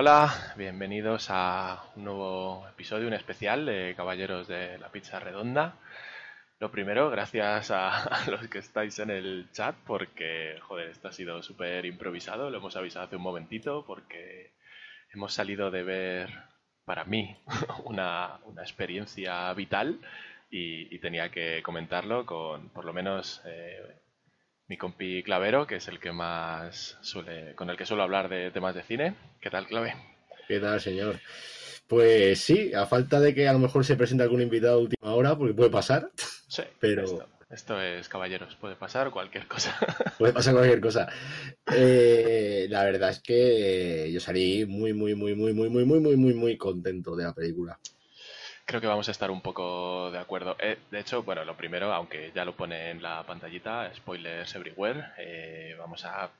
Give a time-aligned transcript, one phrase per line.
[0.00, 5.74] Hola, bienvenidos a un nuevo episodio, un especial de Caballeros de la Pizza Redonda.
[6.60, 11.42] Lo primero, gracias a, los que estáis en el chat, porque, joder, esto ha sido
[11.42, 14.52] súper improvisado, lo hemos avisado hace un momentito, porque
[15.12, 16.30] hemos salido de ver,
[16.84, 17.36] para mí,
[17.84, 19.98] una, una experiencia vital
[20.48, 23.96] y, y tenía que comentarlo con, por lo menos, eh,
[24.68, 28.52] mi compi Clavero, que es el que más suele, con el que suelo hablar de
[28.52, 29.16] temas de cine.
[29.40, 29.94] ¿Qué tal, Clave?
[30.48, 31.20] ¿Qué tal, señor?
[31.86, 35.14] Pues sí, a falta de que a lo mejor se presente algún invitado a última
[35.14, 36.10] hora, porque puede pasar,
[36.48, 39.76] Sí, pero esto, esto es caballeros, puede pasar cualquier cosa.
[40.18, 41.08] puede pasar cualquier cosa.
[41.72, 46.16] Eh, la verdad es que yo salí muy, muy, muy, muy, muy, muy, muy, muy,
[46.16, 47.78] muy, muy contento de la película.
[48.64, 50.56] Creo que vamos a estar un poco de acuerdo.
[50.58, 55.04] Eh, de hecho, bueno, lo primero, aunque ya lo pone en la pantallita, spoilers everywhere,
[55.16, 56.30] eh, vamos a,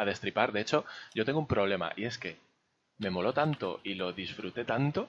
[0.00, 0.52] a destripar.
[0.52, 0.84] De hecho,
[1.14, 2.36] yo tengo un problema y es que
[2.98, 5.08] me moló tanto y lo disfruté tanto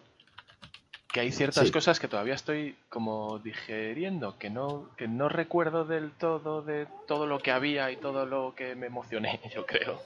[1.11, 5.83] que hay ciertas Sí, cosas que todavía estoy como digeriendo, que no, que no recuerdo
[5.85, 10.01] del todo de todo lo que había y todo lo que me emocioné, yo creo.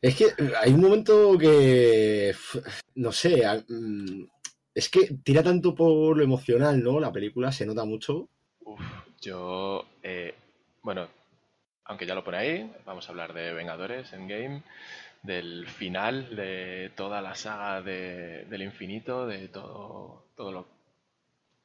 [0.00, 0.26] es que
[0.60, 2.34] hay un momento que,
[2.96, 4.24] no sé, mm,
[4.74, 6.98] es que tira tanto por lo emocional, ¿no?
[7.00, 8.28] La película se nota mucho.
[8.64, 8.80] Uf,
[9.20, 10.34] yo, eh,
[10.82, 11.08] bueno,
[11.92, 14.62] aunque ya lo pone ahí, vamos a hablar de Vengadores Endgame,
[15.22, 20.66] del final de toda la saga de- del infinito, de todo, todo lo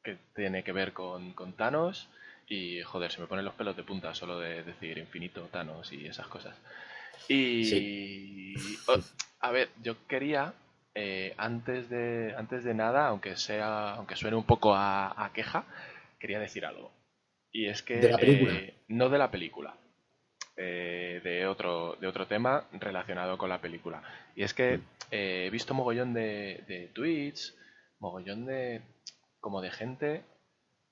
[0.03, 2.07] que tiene que ver con, con Thanos.
[2.49, 6.05] Y joder, se me ponen los pelos de punta solo de decir infinito, Thanos y
[6.07, 6.55] esas cosas.
[7.61, 8.97] Sí, Y oh,
[9.41, 10.53] a ver, yo quería
[10.95, 15.65] eh, antes de antes de nada, aunque sea, aunque suene un poco a, a queja,
[16.19, 16.91] quería decir algo.
[17.51, 18.53] Y es de que la película.
[18.59, 19.75] eh, no de la película,
[20.57, 24.01] eh, de otro de otro tema relacionado con la película.
[24.35, 24.79] Y es que
[25.12, 27.56] eh, he visto mogollón de, de tweets,
[28.00, 28.81] mogollón de
[29.40, 30.23] como de gente.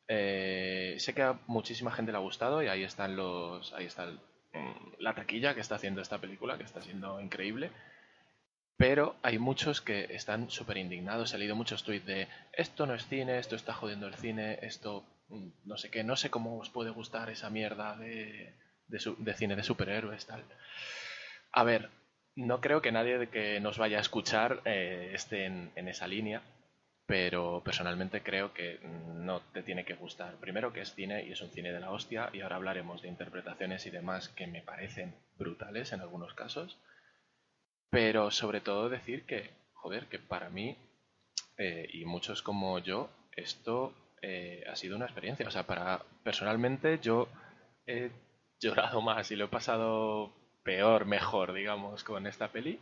[0.07, 4.03] eh, sé que a muchísima gente le ha gustado y ahí están los, ahí está
[4.03, 4.19] el-
[4.53, 7.71] mm, la taquilla que está haciendo esta película, que está siendo increíble.
[8.77, 11.33] Pero hay muchos que están súper indignados.
[11.33, 15.03] He leído muchos tweets de esto no es cine, esto está jodiendo el cine, esto
[15.29, 18.53] mm, no sé qué, no sé cómo os puede gustar esa mierda de,
[18.87, 20.43] de, cine de superhéroes, tal.
[21.51, 21.89] A ver,
[22.35, 26.41] no creo que nadie que nos vaya a escuchar eh, esté en, esa línea,
[27.05, 30.35] pero personalmente creo que no te tiene que gustar.
[30.35, 33.07] Primero que es cine y es un cine de la hostia, y ahora hablaremos de
[33.07, 36.77] interpretaciones y demás que me parecen brutales en algunos casos,
[37.89, 40.77] pero sobre todo decir que, joder, que para mí
[41.57, 45.47] eh, y muchos como yo, esto eh, ha sido una experiencia.
[45.47, 47.27] O sea, para personalmente yo
[48.61, 52.79] llorado más y lo he pasado peor, mejor, digamos, con esta peli,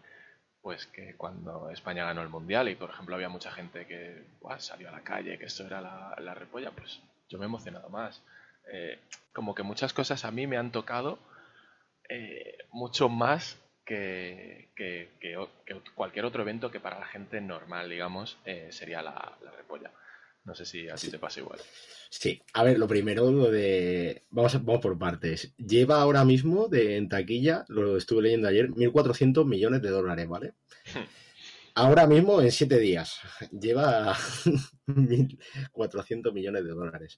[0.61, 4.59] pues que cuando España ganó el Mundial y, por ejemplo, había mucha gente que "Buah,
[4.59, 7.89] salió a la calle, que esto era la, la repolla, pues yo me he emocionado
[7.89, 8.21] más.
[8.73, 8.99] Eh,
[9.33, 11.19] como que muchas cosas a mí me han tocado
[12.09, 15.37] eh, mucho más que, que- que
[15.95, 19.91] cualquier otro evento que para la gente normal, digamos, eh, sería la, la repolla.
[20.45, 21.59] No sé si a ti te pasa igual.
[22.09, 22.41] sí.
[22.53, 24.23] A ver, lo primero, lo de...
[24.29, 25.53] Vamos, vamos por partes.
[25.57, 30.53] Lleva ahora mismo de, en taquilla, lo estuve leyendo ayer, 1.400 millones de dólares, ¿vale?
[31.75, 33.19] Ahora mismo, en siete días,
[33.51, 34.15] lleva
[34.85, 37.17] 1.400 millones de dólares.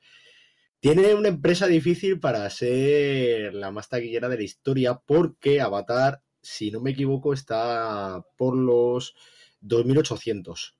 [0.80, 6.72] Tiene una empresa difícil para ser la más taquillera de la historia porque Avatar, si
[6.72, 9.14] no me equivoco, está por los
[9.62, 10.76] 2.800.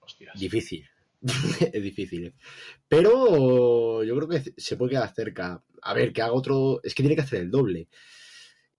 [0.00, 0.38] Hostias.
[0.38, 0.86] Difícil.
[1.72, 2.26] es difícil.
[2.26, 2.34] ¿eh?
[2.88, 5.62] Pero yo creo que se puede quedar cerca.
[5.82, 6.80] A ver, que haga otro...
[6.82, 7.88] Es que tiene que hacer el doble.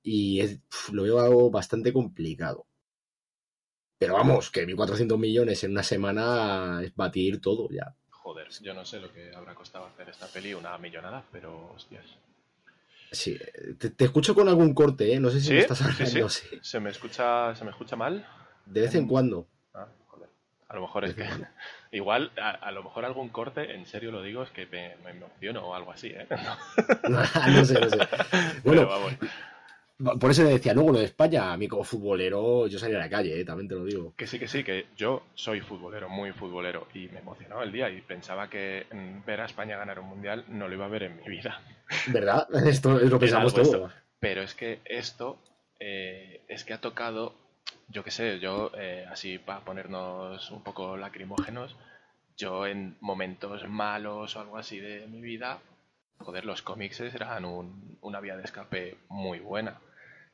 [0.04, 0.60] Y es-
[0.92, 2.66] lo veo algo bastante complicado.
[4.00, 7.96] Pero vamos, que 1.400 millones en una semana es batir todo ya.
[8.12, 12.06] Joder, yo no sé lo que habrá costado hacer esta peli, una millonada, pero hostias.
[13.12, 13.40] Sí,
[13.80, 15.20] te, te escucho con algún corte, ¿eh?
[15.20, 15.86] No sé si me estás sí.
[15.86, 16.46] hablando, sí.
[16.62, 18.28] ¿Se me escucha, se me escucha mal?
[18.66, 19.48] De vez en En- cuando.
[19.74, 20.30] Ah, joder.
[20.68, 21.24] A lo mejor es que...
[21.92, 25.12] Igual, a, a lo mejor algún corte, en serio lo digo, es que me, me
[25.12, 26.28] emociono o algo así, ¿eh?
[27.10, 28.08] no sé, no sé.
[28.64, 29.14] Pero Bueno, vamos.
[30.20, 33.00] por eso le decía, luego lo de España, a mí como futbolero, yo salí a
[33.00, 33.46] la calle, ¿eh?
[33.46, 34.16] También te lo digo.
[34.16, 37.90] Que sí, que sí, que yo soy futbolero, muy futbolero, y me emocionó el día
[37.90, 41.04] y pensaba que mm, ver a España ganar un mundial no lo iba a ver
[41.04, 41.62] en mi vida.
[42.08, 42.48] ¿Verdad?
[42.68, 43.94] Esto lo Era pensamos todos.
[44.20, 45.40] Pero es que esto
[45.80, 47.36] eh, es que ha tocado,
[47.90, 51.76] yo qué sé, yo eh, así para ponernos un poco lacrimógenos,
[52.38, 55.60] yo en momentos malos o algo así de mi vida,
[56.20, 59.80] joder, los cómics eran un- una vía de escape muy buena.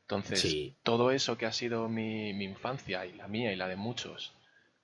[0.02, 0.42] Entonces,
[0.82, 4.34] todo eso que ha sido mi, mi infancia y la mía y la de muchos,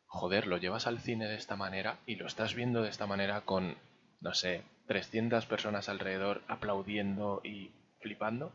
[0.06, 3.42] joder, lo llevas al cine de esta manera y lo estás viendo de esta manera
[3.42, 3.76] con,
[4.20, 7.70] no sé, 300 personas alrededor aplaudiendo y
[8.00, 8.52] flipando.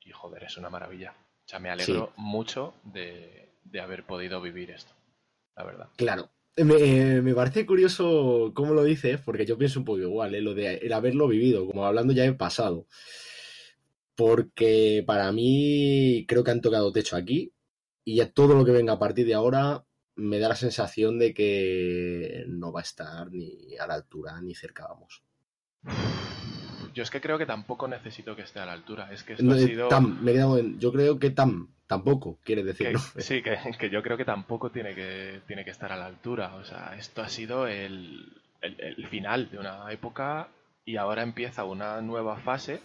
[0.00, 1.14] Y joder, es una maravilla.
[1.50, 3.48] O sea, me alegro mucho de,
[3.82, 4.94] haber podido vivir esto,
[5.56, 5.88] la verdad.
[5.96, 6.30] Claro.
[6.54, 10.42] Me, parece curioso cómo lo dices, porque yo pienso un poco igual, ¿eh?
[10.42, 12.86] lo de el haberlo vivido, como hablando ya en pasado.
[14.14, 17.52] Porque para mí creo que han tocado techo aquí
[18.04, 21.34] y ya todo lo que venga a partir de ahora me da la sensación de
[21.34, 25.24] que no va a estar ni a la altura ni cerca, vamos.
[26.94, 29.12] Yo es que creo que tampoco necesito que esté a la altura.
[29.12, 30.00] Es que esto ha sido...
[30.00, 32.92] me he quedado en, yo creo que tam, tampoco, quiere decir.
[33.18, 36.54] Sí, que, que, yo creo que tampoco tiene que, tiene que estar a la altura.
[36.56, 40.48] O sea, esto ha sido el, el, final de una época
[40.84, 42.80] y ahora empieza una nueva fase.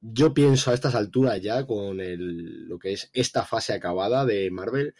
[0.00, 4.50] Yo pienso a estas alturas ya con el, lo que es esta fase acabada de
[4.50, 4.94] Marvel,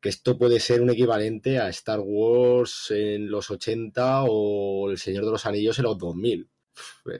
[0.00, 5.24] que esto puede ser un equivalente a Star Wars en los 80 o El Señor
[5.24, 6.48] de los Anillos en los 2000.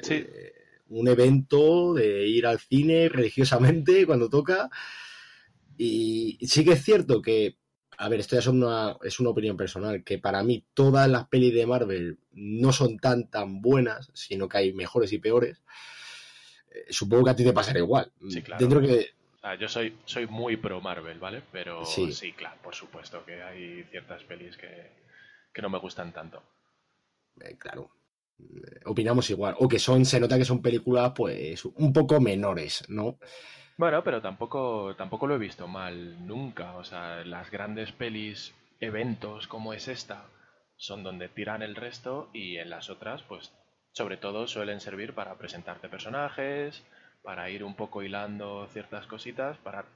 [0.08, 0.52] Eh,
[0.88, 4.70] un evento de ir al cine religiosamente cuando toca.
[5.78, 7.58] Y sí que es cierto que,
[7.98, 11.28] a ver, esto ya es una, es una opinión personal, que para mí todas las
[11.28, 15.62] pelis de Marvel no son tan tan buenas, sino que hay mejores y peores.
[16.70, 18.10] Eh, supongo que a ti te pasará igual.
[18.28, 18.60] Sí, claro.
[18.60, 19.16] Dentro que
[19.54, 21.42] yo soy, soy muy pro Marvel, ¿vale?
[21.52, 22.32] Pero sí.
[22.32, 24.90] claro, por supuesto que hay ciertas pelis que,
[25.62, 26.42] no me gustan tanto.
[27.40, 27.90] Eh, claro.
[28.38, 29.54] Eh, opinamos igual.
[29.58, 33.18] O que son, se nota que son películas, pues, un poco menores, ¿no?
[33.76, 36.76] Bueno, pero tampoco, tampoco lo he visto mal nunca.
[36.76, 40.26] O sea, las grandes pelis, eventos como es esta,
[40.76, 43.52] son donde tiran el resto y en las otras, pues,
[43.92, 46.84] sobre todo suelen servir para presentarte personajes,
[47.22, 49.86] para ir un poco hilando ciertas cositas para,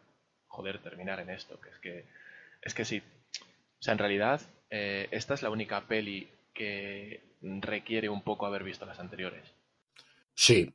[0.48, 2.04] joder, terminar en esto, que es que,
[2.62, 3.02] es que sí.
[3.78, 8.64] O sea, en realidad, eh, esta es la única peli que requiere un poco haber
[8.64, 9.54] visto las anteriores.
[10.34, 10.72] Sí,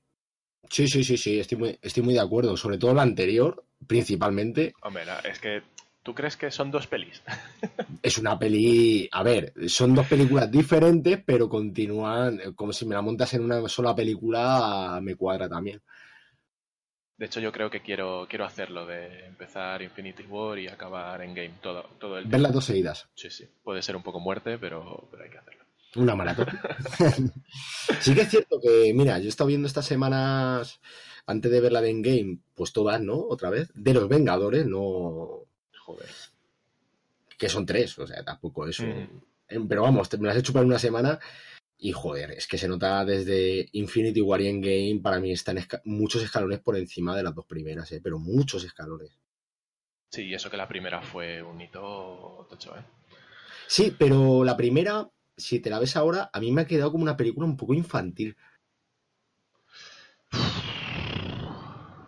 [0.69, 2.57] sí, sí, sí, sí, estoy muy, estoy muy de acuerdo.
[2.57, 4.73] Sobre todo la anterior, principalmente.
[4.81, 5.61] Hombre, es que
[6.05, 7.23] ¿Tú crees que son dos pelis?
[8.03, 9.09] es una peli.
[9.11, 12.53] A ver, son dos películas diferentes, pero continúan.
[12.53, 15.81] Como si me la montas en una sola película, me cuadra también.
[17.17, 21.33] De hecho, yo creo que quiero, quiero hacerlo, de empezar Infinity War y acabar en
[21.33, 23.09] game todo, todo el Ver las dos seguidas.
[23.15, 23.49] Sí, sí.
[23.63, 25.64] Puede ser un poco muerte, pero, pero hay que hacerlo.
[25.95, 26.47] Una maratón.
[28.01, 30.81] sí que es cierto que, mira, yo he estado viendo estas semanas,
[31.25, 33.17] antes de ver la de Endgame, pues todas, ¿no?
[33.17, 33.71] Otra vez.
[33.73, 35.45] De los Vengadores, no...
[35.79, 36.09] Joder.
[37.37, 38.83] Que son tres, o sea, tampoco eso.
[38.83, 39.67] Mm.
[39.67, 41.19] Pero vamos, me las he hecho para una semana
[41.77, 46.23] y joder, es que se nota desde Infinity War y Endgame, para mí están muchos
[46.23, 47.99] escalones por encima de las dos primeras, ¿eh?
[48.01, 49.11] pero muchos escalones.
[50.09, 52.81] Sí, y eso que la primera fue un hito tocho, ¿eh?
[53.67, 57.03] Sí, pero la primera, si te la ves ahora, a mí me ha quedado como
[57.03, 58.35] una película un poco infantil.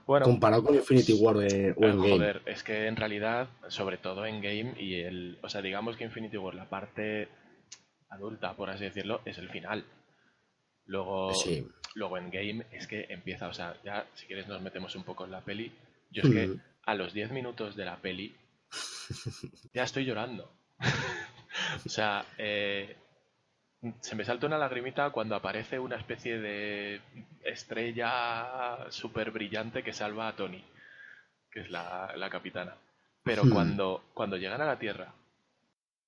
[0.05, 2.09] Bueno, comparado con Infinity War o Endgame.
[2.09, 6.05] Joder, es que en realidad, sobre todo en Game y el, o sea, digamos que
[6.05, 7.27] Infinity War, la parte
[8.09, 9.85] adulta, por así decirlo, es el final.
[10.85, 11.33] Luego,
[11.95, 15.25] luego en game es que empieza, o sea, ya si quieres nos metemos un poco
[15.25, 15.71] en la peli.
[16.11, 16.61] Yo es que mm.
[16.85, 18.33] a los 10 minutos de la peli
[19.73, 20.49] ya estoy llorando.
[21.85, 22.95] o sea, eh,
[24.01, 27.01] se me salta una lagrimita cuando aparece una especie de
[27.43, 30.63] estrella súper brillante que salva a Tony,
[31.51, 32.75] que es la, capitana.
[33.23, 33.49] Pero hmm.
[33.49, 35.13] cuando, cuando llegan a la Tierra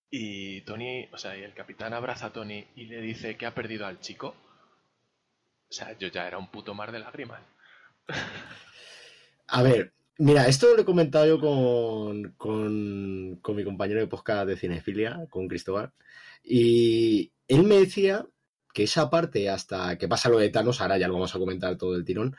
[0.09, 3.53] y Tony, o sea, y el capitán abraza a Tony y le dice que ha
[3.53, 4.35] perdido al chico.
[5.69, 7.41] O sea, yo ya era un puto mar de lágrimas.
[9.47, 14.47] A ver, mira, esto lo he comentado yo con, con, con mi compañero de podcast
[14.47, 15.93] de cinefilia, con Cristóbal,
[16.43, 18.27] y él me decía
[18.73, 21.77] que esa parte, hasta que pasa lo de Thanos, ahora ya lo vamos a comentar
[21.77, 22.35] todo el tirón,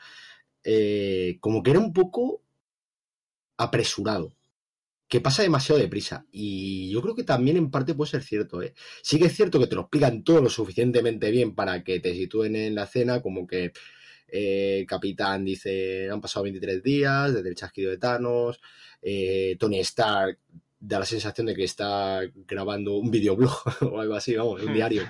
[0.63, 2.41] eh, como que era un poco
[3.57, 4.35] apresurado
[5.11, 6.25] que pasa demasiado deprisa.
[6.31, 8.61] Y yo creo que también en parte puede ser cierto.
[8.61, 8.73] ¿eh?
[9.03, 12.13] Sí que es cierto que te lo explican todo lo suficientemente bien para que te
[12.13, 13.73] sitúen en la escena, como que
[14.31, 18.61] eh, Capitán dice, han pasado 23 días desde el chasquido de Thanos,
[19.01, 20.39] eh, Tony Stark
[20.83, 25.03] da la sensación de que está grabando un videoblog o algo así, vamos, un diario.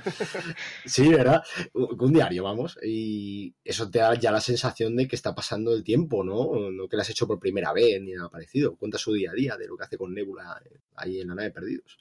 [0.86, 1.42] Sí, ¿verdad?
[1.74, 2.78] Un diario, vamos.
[2.84, 6.70] Y eso te da ya la sensación de que está pasando el tiempo, ¿no?
[6.70, 8.76] No que lo has hecho por primera vez ni nada parecido.
[8.76, 10.62] Cuenta su día a día de lo que hace con Nebula
[10.96, 11.98] ahí en la nave Perdidos.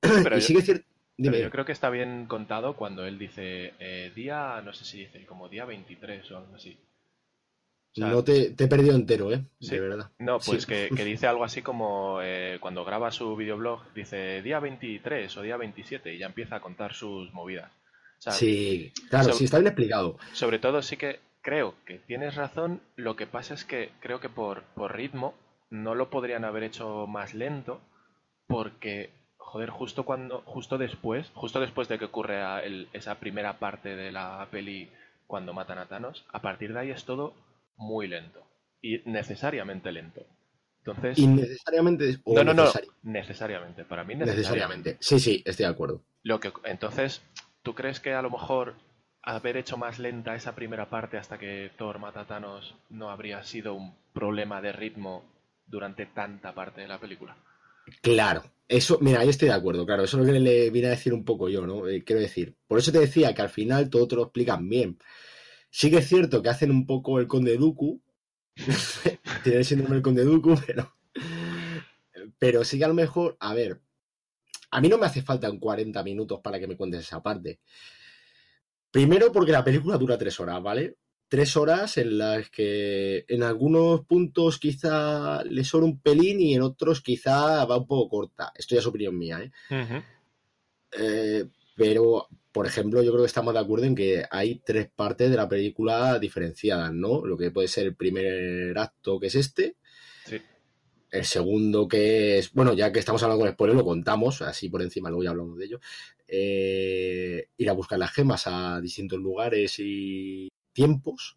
[0.00, 0.86] Pero y sigue cierto.
[1.18, 5.26] Yo creo que está bien contado cuando él dice eh, día, no sé si dice
[5.26, 6.78] como día 23 o algo así.
[7.96, 9.42] no te, he perdido entero, ¿eh?
[9.58, 10.12] De verdad.
[10.20, 15.36] No, pues que, dice algo así como eh, cuando graba su videoblog, dice día 23
[15.36, 17.72] o día 27 y ya empieza a contar sus movidas.
[18.18, 20.18] sí, claro, sí, está bien explicado.
[20.32, 24.28] Sobre todo sí que creo que tienes razón, lo que pasa es que creo que
[24.28, 25.34] por, por ritmo
[25.68, 27.80] no lo podrían haber hecho más lento
[28.46, 29.10] porque
[29.48, 32.38] joder, justo cuando, justo después, justo después de que ocurre
[32.92, 34.90] esa primera parte de la peli
[35.26, 37.32] cuando matan a Thanos, a partir de ahí es todo
[37.76, 38.42] muy lento.
[38.82, 40.22] Y necesariamente lento.
[40.78, 41.18] Entonces.
[41.18, 42.18] ¿Innecesariamente?
[42.26, 42.64] no, no, no.
[43.02, 43.84] Necesariamente.
[43.84, 44.98] Para mí necesariamente.
[45.00, 46.02] Sí, sí, estoy de acuerdo.
[46.22, 47.22] Lo que, entonces,
[47.62, 48.74] ¿tú crees que a lo mejor
[49.22, 53.42] haber hecho más lenta esa primera parte hasta que Thor mata a Thanos no habría
[53.44, 55.24] sido un problema de ritmo
[55.66, 57.36] durante tanta parte de la película?
[58.02, 60.90] Claro, eso, mira, ahí estoy de acuerdo, claro, eso es lo que le vine a
[60.90, 61.86] decir un poco yo, ¿no?
[61.88, 64.98] Eh, quiero decir, por eso te decía que al final todo te lo explican bien.
[65.70, 68.02] Sí que es cierto que hacen un poco el conde Dooku,
[69.44, 70.92] tiene el síndrome del conde Dooku, pero,
[72.38, 73.80] pero sí que a lo mejor, a ver,
[74.72, 77.60] a mí no me hace falta en 40 minutos para que me cuentes esa parte.
[78.90, 80.96] Primero porque la película dura tres horas, ¿vale?
[81.28, 86.62] Tres horas en las que en algunos puntos quizá le sobra un pelín y en
[86.62, 88.52] otros quizá va un poco corta.
[88.56, 90.02] Esto ya es opinión mía, ¿eh?
[90.98, 91.44] ¿eh?
[91.76, 95.36] pero, por ejemplo, yo creo que estamos de acuerdo en que hay tres partes de
[95.36, 97.24] la película diferenciadas, ¿no?
[97.24, 99.76] Lo que puede ser el primer acto, que es este.
[100.24, 100.40] Sí.
[101.10, 102.52] El segundo, que es.
[102.52, 105.58] Bueno, ya que estamos hablando con spoiler, lo contamos, así por encima, luego ya hablamos
[105.58, 105.80] de ello.
[106.26, 111.36] Eh, ir a buscar las gemas a distintos lugares y tiempos.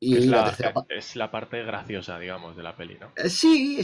[0.00, 0.56] Y es la,
[0.88, 3.12] es la, parte graciosa, digamos, de la peli, ¿no?
[3.14, 3.78] Eh, sí,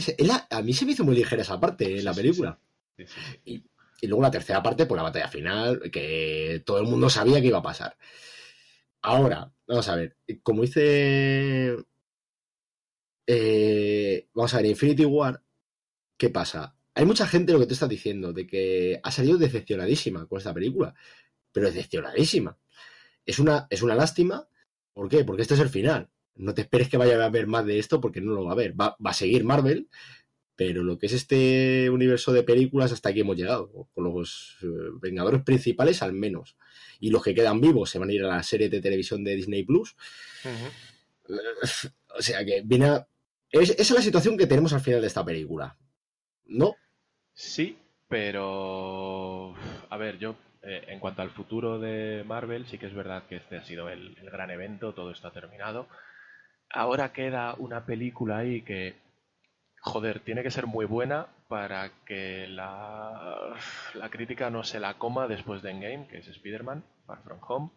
[0.49, 2.59] a mí se me hizo muy ligera esa parte en la película.
[3.45, 3.63] y,
[4.03, 7.59] luego la tercera parte, pues la batalla final, que todo el mundo sabía que iba
[7.59, 7.95] a pasar.
[9.03, 11.77] Ahora, vamos a ver, como dice...
[13.27, 15.43] Eh, vamos a ver, Infinity War,
[16.17, 16.75] ¿qué pasa?
[16.95, 20.53] Hay mucha gente, lo que tú estás diciendo, de que ha salido decepcionadísima con esta
[20.53, 20.95] película,
[21.51, 22.57] pero decepcionadísima
[23.25, 24.47] es una, es una lástima.
[24.93, 25.23] ¿Por qué?
[25.23, 26.09] Porque este es el final.
[26.35, 28.53] No te esperes que vaya a haber más de esto porque no lo va a
[28.53, 28.79] haber.
[28.79, 29.89] Va, a seguir Marvel,
[30.55, 33.89] pero lo que es este universo de películas hasta aquí hemos llegado.
[33.93, 34.67] Con los eh,
[35.01, 36.57] Vengadores principales al menos.
[36.99, 39.35] Y los que quedan vivos se van a ir a la serie de televisión de
[39.35, 39.95] Disney Plus.
[42.13, 43.07] O sea que viene a...
[43.51, 45.77] esa es la situación que tenemos al final de esta película.
[46.45, 46.75] ¿No?
[47.33, 47.77] Sí,
[48.09, 49.55] pero...
[49.89, 53.37] A ver, yo eh, en cuanto al futuro de Marvel, sí que es verdad que
[53.37, 55.87] este ha sido el, gran evento, todo esto ha terminado.
[56.69, 58.95] Ahora queda una película ahí que,
[59.81, 63.55] joder, tiene que ser muy buena para que la,
[63.95, 67.71] la crítica no se la coma después de Endgame, que es Spider-Man, Far From Home.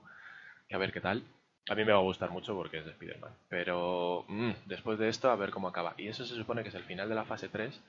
[0.69, 1.25] Que a ver qué tal.
[1.71, 3.33] A mí me va a gustar mucho porque es de Spider-Man.
[3.49, 5.95] Pero mm, después de esto, a ver cómo acaba.
[5.97, 7.81] Y eso se supone que es el final de la fase 3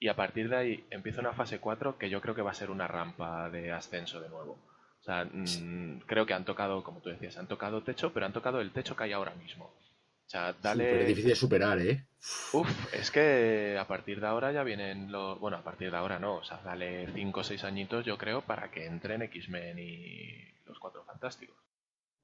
[0.00, 2.54] y a partir de ahí empieza una fase 4 que yo creo que va a
[2.54, 4.58] ser una rampa de ascenso de nuevo.
[4.98, 8.32] O sea, mm, creo que han tocado, como tú decías, han tocado techo, pero han
[8.32, 9.66] tocado el techo que hay ahora mismo.
[9.66, 11.02] O sea, dale...
[11.02, 12.06] es difícil de superar, ¿eh?
[12.52, 15.38] Uf, es que a partir de ahora ya vienen los...
[15.38, 18.40] Bueno, a partir de ahora no, o sea, dale 5 o 6 añitos yo creo
[18.42, 21.56] para que entren X-Men y los Cuatro Fantásticos.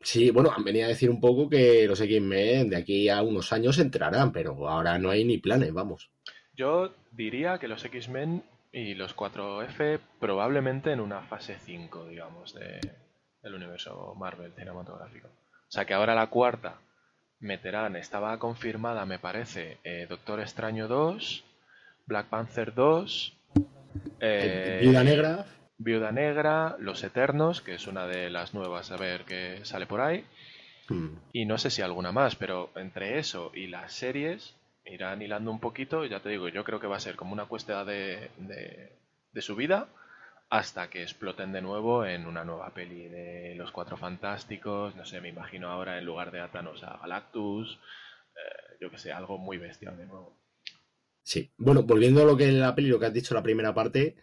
[0.00, 3.52] Sí, bueno, han venido a decir un poco que los X-Men de aquí a unos
[3.52, 6.11] años entrarán, pero ahora no hay ni planes, vamos.
[6.57, 12.81] Yo diría que los X-Men y los 4F probablemente en una fase 5, digamos, de,
[13.43, 15.29] del universo Marvel cinematográfico.
[15.29, 16.79] O sea que ahora la cuarta
[17.41, 21.45] meterán, estaba confirmada, me parece, eh, Doctor Extraño 2,
[22.07, 23.37] Black Panther 2,
[24.21, 25.47] eh, Viuda Negra.
[25.79, 30.01] Viuda Negra, Los Eternos, que es una de las nuevas a ver que sale por
[30.01, 30.25] ahí.
[30.89, 31.17] Hmm.
[31.33, 34.55] Y no sé si alguna más, pero entre eso y las series,
[34.87, 37.47] irán hilando un poquito, ya te digo, yo creo que va a ser como una
[37.47, 39.88] cuesta de, de, su vida
[40.49, 45.21] hasta que exploten de nuevo en una nueva peli de los Cuatro Fantásticos, no sé,
[45.21, 47.78] me imagino ahora en lugar de Atanos a Galactus,
[48.35, 50.38] eh, yo que sé, algo muy bestial de nuevo.
[51.23, 54.16] Sí, bueno, volviendo a lo que la peli, lo que has dicho la primera parte,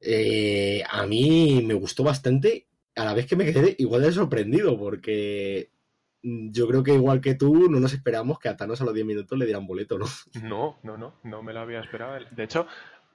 [0.00, 4.78] eh, a mí me gustó bastante, a la vez que me quedé igual de sorprendido,
[4.78, 5.70] porque
[6.24, 9.06] yo creo que igual que tú, no nos esperamos que a Thanos a los 10
[9.06, 10.06] minutos le dieran boleto, ¿no?
[10.42, 12.18] No, no, no, no me lo había esperado.
[12.30, 12.66] De hecho,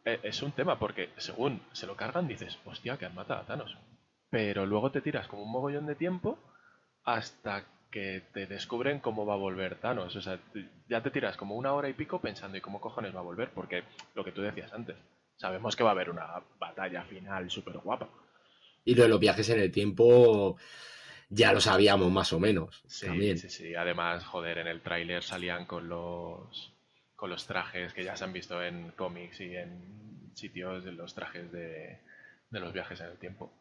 [0.06, 3.46] eh, es un tema porque según se lo cargan dices, hostia, que han matado a
[3.46, 3.76] Thanos.
[4.30, 6.38] Pero luego te tiras como un mogollón de tiempo
[7.04, 10.16] hasta que te descubren cómo va a volver Thanos.
[10.16, 10.40] O sea,
[10.88, 13.50] ya te tiras como una hora y pico pensando, ¿y cómo cojones va a volver?
[13.56, 14.96] Porque lo que tú decías antes,
[15.36, 16.28] sabemos que va a haber una
[16.60, 18.08] batalla final súper guapa.
[18.86, 20.58] Y lo de los viajes en el tiempo
[21.30, 22.84] ya lo sabíamos más o menos.
[22.88, 23.38] Sí, también.
[23.38, 23.76] sí, sí.
[23.76, 26.74] Además, joder, en el tráiler salían con los
[27.16, 31.14] con los trajes que ya se han visto en cómics y en sitios de los
[31.14, 32.00] trajes de,
[32.50, 33.52] de los viajes en el tiempo.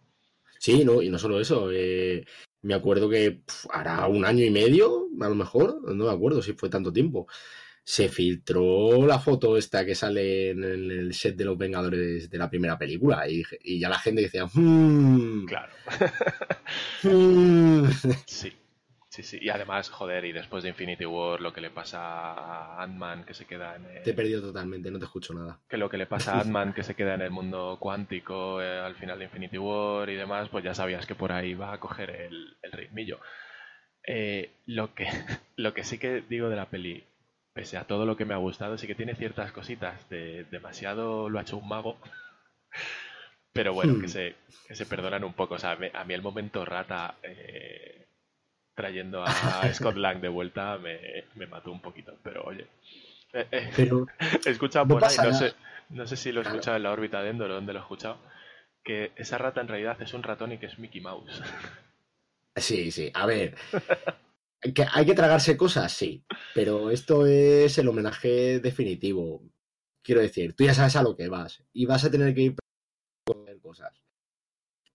[0.59, 1.71] Sí, no, y no solo eso.
[1.73, 2.25] eh,
[2.63, 6.43] me acuerdo que pf, hará un año y medio, a lo mejor, no me acuerdo
[6.43, 7.27] si fue tanto tiempo.
[7.91, 12.51] Se filtró la foto esta que sale en el set de los Vengadores de la
[12.51, 15.73] primera película y, y ya la gente decía, "Hmm, Claro.
[17.03, 17.87] hmm".
[18.27, 18.53] Sí,
[19.09, 19.39] sí, sí.
[19.41, 21.99] Y además, joder, y después de Infinity War, lo que le pasa
[22.35, 24.03] a Ant-Man que se queda en el...
[24.03, 25.59] te he perdido totalmente, no te escucho nada.
[25.67, 28.79] que lo que le pasa a Ant-Man que se queda en el mundo cuántico eh,
[28.81, 31.81] al final de Infinity War y demás, pues ya sabías que por ahí va a
[31.81, 33.19] coger el, el ritmillo.
[34.07, 35.07] Eh, lo, que,
[35.57, 37.03] lo que sí que digo de la peli,
[37.53, 41.29] pese a todo lo que me ha gustado, sí que tiene ciertas cositas de demasiado
[41.29, 41.99] lo ha hecho un mago.
[43.53, 43.99] Pero bueno, Hmm.
[43.99, 45.55] que se, que se perdonan un poco.
[45.55, 48.07] O sea, me- a mí el momento rata eh,
[48.75, 50.99] trayendo a Scott Lang de vuelta me,
[51.37, 52.19] me mató un poquito.
[52.25, 52.67] Pero oye,
[53.35, 54.07] eh, eh, Pero
[54.45, 55.55] He escuchado No por ahí, no sé,
[55.91, 56.45] no sé si lo he Claro.
[56.45, 58.19] escuchado en la órbita de Endor o dónde lo he escuchado,
[58.85, 61.43] que esa rata en realidad es un ratón y que es Mickey Mouse.
[62.57, 63.55] sí, sí, a ver.
[64.61, 65.93] ¿Que ¿Hay que tragarse cosas?
[65.93, 69.43] Sí, pero esto es el homenaje definitivo.
[70.03, 72.57] Quiero decir, tú ya sabes a lo que vas y vas a tener que ir
[73.27, 73.93] a ver cosas.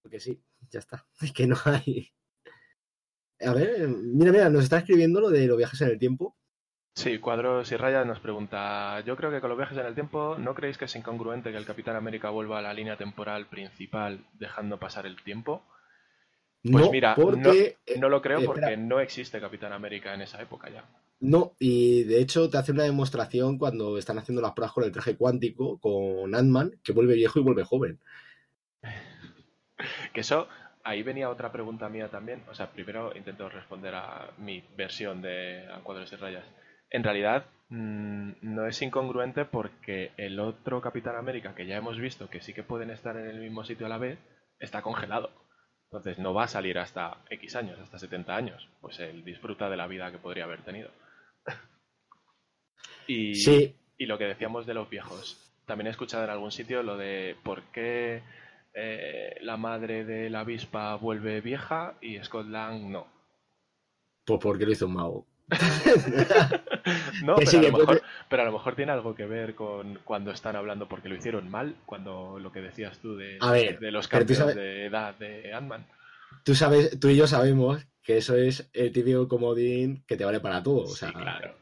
[0.01, 1.05] Porque sí, ya está.
[1.21, 2.11] Es que no hay.
[3.39, 6.37] A ver, mira, mira, nos está escribiendo lo de los viajes en el tiempo.
[6.95, 10.37] Sí, Cuadros y Rayas nos pregunta, yo creo que con los viajes en el tiempo,
[10.37, 14.23] ¿no creéis que es incongruente que el Capitán América vuelva a la línea temporal principal
[14.33, 15.63] dejando pasar el tiempo?
[16.63, 20.21] Pues no, mira, porque eh, No lo creo eh, porque no existe Capitán América en
[20.21, 20.85] esa época ya.
[21.19, 24.91] No, y de hecho te hace una demostración cuando están haciendo las pruebas con el
[24.91, 27.99] traje cuántico, con Ant-Man, que vuelve viejo y vuelve joven.
[30.13, 30.47] Que eso,
[30.83, 32.43] ahí venía otra pregunta mía también.
[32.49, 36.45] O sea, primero intento responder a mi versión de a cuadros y rayas.
[36.89, 42.29] En realidad, mm, no es incongruente porque el otro Capitán América que ya hemos visto
[42.29, 44.19] que sí que pueden estar en el mismo sitio a la vez,
[44.59, 45.31] está congelado.
[45.93, 48.67] Entonces no va a salir hasta X años, hasta 70 años.
[48.81, 50.89] Pues él disfruta de la vida que podría haber tenido.
[53.07, 55.37] y, Sí, y lo que decíamos de los viejos.
[55.67, 58.23] También he escuchado en algún sitio lo de por qué
[58.73, 63.05] eh, la madre de la avispa vuelve vieja y Scott Lang no.
[64.25, 65.27] pues porque lo hizo un mago.
[67.23, 69.25] No, Que pero, sí, a lo mejor, puede- pero a lo mejor tiene algo que
[69.25, 73.37] ver con cuando están hablando porque lo hicieron mal, cuando lo que decías tú de,
[73.39, 75.85] A ver, de los cambios sabes- de edad de Ant-Man.
[76.43, 80.39] Tú sabes, tú y yo sabemos que eso es el típico comodín que te vale
[80.41, 80.83] para todo.
[80.83, 81.55] O Sí, sea, claro.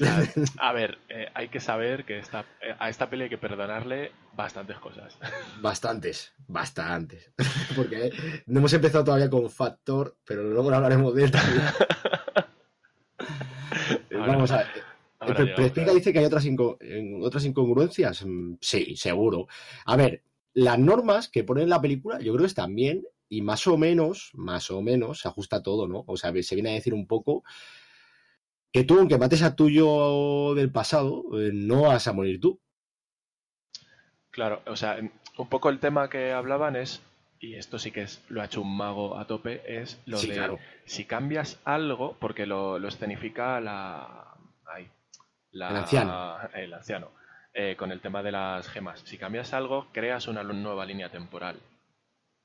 [0.00, 0.16] O sea,
[0.58, 4.12] a ver, eh, hay que saber que esta, eh, a esta peli hay que perdonarle
[4.34, 5.18] bastantes cosas.
[5.60, 7.32] bastantes, bastantes.
[7.74, 8.12] Porque
[8.46, 11.62] no hemos empezado todavía con Factor, pero luego hablaremos de él también.
[14.20, 14.66] Ahora- Vamos a ver.
[15.20, 16.78] a- dice que hay otras, inco-
[17.22, 18.24] otras incongruencias.
[18.24, 19.48] Mm, Sí, seguro.
[19.84, 20.22] A ver,
[20.54, 23.76] las normas que pone en la película yo creo que están bien y más o
[23.76, 26.04] menos, más o menos, se ajusta todo, ¿no?
[26.06, 27.44] O sea, se viene a decir un poco
[28.72, 32.60] que tú, aunque mates a tuyo del pasado, eh, no vas a morir tú.
[34.30, 34.98] Claro, o sea,
[35.36, 37.02] un poco el tema que hablaban es,
[37.40, 40.28] y esto sí que es, lo ha hecho un mago a tope, es lo Sí,
[40.28, 40.58] de claro.
[40.84, 44.34] si cambias algo, porque lo, lo escenifica la,
[44.66, 44.88] ay,
[45.52, 46.36] la- El anciano.
[46.54, 47.10] el anciano,
[47.54, 49.00] eh, con el tema de las gemas.
[49.04, 51.58] Si cambias algo, creas una nueva línea temporal.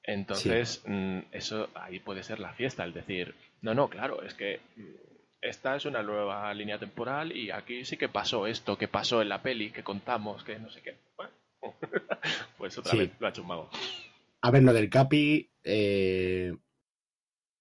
[0.03, 4.59] Entonces, mm, eso ahí puede ser la fiesta, el decir, no, no, claro, es que
[4.75, 4.83] mm,
[5.41, 9.29] esta es una nueva línea temporal y aquí sí que pasó esto, que pasó en
[9.29, 10.97] la peli, que contamos, que no sé qué.
[11.15, 11.31] Bueno,
[12.57, 12.97] pues otra Sí.
[12.99, 13.69] vez lo ha hecho un mago.
[14.43, 15.49] A ver, lo del Capi.
[15.63, 16.53] eh,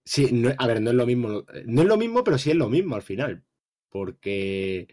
[0.04, 1.44] Sí, a ver, no es lo mismo.
[1.66, 3.44] No es lo mismo, pero sí es lo mismo al final.
[3.88, 4.88] Porque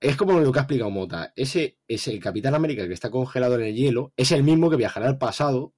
[0.00, 1.32] es como lo que ha explicado Mota.
[1.36, 5.06] Ese, ese Capitán América que está congelado en el hielo es el mismo que viajará
[5.08, 5.74] al pasado.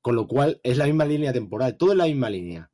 [0.00, 1.76] Con lo cual es la misma línea temporal.
[1.76, 2.70] Todo es la misma línea.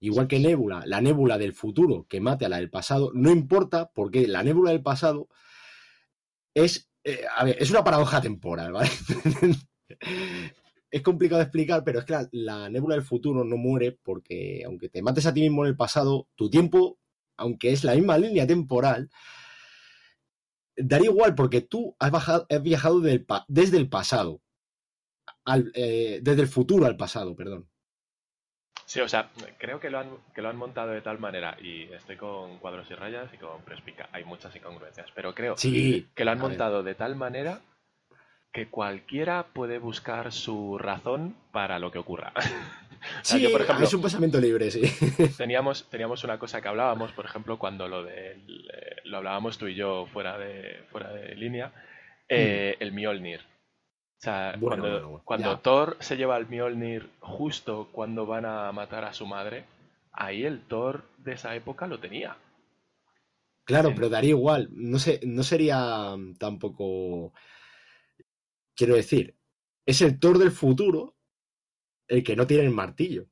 [0.00, 3.92] Igual que Nebula, la nébula del futuro que mate a la del pasado, no importa
[3.94, 5.28] porque la nébula del pasado
[6.54, 8.90] es, eh, a ver, es una paradoja temporal, ¿vale?
[10.90, 14.62] es complicado de explicar, pero es que la, la nébula del futuro no muere porque
[14.66, 16.98] aunque te mates a ti mismo en el pasado, tu tiempo,
[17.36, 19.10] aunque es la misma línea temporal,
[20.76, 24.40] daría igual porque tú has, bajado- has viajado del desde el pasado,
[25.44, 27.68] al, eh, desde el futuro al pasado, perdón.
[28.84, 31.84] Sí, o sea, creo que lo, han, que lo han montado de tal manera, y
[31.92, 36.24] estoy con cuadros y rayas y con Prespica, hay muchas incongruencias, pero creo Sí, que
[36.24, 37.60] lo han montado de tal manera
[38.52, 42.32] que cualquiera puede buscar su razón para lo que ocurra.
[43.22, 44.82] sea, Sí, yo, por ejemplo, es un pensamiento libre, sí.
[45.38, 48.36] teníamos, teníamos una cosa que hablábamos, por ejemplo, cuando lo de
[49.04, 51.72] lo hablábamos tú y yo fuera de, fuera de línea,
[52.28, 53.40] eh, el Mjolnir.
[53.40, 54.54] O sea.
[54.58, 55.58] Bueno, cuando, bueno, cuando.
[55.58, 59.64] Thor se lleva el Mjolnir justo cuando van a matar a su madre,
[60.12, 62.36] ahí el Thor de esa época lo tenía.
[63.64, 64.68] Claro, pero daría igual.
[64.72, 67.32] No sé, no sería mm, tampoco.
[68.76, 69.36] Quiero decir,
[69.86, 71.16] es el Thor del futuro
[72.08, 73.28] el que no tiene el martillo.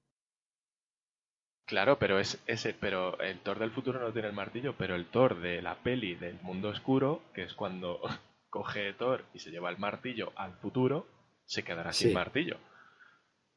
[1.64, 5.06] Claro, pero es ese, pero el Thor del futuro no tiene el martillo, pero el
[5.06, 8.00] Thor de la peli del mundo oscuro, que es cuando
[8.50, 11.06] coge Thor y se lleva el martillo al futuro,
[11.46, 12.58] se quedará sin martillo.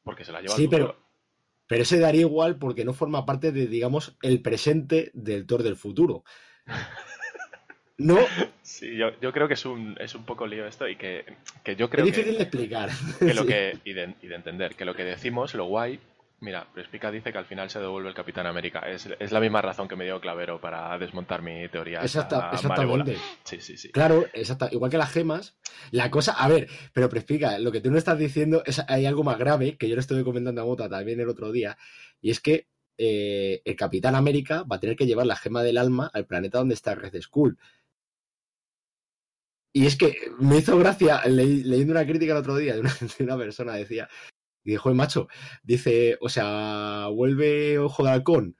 [0.04, 0.94] Porque se la lleva Sí, al futuro.
[0.94, 1.08] pero,
[1.66, 5.76] pero ese daría igual porque no forma parte de, digamos, el presente del Thor del
[5.76, 6.24] futuro.
[7.98, 8.18] No,
[8.64, 11.24] Sí, yo, yo creo que es un, es un poco lío esto y que,
[11.62, 12.90] que yo es creo difícil que, de explicar.
[13.18, 13.48] que lo Sí.
[13.48, 16.00] que y de, y de entender, que lo que decimos, lo guay,
[16.40, 18.80] mira, Prespica dice que al final se devuelve el Capitán América.
[18.88, 22.00] Es, es la misma razón que me dio Clavero para desmontar mi teoría.
[22.00, 22.54] Exacta- malévola.
[23.04, 23.16] exactamente.
[23.44, 23.90] Sí, sí, sí.
[23.92, 25.56] Claro, exacta, igual que las gemas.
[25.90, 29.24] La cosa, a ver, pero explica, lo que tú no estás diciendo es hay algo
[29.24, 31.76] más grave que yo le estuve comentando a Mota también el otro día,
[32.22, 35.76] y es que eh, el Capitán América va a tener que llevar la gema del
[35.76, 37.58] alma al planeta donde está Red Skull.
[39.76, 42.94] Y es que me hizo gracia le- leyendo una crítica el otro día de una,
[43.18, 44.08] de una persona, decía,
[44.64, 45.28] y dijo, "Joder, macho,
[45.64, 48.56] dice, o sea, vuelve Ojo de Halcón.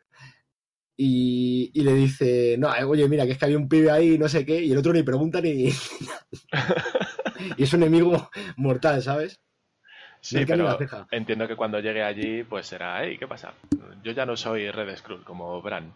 [0.96, 4.16] Y, y le dice, no, eh, oye, mira, que es que había un pibe ahí,
[4.18, 5.70] no sé qué, y el otro ni pregunta ni.
[7.56, 9.40] y es un enemigo mortal, ¿sabes?
[10.20, 10.78] Sí, No pero
[11.10, 13.54] entiendo que cuando llegue allí, pues será, hey, ¿qué pasa?
[14.02, 15.92] Yo ya no soy Red Skrull como Bran.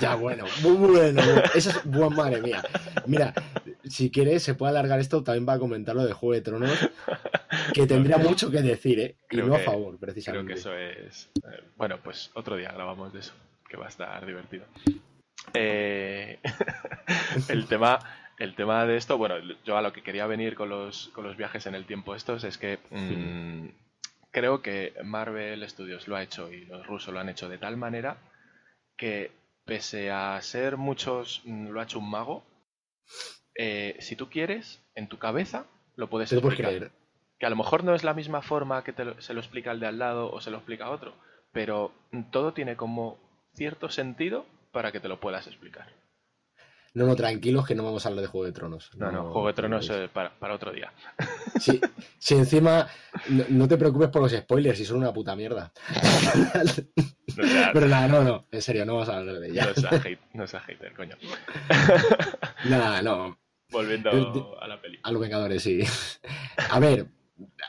[0.00, 1.20] Ya, bueno, muy bueno.
[1.54, 2.62] Esa es buena madre mía.
[3.06, 3.34] Mira,
[3.84, 6.90] si quieres, se puede alargar esto también para comentar lo de Juego de Tronos,
[7.74, 9.16] que tendría mucho que decir, ¿eh?
[9.30, 10.54] Y Creo no a favor, Creo precisamente.
[10.54, 11.30] que eso es...
[11.36, 13.32] eh, bueno, pues otro día grabamos de eso,
[13.68, 14.64] que va a estar divertido.
[15.54, 16.38] Eh,
[17.48, 17.98] el, tema,
[18.38, 21.36] el tema de esto, bueno, yo a lo que quería venir con los, con los
[21.36, 23.68] viajes en el tiempo estos es que mm,
[24.30, 27.76] creo que Marvel Studios lo ha hecho y los rusos lo han hecho de tal
[27.76, 28.18] manera
[28.96, 29.30] que
[29.68, 32.42] pese a ser muchos, mm, lo ha hecho un mago,
[33.54, 36.70] eh, si tú quieres, en tu cabeza lo puedes explicar.
[36.78, 36.90] creer.
[37.38, 39.70] Que a lo mejor no es la misma forma que te lo- se lo explica
[39.70, 41.14] el de al lado o se lo explica otro,
[41.52, 41.92] pero
[42.32, 43.18] todo tiene como
[43.54, 45.86] cierto sentido para que te lo puedas explicar.
[46.94, 48.90] No, no, tranquilos que no vamos a hablar de Juego de Tronos.
[48.96, 50.92] No, no, Juego de Tronos eh, para, para otro día.
[51.60, 51.80] Si,
[52.20, 52.86] si encima
[53.30, 55.72] no, no te preocupes por los spoilers, si son una puta mierda.
[57.72, 59.66] Pero nada, no, no, en serio, no vamos a hablar de ella.
[59.66, 61.16] no seas hate- no seas hater, coño.
[62.68, 63.38] Nada, no,
[63.70, 64.98] Volviendo a la peli.
[65.02, 65.80] a los Vengadores, sí.
[66.70, 67.06] A ver,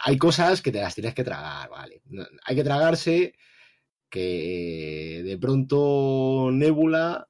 [0.04, 2.02] hay cosas que te las tienes que tragar, ¿vale?
[2.46, 3.36] Hay que tragarse
[4.10, 7.28] que de pronto Nebula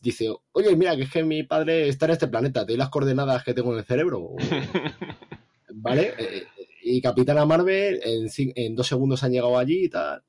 [0.00, 2.90] dice, oye, mira, que es que mi padre está en este planeta, te doy las
[2.90, 4.30] coordenadas que tengo en el cerebro.
[5.74, 6.14] ¿Vale?
[6.18, 6.46] Eh,
[6.82, 10.22] Y Capitana Marvel en, en dos segundos han llegado allí y tal.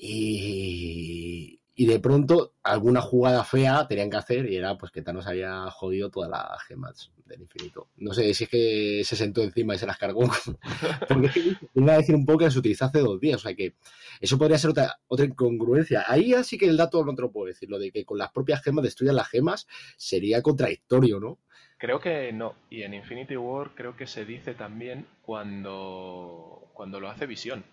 [0.00, 5.26] Y, y de pronto alguna jugada fea tenían que hacer y era pues que Thanos
[5.26, 7.88] había jodido todas las gemas del infinito.
[7.96, 10.22] No sé si es que se sentó encima y se las cargó.
[11.08, 11.30] Porque
[11.74, 13.36] iba a decir un poco que se utilizó hace dos días.
[13.36, 13.74] O sea que
[14.20, 16.04] eso podría ser otra, otra incongruencia.
[16.06, 17.68] Ahí así que el dato no te lo puedo decir.
[17.68, 21.38] Lo de que con las propias gemas destruyan las gemas sería contradictorio, ¿no?
[21.78, 22.54] Creo que no.
[22.70, 27.64] Y en Infinity War creo que se dice también cuando, cuando lo hace Visión.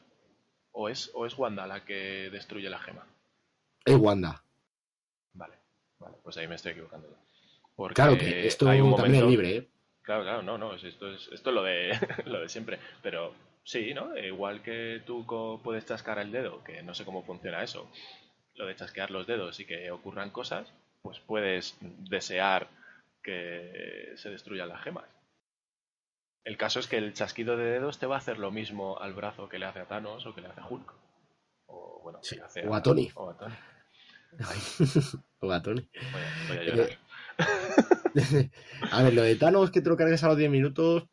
[0.77, 3.05] O es, o es Wanda la que destruye la gema.
[3.85, 4.43] Es Wanda.
[5.33, 5.53] Vale,
[5.99, 7.07] vale, pues ahí me estoy equivocando.
[7.75, 9.67] Porque Claro que esto hay un también es momento- libre, ¿eh?
[10.01, 11.91] Claro, claro, no, no, es- esto es, esto es lo de,
[12.25, 12.79] lo de siempre.
[13.01, 13.33] Pero
[13.63, 14.17] sí, ¿no?
[14.17, 15.25] Igual que tú
[15.63, 17.89] puedes chascar el dedo, que no sé cómo funciona eso,
[18.55, 20.67] lo de chasquear los dedos y que ocurran cosas,
[21.01, 22.67] pues puedes desear
[23.23, 25.05] que se destruyan las gemas.
[26.45, 29.13] El caso es que el chasquido de dedos te va a hacer lo mismo al
[29.13, 30.93] brazo que le hace a Thanos o que le hace a Hulk.
[31.65, 33.11] O, bueno, Sí, hace o a Tony.
[33.15, 33.55] O a Tony.
[35.39, 35.89] O a Tony.
[36.11, 36.89] Voy a, voy a llorar.
[38.91, 41.03] A ver, lo de Thanos que te lo cargues a los 10 minutos,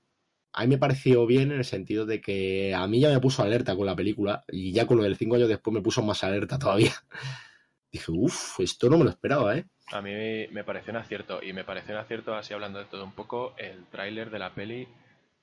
[0.53, 3.43] a mí me pareció bien en el sentido de que a mí ya me puso
[3.43, 6.23] alerta con la película y ya con lo del 5 años después me puso más
[6.25, 6.93] alerta todavía.
[7.91, 9.67] Dije, uff, esto no me lo esperaba, ¿eh?
[9.93, 10.11] A mí
[10.51, 13.55] me pareció un acierto, y me pareció un acierto, así hablando de todo un poco,
[13.59, 14.89] el tráiler de la peli,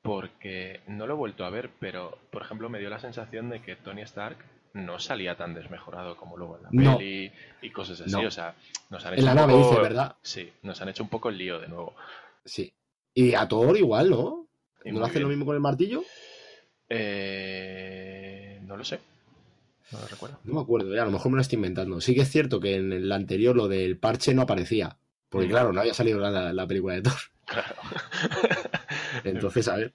[0.01, 3.61] porque no lo he vuelto a ver, pero, por ejemplo, me dio la sensación de
[3.61, 4.37] que Tony Stark
[4.73, 6.97] no salía tan desmejorado como luego en la No.
[6.97, 7.31] peli
[7.61, 8.21] y cosas así, No.
[8.27, 8.55] o sea,
[8.89, 9.69] nos han hecho En la nave poco...
[9.69, 10.15] dice, ¿verdad?
[10.21, 11.95] Sí, nos han hecho un poco el lío de nuevo.
[12.45, 12.71] Sí.
[13.13, 14.47] Y a Thor igual, ¿no?
[14.85, 16.03] Y ¿No lo hacen lo mismo con el martillo?
[16.87, 18.99] Eh, lo sé.
[19.91, 20.39] No lo recuerdo.
[20.45, 21.99] No me acuerdo, ya, a lo mejor me lo estoy inventando.
[21.99, 24.97] Sí que es cierto que en el anterior lo del parche no aparecía.
[25.29, 25.49] Porque Mm.
[25.49, 27.13] claro, no había salido la, la película de Thor.
[27.45, 27.75] Claro.
[29.23, 29.93] Entonces, a ver.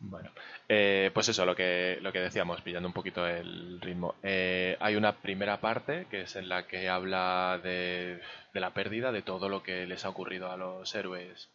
[0.00, 0.30] Bueno,
[0.68, 4.16] eh, pues eso, lo que, lo que decíamos, pillando un poquito el ritmo.
[4.22, 8.20] Eh, hay una primera parte que es en la que habla de,
[8.52, 11.48] de la pérdida, de todo lo que les ha ocurrido a los héroes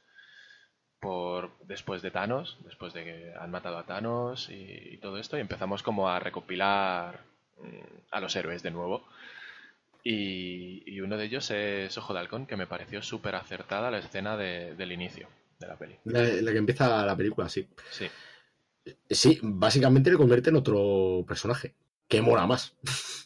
[1.00, 5.41] por después de Thanos, después de que han matado a Thanos y, todo esto, y
[5.41, 7.22] empezamos como a recopilar
[7.58, 7.78] mm,
[8.12, 9.08] a los héroes de nuevo.
[10.04, 14.00] Y, y uno de ellos es Ojo de Halcón, que me pareció súper acertada la
[14.00, 15.28] escena de- del inicio
[15.60, 15.95] de la peli.
[16.06, 17.67] La, la que empieza la película, sí.
[17.91, 18.08] Sí.
[19.10, 21.74] Sí, básicamente le convierte en otro personaje.
[22.08, 22.74] Que mola más.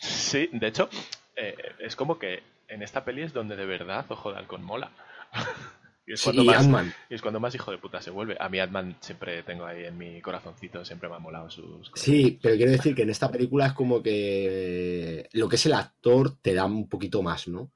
[0.02, 0.90] Sí, de hecho,
[1.36, 4.92] eh, es como que en esta peli es donde de verdad Ojo de Halcón mola.
[6.06, 8.36] y, es Sí, cuando y más, y es cuando más hijo de puta se vuelve.
[8.40, 12.04] A mí Ant-Man siempre tengo ahí en mi corazoncito, siempre me ha molado sus cosas.
[12.04, 15.74] Sí, pero quiero decir que en esta película es como que lo que es el
[15.74, 17.72] actor te da un poquito más, ¿no?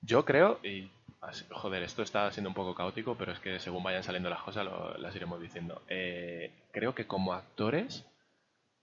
[0.00, 0.88] Yo creo, y
[1.26, 4.42] así- joder, esto está siendo un poco caótico, pero es que según vayan saliendo las
[4.42, 5.82] cosas lo- las iremos diciendo.
[5.88, 8.04] Eh, creo que como actores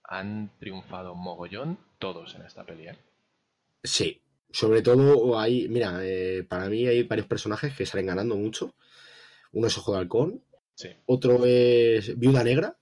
[0.04, 2.88] han triunfado mogollón todos en esta peli.
[2.88, 2.98] ¿eh?
[3.82, 4.20] Sí.
[4.50, 8.74] Sobre todo hay, mira, eh, para mí hay varios personajes que salen ganando mucho.
[9.52, 10.42] Uno es Ojo de Halcón,
[10.76, 12.76] Sí, otro es Viuda Negra,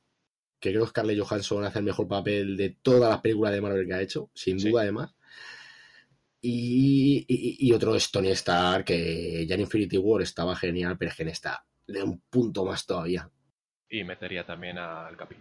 [0.59, 3.87] que creo que Scarlett Johansson hace el mejor papel de todas las películas de Marvel
[3.87, 4.71] que ha hecho, sin Sí.
[4.71, 5.15] duda además.
[6.45, 11.11] Y, y- y otro es Tony Stark, que ya en Infinity War estaba genial, pero
[11.11, 13.31] es que en esta le da un punto más todavía.
[13.89, 15.37] y metería también al Capi.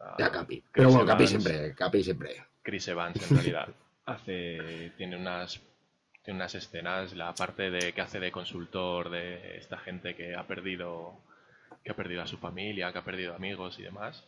[0.00, 0.62] a Ya Capi.
[0.72, 2.44] Pero bueno, Capi siempre, Capi siempre.
[2.62, 3.68] Chris Evans en realidad
[4.06, 5.60] hace tiene unas
[6.24, 10.46] tiene unas escenas la parte de que hace de consultor de esta gente que ha
[10.46, 11.20] perdido
[11.84, 14.24] que ha perdido a su familia que ha perdido amigos y demás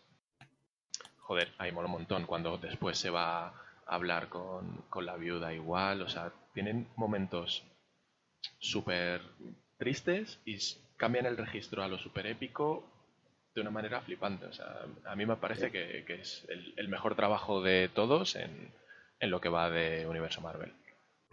[1.18, 3.52] joder ahí mola un montón cuando después se va
[3.88, 7.64] hablar con, con la viuda igual o sea tienen momentos
[8.58, 9.22] súper
[9.78, 10.58] tristes y
[10.96, 12.84] cambian el registro a lo súper épico
[13.54, 14.46] de una manera flipante.
[14.46, 18.36] O sea, a mí me parece que, que es el, el mejor trabajo de todos
[18.36, 18.72] en,
[19.20, 20.72] en lo que va de Universo Marvel.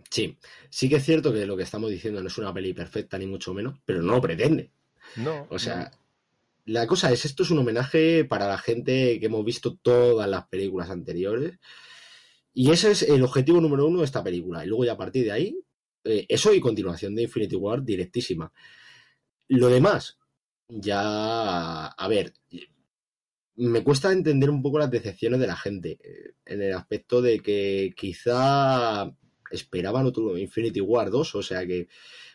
[0.10, 0.38] Sí,
[0.70, 3.26] sí que es cierto que lo que estamos diciendo no es una peli perfecta ni
[3.26, 4.72] mucho menos, pero no lo pretende.
[5.16, 5.92] No, O sea,
[6.66, 10.48] la cosa es, esto es un homenaje para la gente que hemos visto todas las
[10.48, 11.60] películas anteriores.
[12.58, 14.64] Y ese es el objetivo número uno de esta película.
[14.64, 15.60] Y luego ya a partir de ahí,
[16.06, 18.52] eh, eso y continuación de Infinity War directísima.
[19.50, 20.18] Lo demás,
[20.70, 22.34] ya, a ver,
[23.58, 27.42] me cuesta entender un poco las decepciones de la gente, eh, en el aspecto de
[27.42, 29.14] que quizá
[29.52, 31.90] esperaban otro Infinity War 2, o sea que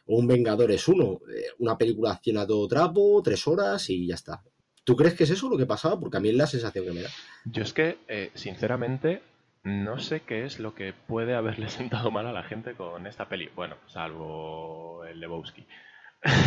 [0.04, 4.42] un Vengadores 1, eh, una película acción a todo trapo, tres horas y ya está.
[4.84, 5.98] ¿Tú crees que es eso lo que pasaba?
[5.98, 7.10] Porque a mí es la sensación que me da.
[7.46, 7.98] Yo es que,
[8.34, 9.22] sinceramente,
[9.62, 13.28] no sé qué es lo que puede haberle sentado mal a la gente con esta
[13.28, 13.48] peli.
[13.54, 15.66] Bueno, salvo el Lebowski.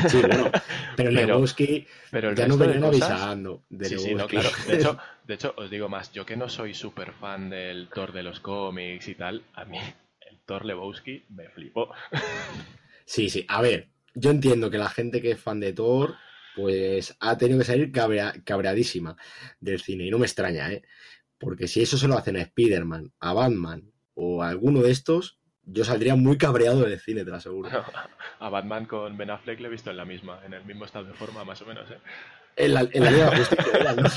[0.07, 0.51] Sí, bueno,
[0.95, 3.63] pero Lebowski Pero el ya resto de venían cosas- avisando.
[3.69, 4.37] De Sí, sí, no, Lebowski.
[4.37, 4.49] claro.
[4.67, 8.11] De hecho, de hecho, os digo más, yo que no soy súper fan del Thor
[8.13, 9.79] de los cómics y tal, a mí
[10.29, 11.91] el Thor Lebowski me flipó.
[13.05, 13.45] Sí, sí.
[13.49, 16.15] A ver, yo entiendo que la gente que es fan de Thor,
[16.55, 19.15] pues ha tenido que salir cabrea- cabreadísima
[19.59, 20.05] del cine.
[20.05, 20.83] Y no me extraña, ¿eh?
[21.43, 25.39] Porque si eso se lo hacen a Spider-Man, a Batman o a alguno de estos,
[25.65, 27.69] yo saldría muy cabreado del cine, te lo aseguro.
[28.39, 31.05] A Batman con Ben Affleck le he visto en la misma, en el mismo estado
[31.05, 31.89] de forma, más o menos.
[31.89, 31.97] ¿eh?
[32.57, 34.09] En la, en la Liga de Justicia, era, ¿no?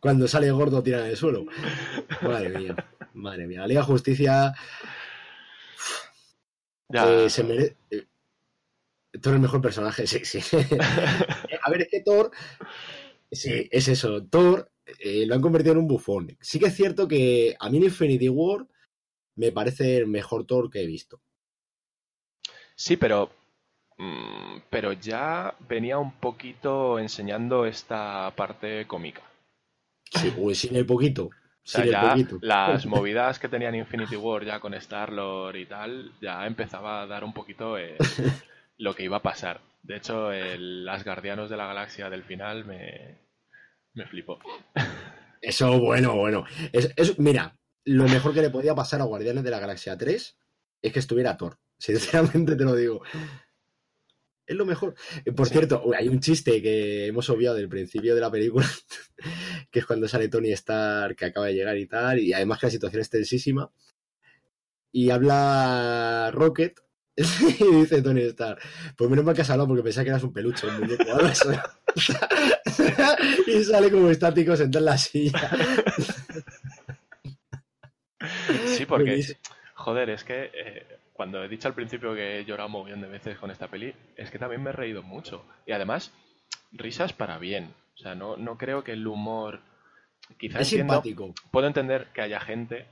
[0.00, 1.46] Cuando sale gordo tira en el suelo.
[2.22, 2.76] Madre mía,
[3.14, 3.60] madre mía.
[3.60, 4.54] La Liga de Justicia
[6.88, 7.76] Ya, eh, se merece.
[7.90, 8.06] eh,
[9.20, 10.38] Thor es el mejor personaje, sí, sí.
[11.62, 12.30] A ver, es que Thor.
[13.32, 14.24] Sí, es eso.
[14.26, 14.70] Thor
[15.00, 16.36] eh, lo han convertido en un bufón.
[16.40, 18.66] Sí que es cierto que a mí en Infinity War
[19.36, 21.20] me parece el mejor Thor que he visto.
[22.76, 23.30] Sí, pero.
[23.98, 29.22] mm, pero ya venía un poquito enseñando esta parte cómica.
[30.10, 31.26] Sí, pues sin el poquito.
[31.26, 32.38] O sea, Sin el ya poquito.
[32.40, 37.24] las movidas que tenían Infinity War ya con Star-Lord y tal, ya empezaba a dar
[37.24, 37.96] un poquito eh,
[38.78, 39.60] lo que iba a pasar.
[39.82, 43.18] De hecho, el, las Guardianos de la Galaxia del final me,
[43.98, 44.38] me flipó.
[45.40, 46.44] Eso, bueno, bueno.
[46.72, 50.36] Es, es- mira, lo mejor que le podía pasar a Guardianes de la Galaxia 3
[50.82, 51.58] es que estuviera Thor.
[51.78, 53.02] Sinceramente te lo digo.
[54.46, 54.94] Es lo mejor.
[55.24, 55.52] Eh, Por Sí.
[55.54, 58.66] cierto, hay un chiste que hemos obviado del principio de la película,
[59.70, 62.66] que es cuando sale Tony Stark, que acaba de llegar y tal, y además que
[62.66, 63.70] la situación es tensísima.
[64.90, 66.80] Y habla Rocket,
[67.18, 68.60] y dice Tony Stark,
[68.96, 71.04] pues menos mal que has hablado porque pensaba que eras un peluche, un muñeco.
[71.10, 71.48] o algo así".
[73.46, 75.50] y sale como estático sentado en la silla.
[78.66, 79.38] Sí, porque, Buenísimo.
[79.74, 83.08] joder, es que eh, cuando he dicho al principio que he llorado un millón de
[83.08, 85.44] veces con esta peli, es que también me he reído mucho.
[85.66, 86.12] Y además,
[86.72, 87.72] risas para bien.
[87.94, 89.60] O sea, no, no creo que el humor...
[90.38, 91.34] Quizás Es entiendo, simpático.
[91.50, 92.86] puedo entender que haya gente,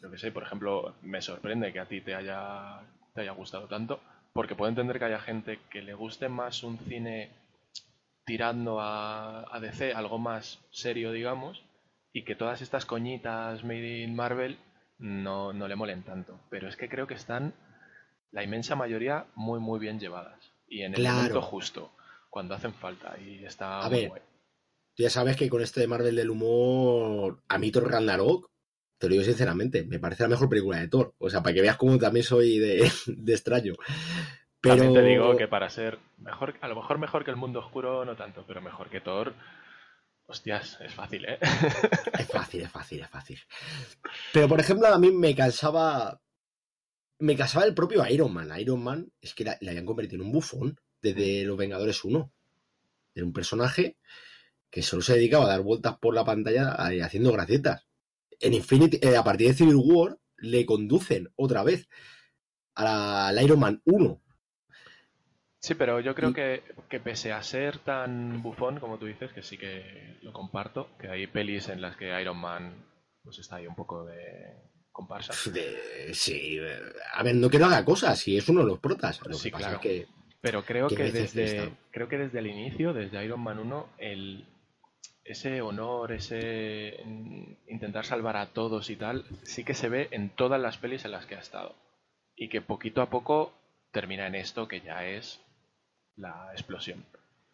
[0.00, 2.80] yo que sé, por ejemplo, me sorprende que a ti te haya,
[3.16, 3.98] te haya gustado tanto,
[4.32, 7.30] porque puedo entender que haya gente que le guste más un cine
[8.24, 11.62] tirando a, a DC, algo más serio, digamos,
[12.12, 14.58] y que todas estas coñitas made in Marvel
[14.98, 16.38] no, no le molen tanto.
[16.50, 17.54] Pero es que creo que están,
[18.32, 20.52] la inmensa mayoría, muy, muy bien llevadas.
[20.68, 21.16] Y en el Claro.
[21.18, 21.90] momento justo,
[22.30, 23.16] cuando hacen falta.
[23.20, 24.22] Y está A muy ver, guay.
[24.96, 28.50] Tú ya sabes que con este de Marvel del humor, a mí Thor Ragnarok,
[28.98, 31.14] te lo digo sinceramente, me parece la mejor película de Thor.
[31.18, 33.74] O sea, para que veas cómo también soy de, de extraño.
[34.60, 37.60] Pero También te digo que para ser mejor, a lo mejor mejor que el mundo
[37.60, 39.34] oscuro, no tanto, pero mejor que Thor,
[40.26, 41.38] hostias, es fácil, ¿eh?
[42.18, 43.38] es fácil, es fácil, es fácil.
[44.32, 46.20] Pero, por ejemplo, a mí me cansaba.
[47.18, 48.52] Me cansaba el propio Iron Man.
[48.58, 52.30] Iron Man es que la, la habían convertido en un bufón desde Los Vengadores 1.
[53.14, 53.96] Era un personaje
[54.70, 57.85] que solo se dedicaba a dar vueltas por la pantalla eh, haciendo gracietas.
[58.40, 61.88] En Infinity, eh, a partir de Civil War, le conducen otra vez
[62.74, 64.20] a al Iron Man 1.
[65.58, 69.32] Sí, pero yo creo Y- que, que pese a ser tan bufón, como tú dices,
[69.32, 72.84] que sí que lo comparto, que hay pelis en las que Iron Man
[73.22, 74.16] pues está ahí un poco de
[74.92, 75.32] comparsa.
[75.50, 76.58] De- sí,
[77.14, 79.20] a ver, no que no haga cosas, si es uno de los protas.
[79.26, 79.76] Lo Sí, que pasa claro.
[79.76, 80.06] es que
[80.40, 84.46] Pero creo que desde, creo que desde el inicio, desde Iron Man 1, el,
[85.28, 90.30] ese honor, ese mm, intentar salvar a todos y tal, sí que se ve en
[90.30, 91.74] todas las pelis en las que ha estado.
[92.36, 93.52] Y que poquito a poco
[93.92, 95.40] termina en esto que ya es
[96.16, 97.04] la explosión.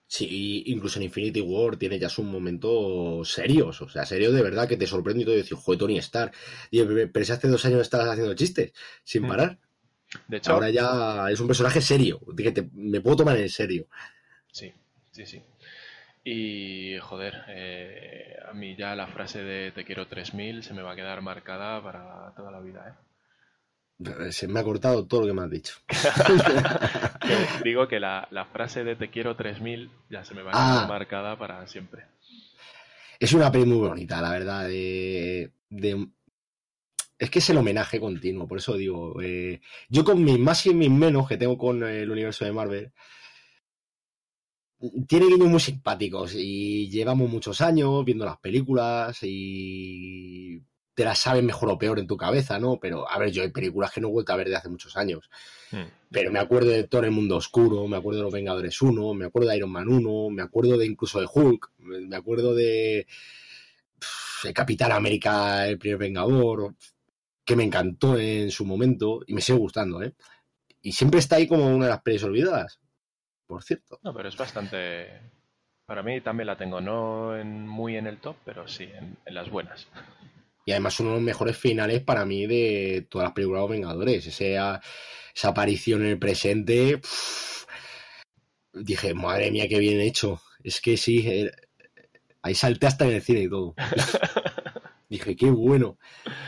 [0.07, 4.69] Sí, incluso en Infinity War tiene ya sus momentos serios, o sea, serios de verdad
[4.69, 6.35] que te sorprende y todo, y decir, joder, Tony Stark,
[6.71, 8.73] y, pero si hace dos años estabas haciendo chistes,
[9.05, 9.29] sin Mm.
[9.29, 9.59] parar,
[10.29, 13.87] De hecho, ahora ya es un personaje serio, que te- me puedo tomar en serio.
[14.51, 14.71] Sí,
[15.13, 15.43] sí, sí.
[16.25, 20.93] Y joder, eh, a mí ya la frase de te quiero 3000 se me va
[20.93, 22.97] a quedar marcada para toda la vida,
[24.01, 24.33] ¿eh?
[24.33, 25.75] Se me ha cortado todo lo que me has dicho.
[27.65, 30.85] Digo que la, la frase de te quiero 3000 ya se me va a quedar
[30.85, 30.87] Ah.
[30.89, 32.05] marcada para siempre.
[33.19, 36.09] Es una peli muy bonita, la verdad, de, de-
[37.19, 40.75] Es que es el homenaje continuo, por eso digo, eh, yo con mis más y
[40.75, 42.93] mis menos que tengo con el universo de Marvel,
[45.07, 50.61] tiene guiños muy simpáticos y llevamos muchos años viendo las películas y
[50.95, 52.79] te las sabes mejor o peor en tu cabeza, ¿no?
[52.79, 54.97] Pero, a ver, yo hay películas que no he vuelto a ver de hace muchos
[54.97, 55.31] años.
[55.71, 55.85] Hmm.
[56.11, 59.27] Pero me acuerdo de Thor el Mundo Oscuro, me acuerdo de Los Vengadores 1, me
[59.27, 63.07] acuerdo de Iron Man 1, me acuerdo de incluso de Hulk, me acuerdo de,
[64.45, 66.75] de Capitán América, el primer Vengador,
[67.45, 70.15] que me encantó en su momento y me sigue gustando, ¿eh?
[70.83, 72.81] Y siempre está ahí como una de las pelis olvidadas,
[73.53, 73.99] por cierto.
[74.03, 75.21] No, pero es bastante...
[75.85, 79.35] Para mí también la tengo, no en- muy en el top, pero sí en, en
[79.35, 79.89] las buenas.
[80.65, 83.71] Y además uno de los mejores finales para mí de todas las películas de los
[83.71, 84.27] Vengadores.
[84.27, 86.99] Ese, esa aparición en el presente.
[86.99, 87.67] pff,
[88.73, 90.41] dije, madre mía, qué bien hecho.
[90.63, 91.51] Es que sí, eh,
[92.43, 93.75] ahí salté hasta en el cine y todo.
[95.11, 95.99] dije, qué bueno.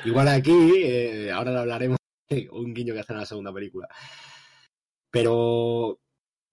[0.06, 1.98] Igual aquí, eh, ahora lo hablaremos,
[2.52, 3.88] un guiño que hacen en la segunda película.
[5.10, 5.98] Pero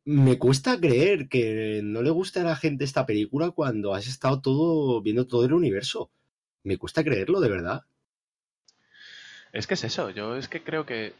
[0.05, 4.41] me cuesta creer que no le guste a la gente esta película cuando has estado
[4.41, 6.09] todo viendo todo el universo.
[6.63, 7.83] Me cuesta creerlo, de verdad.
[9.53, 11.13] Es que es eso, yo es que creo que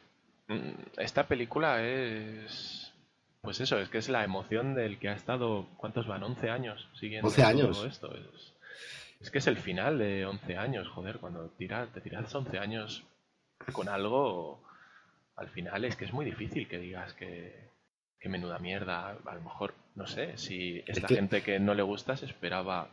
[0.47, 2.93] mm, esta película es...
[3.41, 6.21] Pues eso, es que es la emoción del que ha estado, ¿cuántos van?
[6.21, 7.77] 11 años siguiendo 11 años.
[7.77, 8.15] todo esto.
[8.15, 8.53] Es,
[9.19, 13.03] es que es el final de 11 años, joder, cuando tira, te tiras 11 años
[13.73, 14.61] con algo,
[15.35, 17.70] al final es que es muy difícil que digas que,
[18.21, 21.81] que menuda mierda, a lo mejor, no sé, si esta que- gente que no le
[21.83, 22.87] gusta se esperaba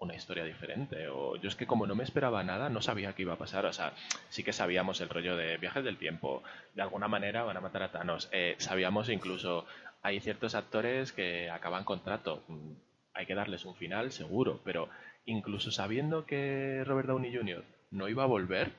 [0.00, 1.08] una historia diferente.
[1.08, 3.66] O yo es que como no me esperaba nada, no sabía qué iba a pasar.
[3.66, 3.92] O sea,
[4.30, 6.42] sí que sabíamos el rollo de viajes del tiempo.
[6.74, 8.28] De alguna manera van a matar a Thanos.
[8.32, 9.66] Eh, sabíamos incluso,
[10.02, 12.42] hay ciertos actores que acaban contrato.
[12.48, 12.72] Mm,
[13.12, 14.60] Hay que darles un final, seguro.
[14.64, 14.88] Pero
[15.26, 17.62] incluso sabiendo que Robert Downey Jr.
[17.90, 18.70] no iba a volver,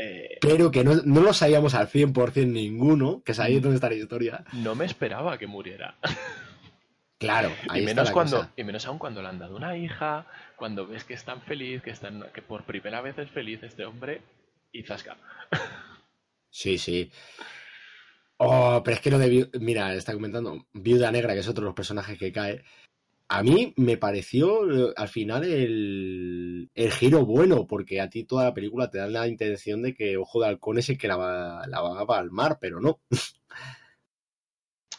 [0.00, 3.96] eh, Pero que no, no lo sabíamos al 100% ninguno, que sabía dónde está la
[3.96, 4.44] historia.
[4.52, 5.96] no me esperaba que muriera.
[7.18, 8.52] Claro, ahí y está menos la cuando cosa.
[8.56, 10.26] y menos aún cuando le han dado una hija
[10.56, 13.84] cuando ves que es tan feliz que están que por primera vez es feliz este
[13.84, 14.22] hombre
[14.72, 15.16] y zasca
[16.50, 17.10] Sí, sí.
[18.38, 19.50] Oh, pero es que lo de...
[19.60, 22.64] Mira, está comentando Viuda Negra, que es otro de los personajes que cae.
[23.32, 28.42] A mí me pareció eh, al final el, el, giro bueno, porque a ti toda
[28.42, 31.16] la película te da la intención de que Ojo de Halcón es el que la
[31.16, 32.98] va, la va a palmar, pero no.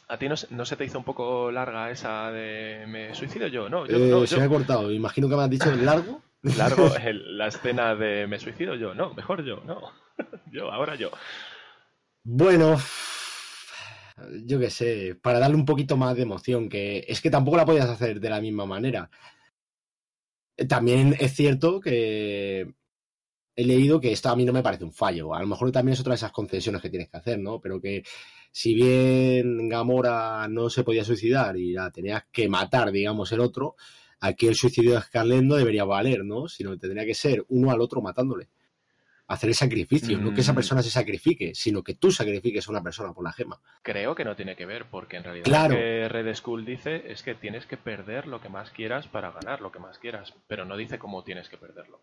[0.08, 3.68] ¿A ti no, no, se te hizo un poco larga esa de me suicido yo?
[3.68, 4.90] No, yo, eh, no, se me ha cortado.
[4.94, 6.22] Imagino que me has dicho largo.
[6.58, 8.94] Largo el, la escena de me suicido yo.
[8.94, 9.92] No, mejor yo, no.
[10.52, 11.12] yo, ahora yo.
[12.24, 12.78] Bueno,
[14.46, 17.66] yo qué sé, para darle un poquito más de emoción, que es que tampoco la
[17.66, 19.10] podías hacer de la misma manera.
[20.68, 22.74] También es cierto que
[23.56, 25.34] he leído que esto a mí no me parece un fallo.
[25.34, 27.60] A lo mejor también es otra de esas concesiones que tienes que hacer, ¿no?
[27.60, 28.04] Pero que
[28.52, 33.76] si bien Gamora no se podía suicidar y la tenías que matar, digamos, el otro,
[34.20, 36.48] aquí el suicidio de Scarlett no debería valer, ¿no?
[36.48, 38.50] Sino que tendría que ser uno al otro matándole
[39.32, 40.24] hacer el sacrificio, mm.
[40.24, 40.56] no que esa mm.
[40.56, 43.60] persona se sacrifique, sino que tú sacrifiques a una persona por la gema.
[43.82, 47.24] Creo que no tiene que ver, porque en realidad lo que Red Skull dice es
[47.24, 50.66] que tienes que perder lo que más quieras para ganar lo que más quieras, pero
[50.66, 52.00] no dice cómo tienes que perderlo.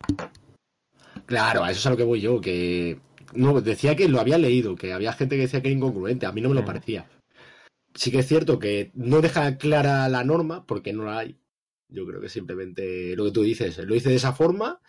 [1.26, 3.00] Claro, a eso es a lo que voy yo, que
[3.34, 6.32] no decía que lo había leído, que había gente que decía que era incongruente, a
[6.32, 6.66] mí no me lo mm.
[6.66, 7.06] parecía.
[7.94, 11.38] Sí que es cierto que no deja clara la norma, porque no la hay.
[11.88, 14.80] Yo creo que simplemente lo que tú dices, lo hice de esa forma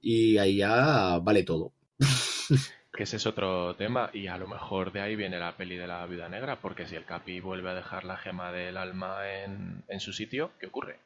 [0.00, 1.72] y ahí ya vale todo.
[2.92, 5.86] que ese es otro tema y a lo mejor de ahí viene la peli de
[5.86, 10.00] la viuda negra, porque si el Capi vuelve a dejar la gema del alma en,
[10.00, 10.98] su sitio, ¿qué ocurre?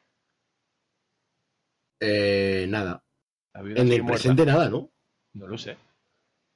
[1.99, 3.03] Eh, nada.
[3.53, 4.89] en el presente nada, ¿no?
[5.33, 5.77] No lo sé.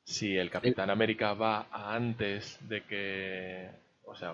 [0.04, 3.70] Si el Capitán América va antes de que,
[4.06, 4.34] o sea,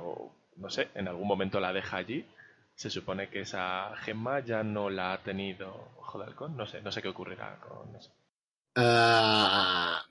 [0.56, 2.26] no sé, en algún momento la deja allí,
[2.76, 6.58] se supone que esa gema ya no la ha tenido Ojo de Halcón.
[6.58, 8.14] No sé, no sé qué ocurrirá con eso.
[8.76, 10.04] Ah,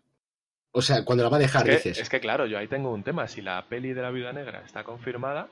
[0.72, 2.02] o sea, cuando la va a dejar, es que, dices.
[2.02, 3.28] Es que claro, yo ahí tengo un tema.
[3.28, 5.50] Si la peli de la Viuda Negra está confirmada,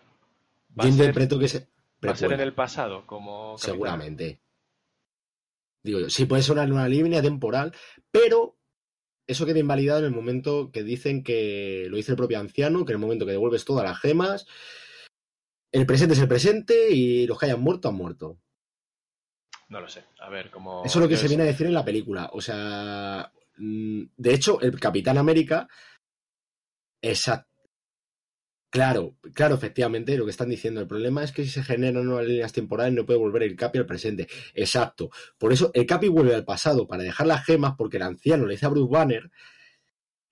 [0.79, 1.69] va, a ser, que se...
[2.05, 3.59] va a ser en el pasado, como.
[3.59, 4.41] Seguramente.
[5.83, 7.75] Digo yo, sí puede sonar una línea temporal,
[8.11, 8.57] pero
[9.27, 12.93] eso queda invalidado en el momento que dicen que lo dice el propio anciano, que
[12.93, 14.47] en el momento que devuelves todas las gemas
[15.73, 18.39] el presente es el presente y los que hayan muerto han muerto.
[19.68, 20.05] No lo sé.
[20.20, 20.85] A ver, cómo.
[20.85, 22.29] Eso es lo que se viene a decir en la película.
[22.35, 23.33] O sea.
[23.57, 25.66] Mm, de hecho, el Capitán América.
[27.01, 27.49] Exacto.
[28.70, 30.81] Claro, claro, efectivamente, lo que están diciendo.
[30.81, 33.79] El problema es que si se generan nuevas líneas temporales no puede volver el Capi
[33.79, 34.29] al presente.
[34.55, 35.11] Exacto.
[35.39, 38.55] Por eso el Capi vuelve al pasado para dejar las gemas porque el anciano le
[38.55, 39.31] dice a Bruce Banner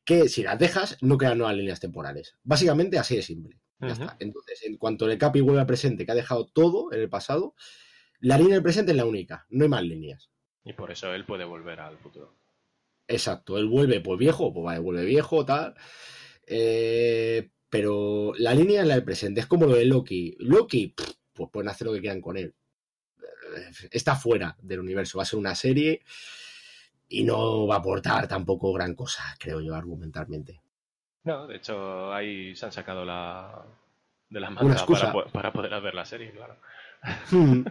[0.04, 2.36] que si las dejas no crean nuevas líneas temporales.
[2.42, 3.59] Básicamente así de simple.
[3.80, 7.54] Entonces, en cuanto el Capi vuelve al presente, que ha dejado todo en el pasado,
[8.20, 10.30] la línea del presente es la única, no hay más líneas.
[10.64, 12.36] Y por eso él puede volver al futuro.
[13.08, 15.74] Exacto, él vuelve pues viejo, pues vale, vuelve viejo, tal.
[16.46, 20.36] Eh, pero la línea es la del presente, es como lo de Loki.
[20.40, 20.94] Loki,
[21.32, 22.54] pues pueden hacer lo que quieran con él.
[23.90, 26.02] Está fuera del universo, va a ser una serie
[27.08, 30.60] y no va a aportar tampoco gran cosa, creo yo, argumentalmente.
[31.24, 33.64] No, de hecho, ahí se han sacado la
[34.28, 36.56] de la manga para, para, poder ver la serie, claro.
[37.30, 37.64] Hmm.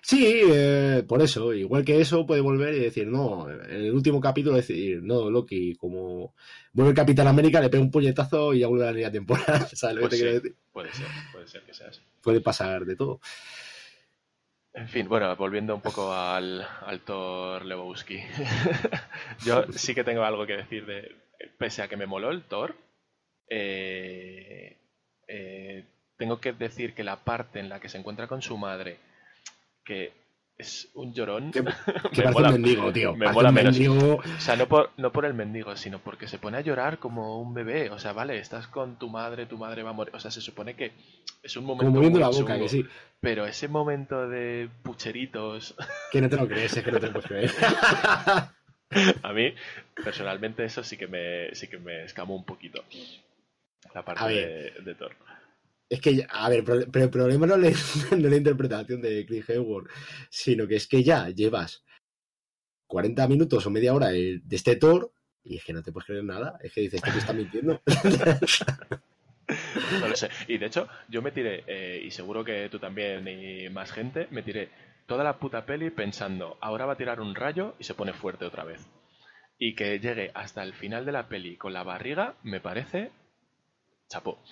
[0.00, 4.20] Sí, eh, por eso, igual que eso puede volver y decir, no, en el último
[4.20, 6.34] capítulo decir, no, Loki, como
[6.74, 9.66] vuelve el Capitán América, le pega un puñetazo y ya vuelve a la línea temporal,
[9.72, 10.56] ¿sabes lo que te quiero decir?
[10.70, 12.02] Puede ser, puede ser que sea así.
[12.22, 13.20] Puede pasar de todo.
[14.74, 18.18] En fin, bueno, volviendo un poco al, al Thor Lebowski.
[19.46, 21.16] Yo sí que tengo algo que decir de,
[21.56, 22.76] pese a que me moló el Thor,
[23.48, 24.78] eh,
[25.28, 25.84] eh,
[26.16, 28.98] tengo que decir que la parte en la que se encuentra con su madre,
[29.84, 30.12] que
[30.56, 31.50] es un llorón.
[31.50, 31.62] Que,
[32.22, 33.14] parece un mendigo, tío.
[33.16, 33.78] Me mola menos.
[33.78, 37.40] O sea, no por, no por el mendigo, sino porque se pone a llorar como
[37.40, 37.90] un bebé.
[37.90, 40.14] O sea, vale, estás con tu madre, tu madre va a morir.
[40.14, 40.92] O sea, se supone que
[41.42, 41.92] es un momento.
[41.92, 42.86] Como la boca, que sí.
[43.20, 45.74] Pero ese momento de pucheritos.
[46.12, 47.50] Que no te lo crees, es que no te lo puedes creer.
[49.22, 49.54] a mí,
[50.04, 52.84] personalmente, eso sí que me, sí que me escamó un poquito
[53.94, 55.16] la parte de, Thor.
[55.88, 59.90] Es que, a ver, pero el problema no es, la interpretación de Chris Hemsworth,
[60.30, 61.84] sino que es que ya llevas
[62.86, 65.12] 40 minutos o media hora de, este Thor
[65.42, 66.58] y es que no te puedes creer nada.
[66.62, 67.82] Es que dices que te está mintiendo.
[70.00, 70.30] no lo sé.
[70.48, 74.28] Y de hecho, yo me tiré, eh, y seguro que tú también y más gente,
[74.30, 74.70] me tiré
[75.06, 78.44] toda la puta peli pensando, ahora va a tirar un rayo y se pone fuerte
[78.44, 78.86] otra vez.
[79.58, 83.10] Y que llegue hasta el final de la peli con la barriga, me parece
[84.08, 84.42] Chapo.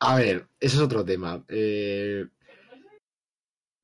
[0.00, 1.44] A ver, eso es otro tema.
[1.48, 2.26] Eh,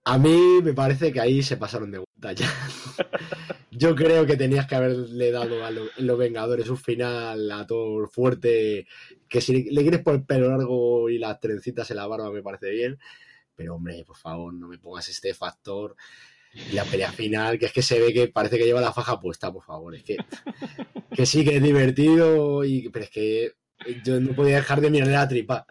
[0.04, 2.50] a mí me parece que ahí se pasaron de vuelta ya.
[3.70, 8.86] Yo creo que tenías que haberle dado a los Vengadores un final a todo fuerte.
[9.28, 12.42] Que si le quieres por el pelo largo y las trencitas en la barba me
[12.42, 12.98] parece bien.
[13.54, 15.96] pero hombre, por favor, no me pongas este factor.
[16.54, 19.20] Y la pelea final, que es que se ve que parece que lleva la faja
[19.20, 19.94] puesta, por favor.
[19.94, 20.16] Es que,
[21.14, 22.62] que sí que es divertido,
[22.92, 23.52] pero es que
[24.04, 25.66] yo no podía dejar de mirarle la tripa.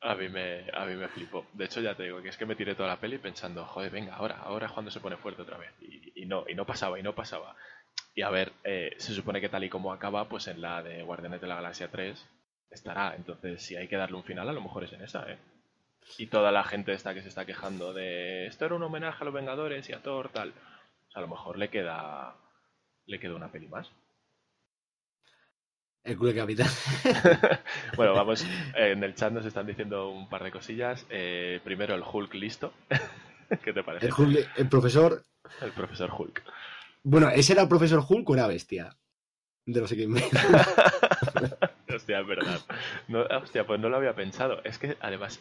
[0.00, 1.46] A mí, me, a mí me flipó.
[1.54, 3.90] De hecho, ya te digo que es que me tiré toda la peli pensando, joder,
[3.90, 5.70] venga, ahora, ahora es cuando se pone fuerte otra vez.
[5.80, 7.56] Y, no, y no pasaba, y no pasaba.
[8.14, 11.02] Y a ver, eh, se supone que tal y como acaba, pues en la de
[11.02, 12.22] Guardianes de la Galaxia 3
[12.70, 13.14] estará.
[13.16, 15.38] Entonces, si hay que darle un final, a lo mejor es en esa, ¿eh?
[16.18, 19.24] Y toda la gente está que se está quejando de esto era un homenaje a
[19.24, 20.52] los Vengadores y a Thor, tal.
[21.14, 22.36] a lo mejor le queda
[23.06, 23.90] le queda una peli más.
[26.04, 26.68] El culo de capitán.
[27.96, 28.46] bueno, vamos,
[28.76, 31.06] en el chat nos están diciendo un par de cosillas.
[31.08, 32.74] Eh, primero el Hulk listo.
[33.64, 34.06] ¿Qué te parece?
[34.06, 35.22] El, Hulk, el profesor.
[35.62, 36.42] El profesor Hulk.
[37.02, 38.94] Bueno, ¿ese era el profesor Hulk o era bestia?
[39.66, 40.06] De sé qué.
[41.94, 42.60] hostia, es verdad.
[43.08, 44.62] No, hostia, pues no lo había pensado.
[44.64, 45.40] Es que además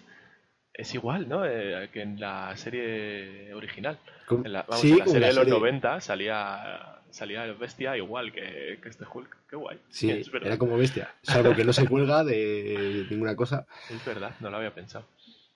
[0.74, 1.46] es igual, ¿no?
[1.46, 4.00] Eh, que en la serie original.
[4.30, 7.96] En la, vamos, sí, en la serie de los serie- 90 salía, salía el bestia
[7.96, 9.38] igual que, que este Hulk.
[9.50, 9.80] Qué guay.
[9.90, 10.48] Sí, es verdad.
[10.48, 11.14] era como bestia.
[11.22, 13.68] Salvo que no se cuelga de ninguna cosa.
[13.90, 15.06] Es verdad, no lo había pensado.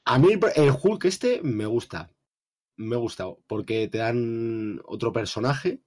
[0.06, 2.12] A mí el, el Hulk este me gusta.
[2.76, 3.40] Me ha gustado.
[3.48, 5.80] Porque te dan otro personaje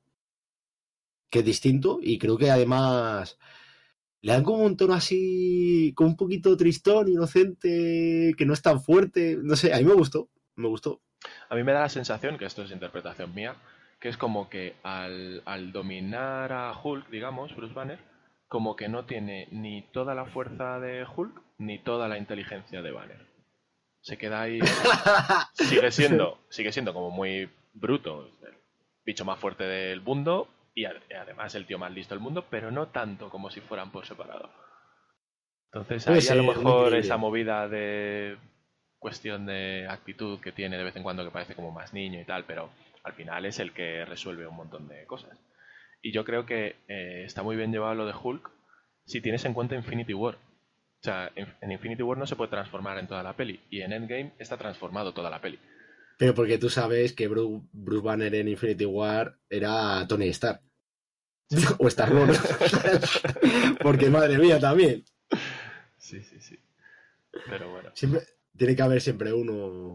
[1.30, 2.00] que es distinto.
[2.02, 3.38] Y creo que además
[4.22, 8.82] le dan como un tono así, como un poquito tristón, inocente, que no es tan
[8.82, 9.38] fuerte.
[9.40, 10.28] No sé, a mí me gustó.
[10.56, 11.00] Me gustó.
[11.48, 13.54] A mí me da la sensación, que esto es interpretación mía,
[14.00, 17.98] que es como que al, al dominar a Hulk, digamos, Bruce Banner,
[18.48, 22.90] como que no tiene ni toda la fuerza de Hulk ni toda la inteligencia de
[22.90, 23.26] Banner.
[24.00, 24.58] Se queda ahí.
[25.52, 28.54] sigue siendo, sigue siendo como muy bruto, el
[29.04, 32.46] bicho más fuerte del mundo y ad- y además el tío más listo del mundo,
[32.48, 34.50] pero no tanto como si fueran por separado.
[35.66, 38.36] Entonces Puede ahí a lo mejor esa movida de
[38.98, 42.24] cuestión de actitud que tiene de vez en cuando que parece como más niño y
[42.24, 42.70] tal, pero
[43.02, 45.38] al final es el que resuelve un montón de cosas.
[46.02, 48.50] Y yo creo que eh, está muy bien llevado lo de Hulk
[49.04, 50.34] si tienes en cuenta Infinity War.
[50.36, 53.80] O sea, en, en Infinity War no se puede transformar en toda la peli y
[53.80, 55.58] en Endgame está transformado toda la peli.
[56.20, 60.60] Pero porque tú sabes que Bruce, Bruce Banner en Infinity War era Tony Stark.
[61.78, 62.36] o Star Lord.
[63.82, 65.04] porque madre mía también.
[65.96, 66.58] Sí, sí, sí.
[67.48, 67.90] Pero bueno.
[67.94, 68.20] Siempre,
[68.56, 69.94] tiene que haber siempre uno un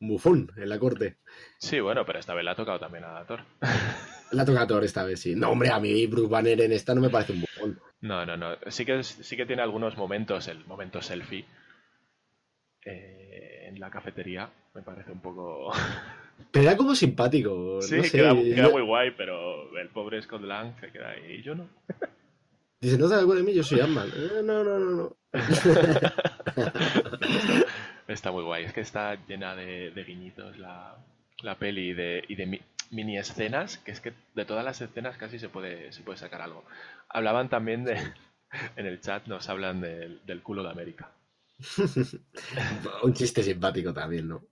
[0.00, 1.16] bufón en la corte.
[1.58, 3.40] Sí, bueno, pero esta vez le ha tocado también a Thor.
[4.32, 5.34] La toca a Thor esta vez, sí.
[5.34, 7.80] No, hombre, a mí Bruce Banner en esta no me parece un bufón.
[8.02, 8.56] No, no, no.
[8.66, 11.46] Sí que, sí que tiene algunos momentos, el momento selfie
[12.84, 14.50] eh, en la cafetería.
[14.74, 15.72] Me parece un poco...
[16.52, 17.80] Pero era como simpático.
[17.80, 18.18] Sí, no sé.
[18.18, 21.40] queda, muy guay, pero el pobre Scott Lang se queda ahí.
[21.40, 21.68] Y yo no.
[22.80, 23.54] Dice, ¿no te acuerdas de mí?
[23.54, 24.08] Yo soy Ant-Man.
[24.14, 25.16] Eh, no, no, no, no.
[28.08, 28.64] Está muy guay.
[28.64, 30.96] Es que está llena de, de guiñitos la,
[31.42, 34.80] la peli y de, y de mi- mini escenas, que es que de todas las
[34.80, 36.64] escenas casi se puede, se puede sacar algo.
[37.08, 37.96] Hablaban también de...
[38.76, 41.10] En el chat nos hablan del, del culo de América.
[43.02, 44.42] un chiste simpático también, ¿no?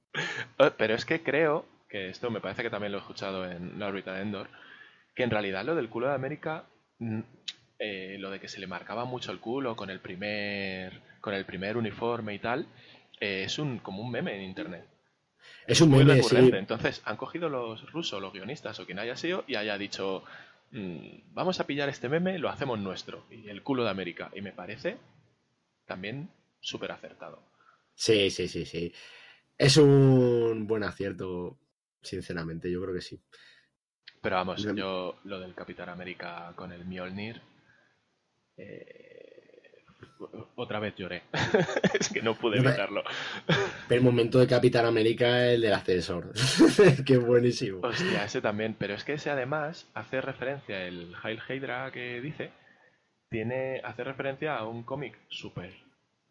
[0.59, 3.79] Eh, Pero es que creo que esto me parece que también lo he escuchado en
[3.79, 4.49] la órbita de Endor,
[5.15, 6.65] que en realidad lo del culo de América,
[6.99, 7.21] mm,
[7.79, 11.45] eh, lo de que se le marcaba mucho el culo con el primer, con el
[11.45, 12.67] primer uniforme y tal,
[13.21, 14.87] eh, es un como un meme en internet.
[15.67, 16.37] Es un Muy meme, sí.
[16.39, 16.59] recurrente.
[16.59, 20.25] Entonces han cogido los rusos, los guionistas o quien haya sido y haya dicho,
[20.73, 20.99] mm,
[21.35, 24.31] vamos a pillar este meme, lo hacemos nuestro y el culo de América.
[24.35, 24.99] Y me parece
[25.87, 27.43] también súper acertado.
[27.95, 28.93] Sí, sí, sí, sí.
[29.59, 31.59] Es un buen acierto,
[32.03, 33.21] sinceramente, yo creo que sí.
[34.21, 37.41] Pero vamos, yo lo del Capitán América con el Mjolnir.
[38.57, 39.06] eh,
[40.57, 41.23] otra vez lloré.
[41.99, 43.03] es que no pude evitarlo.
[43.89, 46.33] El momento de Capitán América, el del ascensor.
[47.07, 47.81] Qué buenísimo.
[47.83, 48.75] Hostia, ese también.
[48.79, 52.51] Pero es que ese además hace referencia, el Hail Hydra que dice,
[53.31, 55.73] tiene, hace referencia a un cómic súper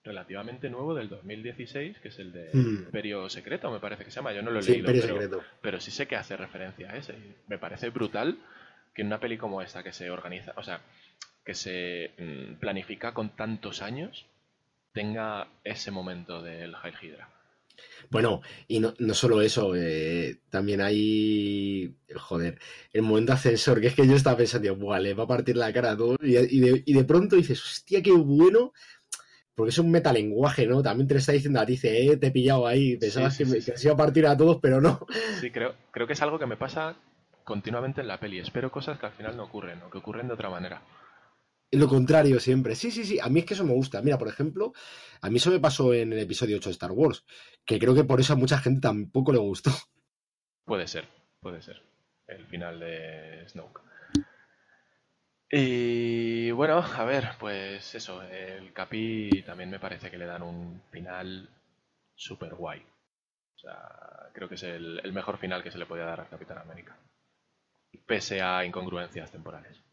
[0.03, 2.83] relativamente nuevo del 2016, que es el de Hmm.
[2.85, 4.33] Imperio Secreto, me parece que se llama.
[4.33, 5.43] Yo no lo he Sí, leído, Imperio pero, Secreto.
[5.61, 7.15] pero sí sé que hace referencia a ese.
[7.47, 8.37] Me parece brutal
[8.93, 10.79] que en una peli como esta, que se organiza, o sea,
[11.45, 14.25] que se mm, planifica con tantos años,
[14.93, 17.29] tenga ese momento del Hail Hydra.
[18.09, 21.93] Bueno, y no, no solo eso, eh, también hay.
[22.15, 22.59] Joder,
[22.93, 25.73] el momento ascensor, que es que yo estaba pensando, buah, le va a partir la
[25.73, 26.15] cara a todo.
[26.21, 28.73] Y, y de, y de pronto dices, hostia, qué bueno.
[29.55, 30.83] Porque es un metalenguaje, ¿no?
[30.83, 32.97] También te lo está diciendo a ti, dice, eh, te he pillado ahí.
[32.97, 35.05] Pensabas sí, que, me- que se iba a partir a todos, pero no.
[35.29, 36.95] Sí, creo, creo que es algo que me pasa
[37.43, 38.39] continuamente en la peli.
[38.39, 40.81] Espero cosas que al final no ocurren o que ocurren de otra manera.
[41.75, 42.75] Lo contrario siempre.
[42.75, 43.19] Sí, sí, sí.
[43.19, 44.01] A mí es que eso me gusta.
[44.01, 44.73] Mira, por ejemplo,
[45.21, 47.25] a mí eso me pasó en el episodio 8 de Star Wars,
[47.65, 49.71] que creo que por eso a mucha gente tampoco le gustó.
[50.65, 51.07] Puede ser,
[51.41, 51.81] puede ser.
[52.27, 53.81] El final de Snoke.
[55.51, 60.81] Y bueno, a ver, pues eso, el Capi también me parece que le dan un
[60.89, 61.49] final
[62.15, 62.79] súper guay.
[63.55, 66.29] O sea, creo que es el, el mejor final que se le podía dar al
[66.29, 66.97] Capitán América.
[68.07, 69.84] Pese a incongruencias temporales.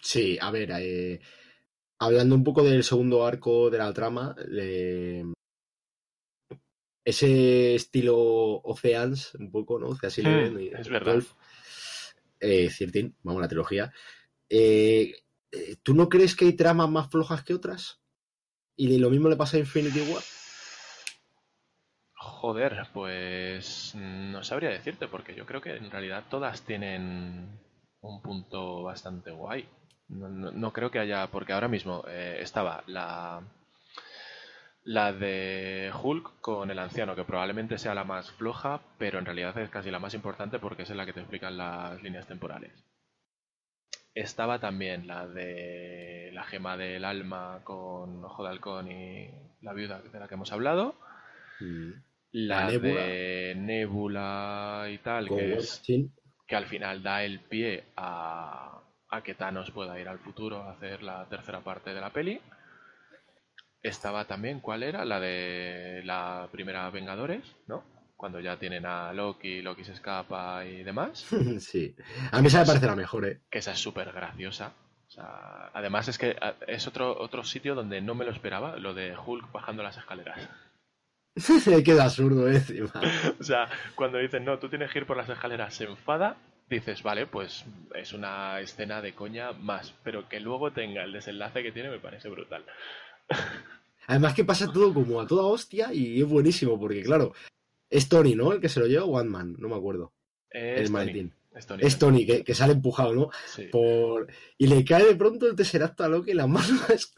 [0.00, 1.20] Sí, a ver, eh,
[1.98, 4.34] hablando un poco del segundo arco de la trama,
[7.04, 9.88] ese estilo Oceans, un poco, ¿no?
[9.88, 11.14] Ocean's Eleven Hmm, y es verdad.
[11.14, 11.32] Golf,
[12.40, 13.92] eh, 13, vamos, la trilogía.
[14.48, 15.14] Eh,
[15.50, 18.00] eh, ¿Tú no crees que hay tramas más flojas que otras?
[18.76, 20.22] Y lo mismo le pasa a Infinity War.
[22.14, 27.58] Joder, pues no sabría decirte, porque yo creo que en realidad todas tienen
[28.00, 29.68] un punto bastante guay.
[30.08, 33.42] No, no- no creo que haya, porque ahora mismo eh, estaba la,
[34.84, 39.56] la de Hulk con el anciano, que probablemente sea la más floja, pero en realidad
[39.58, 42.72] es casi la más importante porque es en la que te explican las líneas temporales.
[44.14, 49.30] Estaba también la de la gema del alma con Ojo de Halcón y
[49.60, 50.94] la viuda de la que hemos hablado.
[51.60, 51.90] Mm.
[52.32, 55.80] La, de Nebula y tal, que, es,
[56.46, 58.77] que al final da el pie a,
[59.10, 62.40] a que Thanos pueda ir al futuro a hacer la tercera parte de la peli.
[63.82, 65.04] Estaba también, ¿cuál era?
[65.04, 67.84] La de la primera Vengadores, ¿no?
[68.16, 71.26] Cuando ya tienen a Loki, Loki se escapa y demás.
[71.60, 71.94] sí.
[72.32, 73.40] A mí esa me parece la mejor, ¿eh?
[73.50, 74.72] Que esa es súper graciosa.
[75.06, 76.36] O sea, además es que
[76.66, 80.48] es otro, otro sitio donde no me lo esperaba, lo de Hulk bajando las escaleras.
[81.84, 82.56] Queda absurdo, ¿eh?
[82.56, 82.92] Encima.
[83.40, 86.36] O sea, cuando dicen, no, tú tienes que ir por las escaleras, se enfada,
[86.68, 87.64] dices, vale, pues
[87.94, 91.98] es una escena de coña más, pero que luego tenga el desenlace que tiene me
[91.98, 92.64] parece brutal.
[94.06, 97.34] Además que pasa todo como a toda hostia y es buenísimo, porque claro,
[97.90, 98.52] es Tony, ¿no?
[98.52, 100.12] El que se lo lleva One Man, no me acuerdo.
[100.50, 101.34] Es el Tony, maletín.
[101.54, 101.82] Es Tony.
[101.84, 103.30] Es Tony, que, que sale empujado, ¿no?
[103.46, 103.64] Sí.
[103.64, 104.28] Por...
[104.56, 107.12] Y le cae de pronto el Tesseracto a Loki en las manos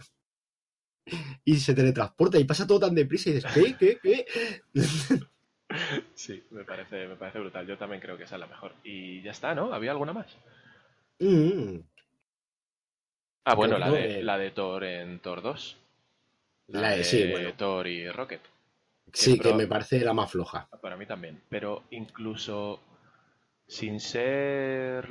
[1.45, 3.77] y se teletransporta y pasa todo tan deprisa y dices, ¿qué?
[3.79, 3.99] ¿Qué?
[4.03, 4.27] ¿Qué?
[6.15, 7.67] Sí, me parece, me parece brutal.
[7.67, 8.75] Yo también creo que esa es la mejor.
[8.85, 9.73] Y ya está, ¿no?
[9.73, 10.27] ¿Había alguna más?
[11.21, 11.83] Mm.
[13.45, 15.77] Ah, bueno, la que- de, la de Thor en Thor 2.
[16.69, 17.53] La, La de- de sí, bueno.
[17.55, 18.41] Thor y Rocket.
[19.13, 20.69] Sí, que pro- me parece la más floja.
[20.81, 21.41] Para mí también.
[21.49, 22.81] Pero incluso
[23.67, 25.09] sin ser.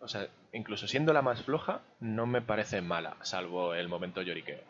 [0.00, 4.60] O sea, incluso siendo la más floja, no me parece mala, salvo el momento lloriqueo.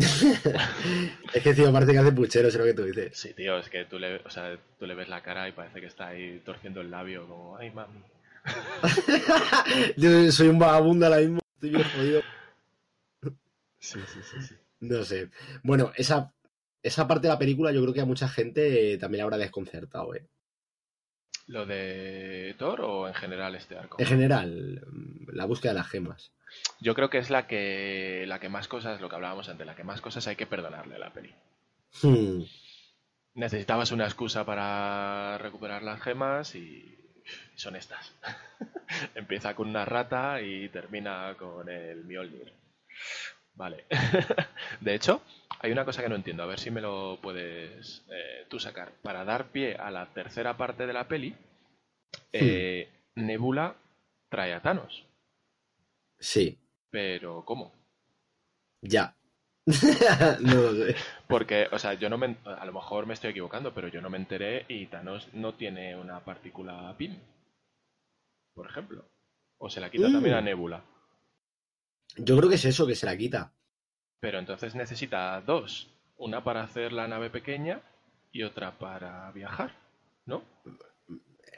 [1.34, 3.16] es que, tío, parece que hace puchero, es lo que tú dices.
[3.16, 5.80] Sí, tío, es que tú le, o sea, tú le ves la cara y parece
[5.80, 8.02] que está ahí torciendo el labio, como, ay, mami.
[9.96, 12.22] Yo soy un vagabundo ahora mismo, estoy bien jodido.
[13.78, 14.54] Sí, sí, sí, sí.
[14.80, 15.30] No sé.
[15.62, 16.32] Bueno, esa,
[16.82, 20.14] esa parte de la película yo creo que a mucha gente también la habrá desconcertado,
[20.14, 20.26] ¿eh?
[21.46, 23.96] ¿Lo de Thor o en general este arco?
[23.98, 24.86] En general,
[25.32, 26.32] la búsqueda de las gemas.
[26.80, 29.76] Yo creo que es la que, la que más cosas, lo que hablábamos antes, la
[29.76, 31.34] que más cosas hay que perdonarle a la peli.
[32.02, 32.42] Hmm.
[33.34, 36.98] Necesitabas una excusa para recuperar las gemas y
[37.54, 38.14] son estas.
[39.14, 42.52] Empieza con una rata y termina con el Mjolnir.
[43.54, 43.84] Vale.
[44.80, 45.22] De hecho,
[45.60, 48.92] hay una cosa que no entiendo, a ver si me lo puedes eh, tú sacar.
[49.02, 51.36] Para dar pie a la tercera parte de la peli,
[52.32, 53.74] eh, Nebula
[54.28, 55.04] trae a Thanos.
[56.20, 56.58] Sí,
[56.90, 57.72] Pero ¿cómo?
[58.82, 59.16] ya.
[60.40, 60.96] no lo sé.
[61.28, 62.36] Porque, o sea, yo no me...
[62.44, 65.96] A lo mejor me estoy equivocando, pero yo no me enteré y Thanos no tiene
[65.96, 67.16] una partícula PIM.
[68.54, 69.04] Por ejemplo.
[69.58, 70.12] O se la quita Mm.
[70.12, 70.82] también a Nebula.
[72.16, 73.52] Yo creo que es eso, que se la quita.
[74.20, 75.88] Pero entonces necesita dos.
[76.16, 77.82] Una para hacer la nave pequeña
[78.32, 79.74] y otra para viajar.
[80.26, 80.42] ¿No?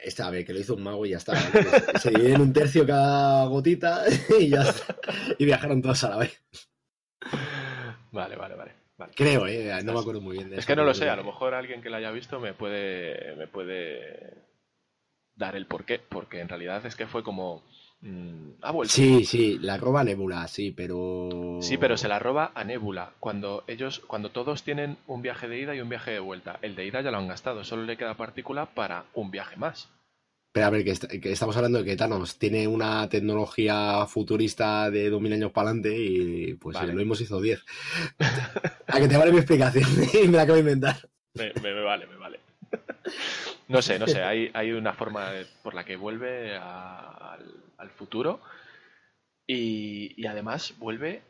[0.03, 1.33] Esta vez que lo hizo un mago y ya está.
[1.99, 4.03] Se divide en un tercio cada gotita
[4.39, 4.95] y ya está.
[5.39, 6.43] Y viajaron todos a la vez.
[8.11, 8.71] Vale, vale, vale.
[8.97, 9.13] vale.
[9.15, 9.81] Creo, ¿eh?
[9.83, 11.81] No me acuerdo muy bien de Es que no lo sé, a lo mejor alguien
[11.81, 14.33] que la haya visto me puede, me puede
[15.35, 17.63] dar el porqué, porque en realidad es que fue como...
[18.03, 18.93] mm, ha vuelto.
[18.93, 21.57] Sí, sí, la roba Nebula, sí, pero...
[21.61, 23.11] Sí, pero se la roba a Nebula.
[23.19, 26.59] Cuando ellos, cuando todos tienen un viaje de ida y un viaje de vuelta.
[26.61, 29.89] El de ida ya lo han gastado, solo le queda partícula para un viaje más.
[30.51, 34.91] Pero a ver, que, est- que estamos hablando de que Thanos tiene una tecnología futurista
[34.91, 36.91] de 2000 años para adelante y pues Vale.
[36.93, 37.65] lo mismo se hizo 10.
[38.87, 39.89] a que te vale mi explicación
[40.23, 41.09] y me la acabo de inventar.
[41.33, 42.39] Me, me- me vale, me vale.
[43.67, 45.31] No sé, no sé, hay, hay una forma
[45.63, 47.45] por la que vuelve al,
[47.83, 48.41] al futuro
[49.47, 51.21] Y, y además vuelve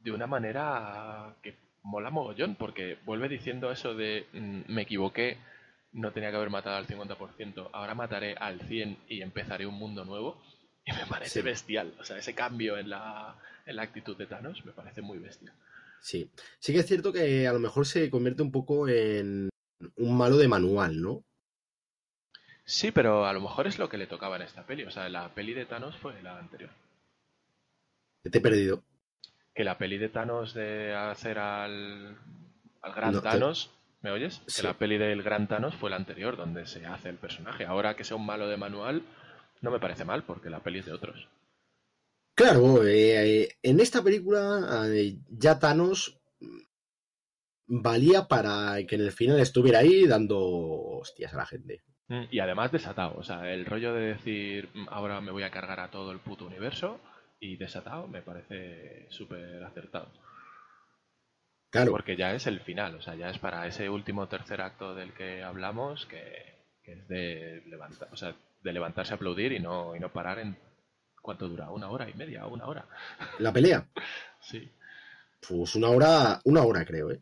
[0.00, 5.38] de una manera que mola mogollón, porque vuelve diciendo eso de mm, me equivoqué,
[5.92, 10.04] no tenía que haber matado al 50%, ahora mataré al 100 y empezaré un mundo
[10.04, 10.42] nuevo.
[10.84, 11.42] Y me parece Sí.
[11.42, 11.94] bestial.
[11.98, 15.54] O sea, ese cambio en la, en la actitud de Thanos me parece muy bestial.
[16.00, 16.30] Sí.
[16.58, 19.48] Sí que es cierto que a lo mejor se convierte un poco en
[19.96, 21.22] un malo de manual, ¿no?
[22.68, 24.82] Sí, pero a lo mejor es lo que le tocaba en esta peli.
[24.84, 26.70] O sea, la peli de Thanos fue la anterior.
[28.22, 28.82] Te he perdido.
[29.54, 32.16] Que la peli de Thanos de hacer al,
[32.82, 33.70] al gran No, te- Thanos,
[34.02, 34.42] ¿me oyes?
[34.48, 34.60] Sí.
[34.62, 37.64] Que la peli del gran Thanos fue la anterior, donde se hace el personaje.
[37.64, 39.02] Ahora que sea un malo de manual,
[39.60, 41.28] no me parece mal, porque la peli es de otros.
[42.34, 46.18] Claro, eh, eh, en esta película eh, ya Thanos
[47.68, 51.82] valía para que en el final estuviera ahí dando hostias a la gente.
[52.08, 55.50] Mm, Y además desatado, o sea, el rollo de decir "Mm, ahora me voy a
[55.50, 57.00] cargar a todo el puto universo
[57.40, 60.08] y desatado me parece súper acertado.
[61.70, 64.94] Claro, Porque ya es el final, o sea, ya es para ese último tercer acto
[64.94, 69.60] del que hablamos que, que es de levantar, o sea, de levantarse a aplaudir y
[69.60, 70.56] no, y no parar en
[71.20, 71.70] ¿cuánto dura?
[71.70, 72.46] ¿Una hora y media?
[72.46, 72.86] ¿Una hora?
[73.38, 73.86] la pelea,
[74.40, 74.70] Sí,
[75.48, 77.20] pues una hora, una hora creo, ¿eh?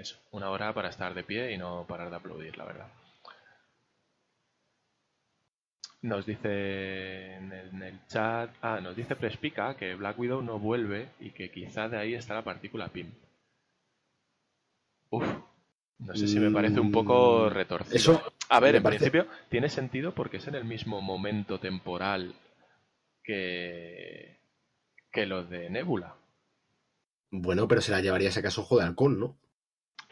[0.00, 2.88] Eso, una hora para estar de pie y no parar de aplaudir, la verdad.
[6.02, 10.58] Nos dice en el, en el chat, ah, nos dice Prespica que Black Widow no
[10.58, 13.12] vuelve y que quizá de ahí está la partícula PIM.
[15.10, 15.26] Uf,
[15.98, 17.96] no sé si me parece un poco Mm, retorcido.
[17.96, 22.34] eso A ver, en parece- principio tiene sentido porque es en el mismo momento temporal
[23.22, 24.38] que,
[25.12, 26.14] que los de Nebula.
[27.30, 29.36] Bueno, pero se la llevaría si acaso ojo de halcón, ¿no?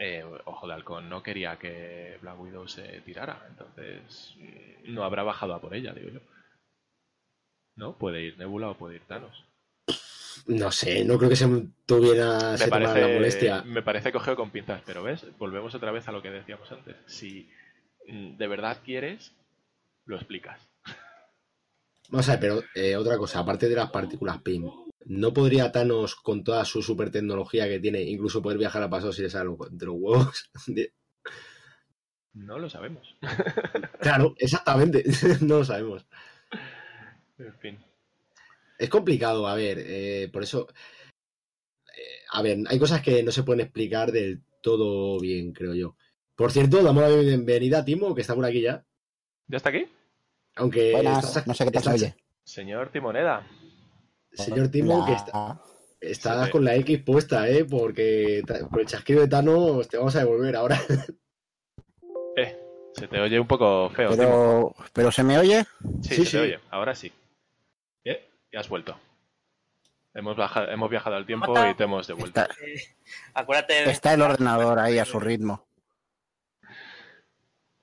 [0.01, 5.23] Eh, Ojo de Halcón no quería que Black Widow se tirara, entonces mm, no habrá
[5.23, 6.19] bajado a por ella, digo yo.
[7.75, 7.97] ¿No?
[7.97, 9.45] Puede ir Nebula o puede ir Thanos.
[10.47, 11.47] No sé, no creo que se
[11.85, 13.61] tuviera Me se tomara la parece, molestia.
[13.63, 16.95] me parece cogido con pinzas, pero ves, volvemos otra vez a lo que decíamos antes.
[17.05, 17.49] Si
[18.07, 19.33] mm, de verdad quieres,
[20.05, 20.61] lo explicas.
[22.09, 24.65] Vamos a ver, pero eh, otra cosa, aparte de las partículas PIM,
[25.09, 29.11] ¿no podría Thanos, con toda su super tecnología que tiene, incluso poder viajar al pasado
[29.11, 30.49] si le sale lo- de los huevos?
[32.33, 33.17] No lo sabemos.
[34.01, 35.03] Claro, exactamente,
[35.41, 36.05] no lo sabemos.
[37.37, 37.77] En fin.
[38.77, 40.67] Es complicado, a ver, eh, por eso.
[41.97, 42.01] eh,
[42.31, 45.95] a ver, hay cosas que no se pueden explicar del todo bien, creo yo.
[46.35, 48.85] Por cierto, damos la bienvenida a Timo, que está por aquí ya.
[49.47, 49.87] ¿Ya está aquí?
[50.55, 50.91] Aunque.
[50.93, 52.15] Buenas, no sé qué estás- oye.
[52.45, 53.45] Señor Timoneda.
[54.33, 55.61] Señor Timo, que está,
[55.99, 56.51] estás Sí.
[56.51, 57.65] con la X puesta, ¿eh?
[57.65, 60.79] Porque por el chasquido de Thanos te vamos a devolver ahora.
[62.37, 62.57] Eh,
[62.93, 64.17] se te oye un poco feo, Timo.
[64.21, 65.65] Pero, pero se me oye.
[66.01, 66.31] Sí, Sí, se sí.
[66.31, 66.59] te oye.
[66.69, 67.11] Ahora sí.
[68.05, 68.97] Eh, ya has vuelto.
[70.13, 70.35] Hemos,
[70.89, 72.41] viajado al tiempo y te hemos devuelto.
[72.41, 72.53] Está,
[73.33, 73.89] Acuérdate.
[73.89, 75.67] está el ordenador ahí a su ritmo.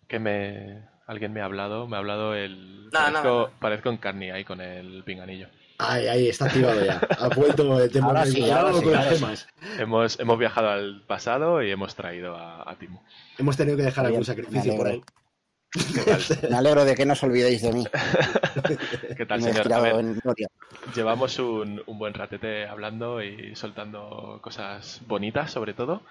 [0.09, 0.89] Que me...
[1.07, 2.85] Alguien me ha hablado, me ha hablado el...
[2.87, 3.51] No, parezco, no, no.
[3.61, 5.49] parezco en carne ahí con el pinganillo.
[5.79, 7.01] Ahí, ahí, está activado ya.
[7.19, 9.35] Ha vuelto el tema Ahora sí, ahora sí, con las ahora.
[9.79, 13.03] Hemos, hemos viajado al pasado y hemos traído a, a Timo.
[13.39, 15.03] Hemos tenido que dejar Bien, algún sacrificio por ahí.
[16.49, 17.85] Me alegro de que no os olvidéis de mí.
[19.17, 19.71] ¿Qué tal, señor?
[19.73, 20.05] A ver,
[20.95, 26.03] llevamos un, un buen ratete hablando y soltando cosas bonitas, sobre todo.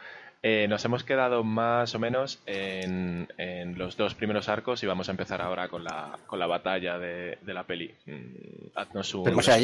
[0.47, 5.07] Eh, nos hemos quedado más o menos en, en los dos primeros arcos y vamos
[5.07, 7.91] a empezar ahora con la, con la batalla de, de la peli.
[8.05, 9.57] Mm, Haznos un, O sea,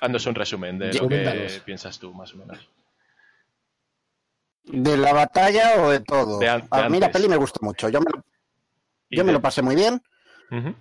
[0.00, 2.58] haznos un resumen de lo que piensas tú, más o menos.
[4.64, 6.40] ¿de la batalla o de todo?
[6.40, 7.88] De a mí la peli me gustó mucho.
[7.88, 8.10] Yo me
[9.10, 10.02] yo me lo pasé muy bien.
[10.50, 10.74] Ujú.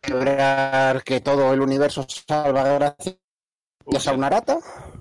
[0.00, 3.16] Quebrar que todo el universo salva gracias
[3.84, 4.58] Uf, a una rata.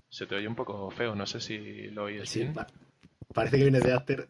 [0.08, 2.54] Se te oye un poco feo, no sé si lo oyes Sí, bien.
[3.28, 4.30] Pa- parece que vienes de After.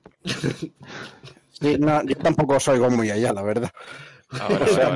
[1.52, 3.72] Sí, no, yo tampoco os oigo muy allá, la verdad.
[4.40, 4.88] Ahora, O sea,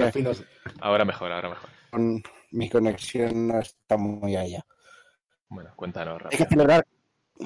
[0.81, 1.69] ahora, mejor, ahora mejor.
[1.89, 2.21] Con-
[2.51, 4.65] Mi conexión no está muy allá.
[5.49, 6.49] Bueno, cuéntanos Hay que rápido.
[6.49, 6.85] celebrar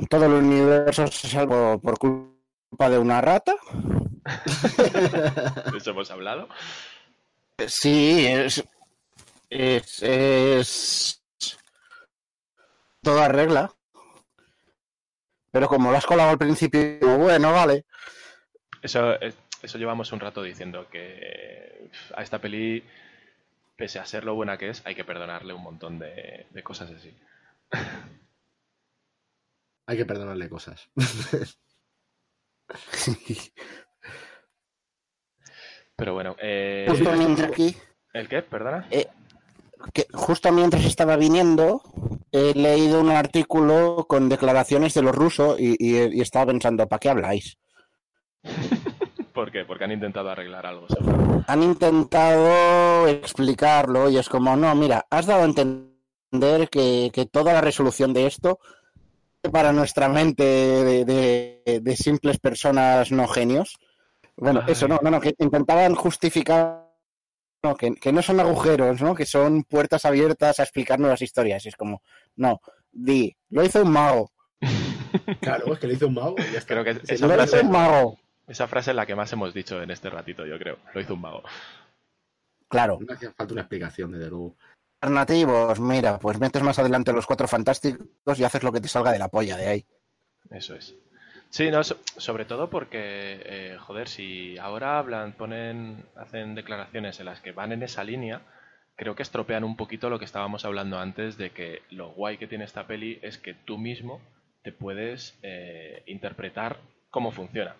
[0.09, 3.55] todo el universo se salvó por culpa de una rata.
[5.71, 6.49] ¿De eso hemos hablado?
[7.67, 8.63] Sí, es,
[9.49, 11.23] es, es
[13.01, 13.71] toda regla.
[15.55, 17.85] Pero como lo has colado al principio, bueno, vale.
[18.81, 22.83] Eso, es- eso llevamos un rato diciendo que a esta peli,
[23.77, 26.91] pese a ser lo buena que es, hay que perdonarle un montón de, de cosas
[26.91, 27.13] así.
[29.87, 30.89] Hay que perdonarle cosas.
[35.95, 36.85] Pero bueno, eh,
[38.13, 38.41] ¿el qué?
[38.41, 38.85] ¿Perdona?
[38.91, 39.07] eh,
[39.93, 41.81] que justo mientras estaba viniendo,
[42.31, 46.99] he leído un artículo con declaraciones de los rusos y, y- y estaba pensando, ¿para
[46.99, 47.57] qué habláis?
[49.33, 49.65] ¿Por qué?
[49.65, 50.87] Porque han intentado arreglar algo.
[51.47, 57.53] Han intentado explicarlo y es como, no, mira, has dado a entender que, que toda
[57.53, 58.59] la resolución de esto
[59.51, 63.75] para nuestra mente de, de- de simples personas no genios.
[64.37, 64.71] Bueno, Ay.
[64.73, 66.84] eso no, no, no, que intentaban justificar
[67.63, 69.15] no, que, que no son agujeros, ¿no?
[69.15, 71.65] Que son puertas abiertas a explicar nuevas historias.
[71.65, 72.01] Y es como,
[72.35, 72.59] no,
[72.91, 74.31] di, lo hizo un mago.
[75.39, 76.73] Claro, es que le hizo un mago y ya está.
[76.73, 78.19] Creo que Sí, esa Lo frase- hizo un mago.
[78.47, 80.77] Esa frase es la que más hemos dicho en este ratito, yo creo.
[80.93, 81.41] Lo hizo un mago.
[82.67, 82.99] Claro.
[82.99, 84.55] No hacía falta una explicación, desde luego.
[85.01, 89.11] Alternativos, mira, pues metes más adelante los cuatro fantásticos y haces lo que te salga
[89.11, 89.85] de la polla de ahí.
[90.49, 90.95] Eso es.
[91.55, 92.99] Sí, no, so- sobre todo porque,
[93.55, 98.41] eh, joder, si ahora hablan, ponen, hacen declaraciones en las que van en esa línea,
[98.97, 102.47] creo que estropean un poquito lo que estábamos hablando antes de que lo guay que
[102.47, 104.21] tiene esta peli es que tú mismo
[104.63, 106.77] te puedes eh, interpretar
[107.09, 107.75] cómo funciona.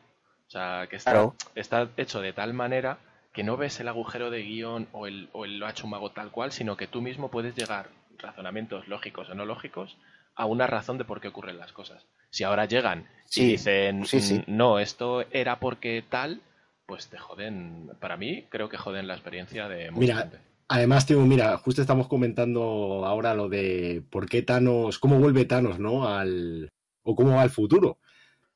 [0.48, 1.36] O sea, que está, Claro.
[1.56, 2.98] está hecho de tal manera
[3.34, 5.92] que no ves el agujero de guion o el, o el lo ha hecho un
[5.92, 9.98] mago tal cual, sino que tú mismo puedes llegar, razonamientos lógicos o no lógicos,
[10.36, 12.06] a una razón de por qué ocurren las cosas.
[12.36, 13.00] Si ahora llegan
[13.34, 14.36] y Sí, dicen, sí, sí.
[14.36, 16.42] "Mm, no, esto era porque tal,
[16.86, 17.92] pues te joden.
[18.00, 20.40] Para mí, creo que joden la experiencia de mucha Mira, gente.
[20.68, 25.80] Además, tío, mira, justo estamos comentando ahora lo de por qué Thanos, cómo vuelve Thanos,
[25.80, 26.08] ¿no?
[26.08, 26.70] Al,
[27.04, 28.00] o cómo va al futuro.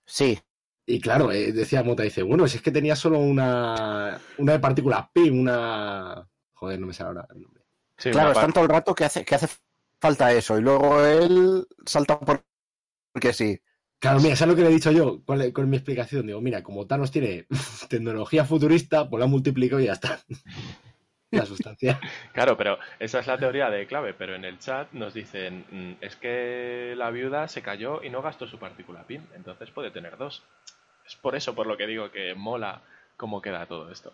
[0.06, 0.40] Sí,
[0.86, 4.60] Y claro, eh, decía Mota, dice, bueno, si es que tenía solo una, una de
[4.60, 6.28] partículas PIM, una...
[6.54, 7.64] Joder, no me sale ahora el nombre.
[7.98, 9.48] Sí, claro, están todo el rato que hace, que hace
[10.02, 12.44] falta eso y luego él salta por
[13.14, 13.60] porque sí.
[14.00, 15.22] Claro, mira, ¿sabes lo que le he dicho yo?
[15.26, 16.26] ¿Cuál es, cuál es mi explicación?
[16.26, 17.46] Digo, mira, como Thanos tiene
[17.90, 20.20] tecnología futurista, pues la multiplicado y ya está.
[21.32, 22.00] La sustancia.
[22.34, 26.04] Claro, pero esa es la teoría de clave, pero en el chat nos dicen, "Mm,
[26.04, 30.18] es que la viuda se cayó y no gastó su partícula PIN, entonces puede tener
[30.18, 30.42] dos.
[31.06, 32.82] Es por eso por lo que digo que mola
[33.16, 34.12] cómo queda todo esto.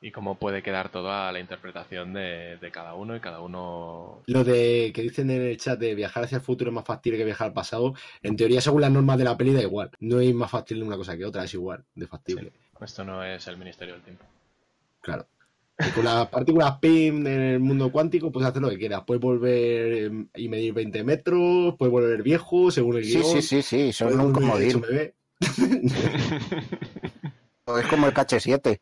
[0.00, 4.22] Y cómo puede quedar todo a la interpretación de, de cada uno y cada uno...
[4.26, 7.18] Lo de que dicen en el chat de viajar hacia el futuro es más factible
[7.18, 9.90] que viajar al pasado, en teoría, según las normas de la peli, da igual.
[10.00, 12.52] No es más factible una cosa que otra, es igual de factible.
[12.80, 14.24] Esto no es el Ministerio del Tiempo.
[15.00, 15.26] Claro.
[15.78, 19.02] Y con las partículas PIM en el mundo cuántico, puedes hacer lo que quieras.
[19.06, 23.24] Puedes volver eh, y medir 20 metros, puedes volver viejo, según el Sí, guion.
[23.24, 24.84] sí, sí, sí, son puedes un comodín.
[27.66, 28.80] Es como el KH7.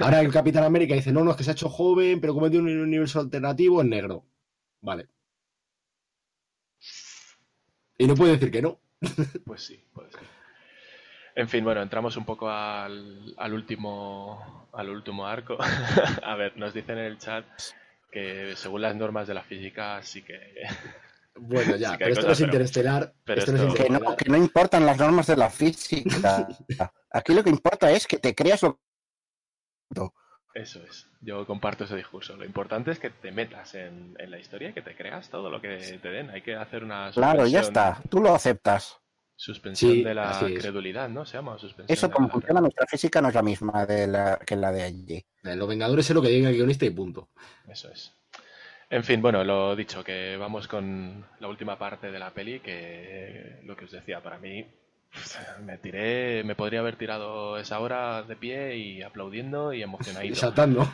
[0.00, 2.50] Ahora el Capitán América dice, no, no, es que se ha hecho joven, pero como
[2.50, 4.24] tiene un universo alternativo, es negro.
[4.80, 5.08] Vale.
[7.96, 8.80] Y no puede decir que no.
[9.44, 10.22] Pues sí, puede ser.
[11.36, 15.56] En fin, bueno, entramos un poco al, al último al último arco.
[16.22, 17.44] A ver, nos dicen en el chat
[18.10, 20.64] que según las normas de la física sí que
[21.40, 23.14] Bueno, ya, Sí pero esto no es interestelar.
[23.24, 26.48] pero esto no es esto- Que no, que no importan las normas de la física.
[27.10, 28.80] Aquí lo que importa es que te creas lo
[30.54, 31.06] eso es.
[31.20, 32.36] Yo comparto ese discurso.
[32.36, 35.50] Lo importante es que te metas en, en la historia y que te creas todo
[35.50, 36.30] lo que te den.
[36.30, 38.02] Hay que hacer una Claro, ya está.
[38.08, 38.98] Tú lo aceptas.
[39.36, 41.24] Suspensión Sí, de la credulidad, ¿no?
[41.24, 41.94] Se llama suspensión.
[41.96, 44.82] Eso como la funciona nuestra física no es la misma de la, que la de
[44.82, 45.24] allí.
[45.42, 47.28] Los Vengadores es lo que diga el guionista y punto.
[47.68, 48.12] Eso es.
[48.90, 53.60] En fin, bueno, lo dicho, que vamos con la última parte de la peli, que
[53.64, 54.66] lo que os decía, para mí
[55.62, 60.36] me tiré, me podría haber tirado esa hora de pie y aplaudiendo y Y emocionadito.
[60.40, 60.88] saltando.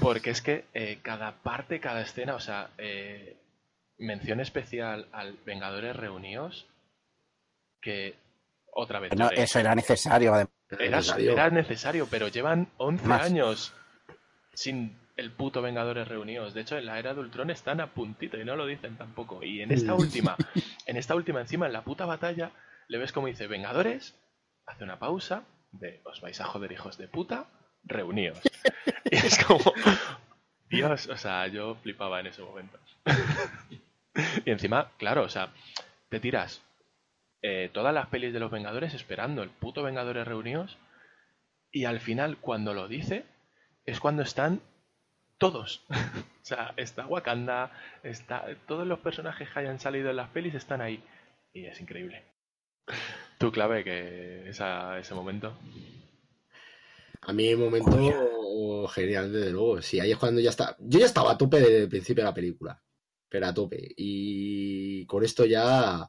[0.00, 3.36] Porque es que eh, cada parte, cada escena, o sea, eh,
[3.98, 6.66] mención especial al Vengadores Reunidos,
[7.80, 8.14] que
[8.72, 10.34] otra vez No, eso era necesario.
[10.34, 10.52] además.
[10.78, 11.32] Era, necesario.
[11.32, 13.22] era necesario, pero llevan 11 Más.
[13.22, 13.74] años
[14.54, 16.54] sin el puto Vengadores reunidos.
[16.54, 19.42] De hecho, en la era de Ultron están a puntito y no lo dicen tampoco.
[19.42, 20.36] Y en esta última,
[20.86, 22.52] en esta última encima, en la puta batalla,
[22.88, 24.18] le ves como dice Vengadores,
[24.66, 27.46] hace una pausa de os vais a joder hijos de puta,
[27.84, 28.40] reuníos.
[29.10, 29.60] Y es como,
[30.70, 32.78] Dios, o sea, yo flipaba en ese momento.
[34.44, 35.52] y encima, claro, o sea,
[36.08, 36.62] te tiras
[37.42, 40.78] eh, todas las pelis de los Vengadores esperando el puto Vengadores reunidos
[41.70, 43.26] y al final cuando lo dice
[43.84, 44.62] es cuando están
[45.44, 45.84] todos.
[45.90, 47.70] o sea, está Wakanda,
[48.02, 51.04] está todos los personajes que hayan salido en las pelis están ahí
[51.52, 52.24] y es increíble.
[53.36, 55.54] Tu clave que esa, ese momento.
[57.20, 59.82] A mí el momento genial, desde luego.
[59.82, 60.76] Sí, ahí es cuando ya está.
[60.78, 62.82] Yo ya estaba a tope desde el principio de la película.
[63.28, 63.92] Pero a tope.
[63.98, 66.08] Y con esto ya.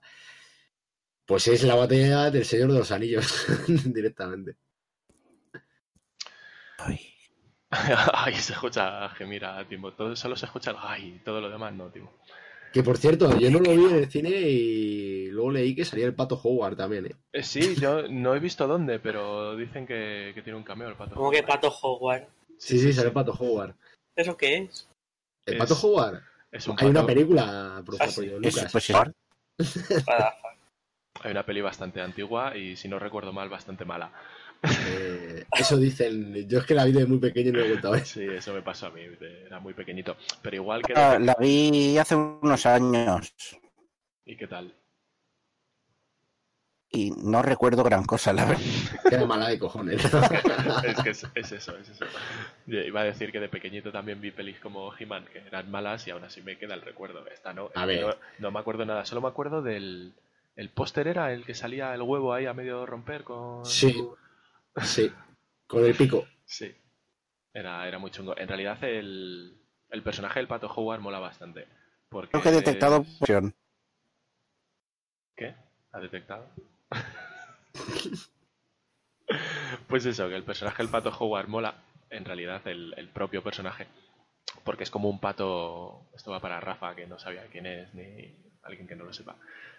[1.26, 3.48] Pues es la batalla del Señor de los Anillos.
[3.86, 4.56] directamente.
[6.78, 7.15] ay,
[8.40, 9.92] se escucha gemir a Timo.
[9.94, 12.12] Todo, solo se escucha el ay, todo lo demás no, Timo.
[12.74, 16.06] Que por cierto, yo no lo vi en el cine y luego leí que salía
[16.06, 17.16] el pato Howard también, ¿eh?
[17.32, 20.96] Eh, sí, yo no he visto dónde, pero dicen que, que tiene un cameo el
[20.96, 21.16] pato.
[21.16, 22.28] ¿Cómo que Pato Howard?
[22.58, 23.76] Sí, sí, sale el pato Howard.
[24.16, 24.90] ¿Eso qué es?
[25.46, 26.22] ¿El Es- pato Howard?
[26.52, 28.28] Es un Hay una película producida Ah, sí.
[28.30, 28.72] por Lucas.
[28.72, 28.90] pues
[31.22, 34.12] Hay una peli bastante antigua y, si no recuerdo mal, bastante mala.
[34.88, 36.48] Eh, eso dicen.
[36.48, 38.06] Yo es que la vi de muy pequeño y no he vuelto a ver.
[38.06, 39.02] Sí, eso me pasó a mí,
[39.46, 40.16] era muy pequeñito.
[40.42, 40.94] Pero igual que...
[40.96, 43.34] Ah, la vi hace unos años
[44.26, 44.74] ¿Y qué tal?
[46.96, 48.64] y no recuerdo gran cosa, la verdad.
[49.12, 50.04] Era mala de cojones.
[50.84, 52.06] es que es, es eso, es eso.
[52.66, 56.08] Yo iba a decir que de pequeñito también vi pelis como He-Man, que eran malas
[56.08, 57.26] y aún así me queda el recuerdo.
[57.28, 58.02] Esta no, A ver.
[58.02, 60.14] no, no me acuerdo nada, solo me acuerdo del...
[60.56, 63.66] El póster era el que salía el huevo ahí a medio romper con...
[63.66, 64.08] Sí.
[64.84, 65.12] Sí.
[65.68, 66.26] Con el pico.
[66.46, 66.74] Sí.
[67.54, 68.38] Era, era muy chungo.
[68.38, 69.58] En realidad el,
[69.90, 71.68] el personaje del pato Howard mola bastante.
[72.10, 73.54] Porque Creo que he detectado es- opción.
[75.36, 75.54] ¿Qué?
[75.92, 76.48] ¿Ha detectado?
[79.88, 81.76] pues eso, que el personaje del pato Howard mola,
[82.10, 83.88] en realidad el, el propio personaje,
[84.64, 88.34] porque es como un pato, esto va para Rafa, que no sabía quién es, ni
[88.64, 89.36] alguien que no lo sepa.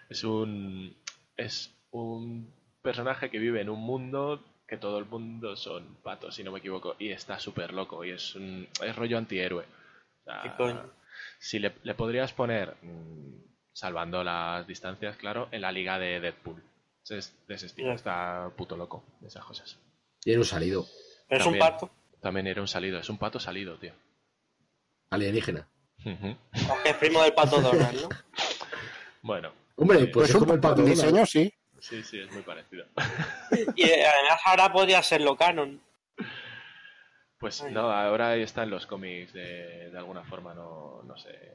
[0.09, 0.95] Es un,
[1.35, 6.43] es un personaje que vive en un mundo que todo el mundo son patos, si
[6.43, 9.63] no me equivoco, y está súper loco, y es, un, es rollo antihéroe.
[9.63, 10.91] O sea, ¿Qué coño?
[11.39, 16.61] si le, le podrías poner, mm, salvando las distancias, claro, en la liga de Deadpool.
[17.09, 19.79] Es de ese estilo, está puto loco de esas cosas.
[20.25, 20.85] Y era un salido.
[21.29, 21.89] ¿Pero es un pato?
[22.19, 23.93] También era un salido, es un pato salido, tío.
[25.09, 25.65] Alienígena.
[26.05, 26.35] Ujú.
[26.83, 28.09] Es primo del pato Donald, ¿no?
[29.21, 30.81] Bueno, Hombre, pues, Pues es un como el pato.
[30.81, 30.95] Donald.
[30.95, 31.53] diseño, sí.
[31.79, 32.85] Sí, sí, es muy parecido.
[33.75, 35.81] Y eh, además ahora podría serlo canon.
[37.39, 37.71] Pues Ay.
[37.71, 41.53] no, ahora está en los cómics de, de alguna forma, no, no sé.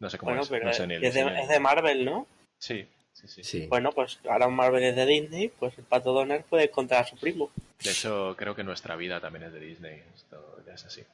[0.00, 0.48] No sé cómo Bueno, es.
[0.48, 1.40] pero no es, sé ni el es de, diseño.
[1.42, 2.26] es de Marvel, ¿no?
[2.58, 3.66] Sí, sí, sí, Sí.
[3.68, 7.06] Bueno, pues ahora un Marvel es de Disney, pues el pato Donald puede encontrar a
[7.06, 7.50] su primo.
[7.82, 10.02] De hecho, creo que nuestra vida también es de Disney.
[10.16, 11.04] Esto ya es así.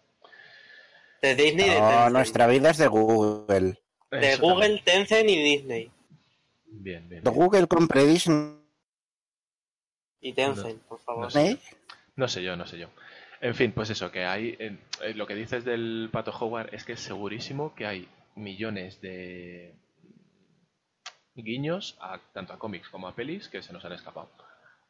[1.20, 3.78] De Disney de No, nuestra vida es de Google.
[4.10, 4.84] De Eso Google, también.
[4.84, 5.90] Tencent y Disney.
[6.72, 7.22] Bien, bien.
[7.24, 8.56] Google compre Disney.
[10.20, 11.24] Y Tencent, por favor.
[11.24, 11.52] No sé.
[11.52, 11.58] ¿eh?
[12.16, 12.88] No sé yo, no sé yo.
[13.40, 14.56] En fin, pues eso, que hay.
[14.58, 19.00] en- eh, lo que dices del pato Howard es que es segurísimo que hay millones
[19.00, 19.74] de
[21.34, 24.30] guiños a, tanto a cómics como a pelis que se nos han escapado.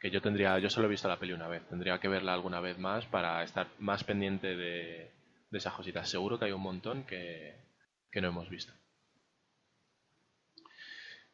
[0.00, 2.60] Que yo tendría, yo solo he visto la peli una vez, tendría que verla alguna
[2.60, 5.10] vez más para estar más pendiente de,
[5.50, 6.08] de esas cositas.
[6.08, 7.54] Seguro que hay un montón que,
[8.10, 8.72] que no hemos visto.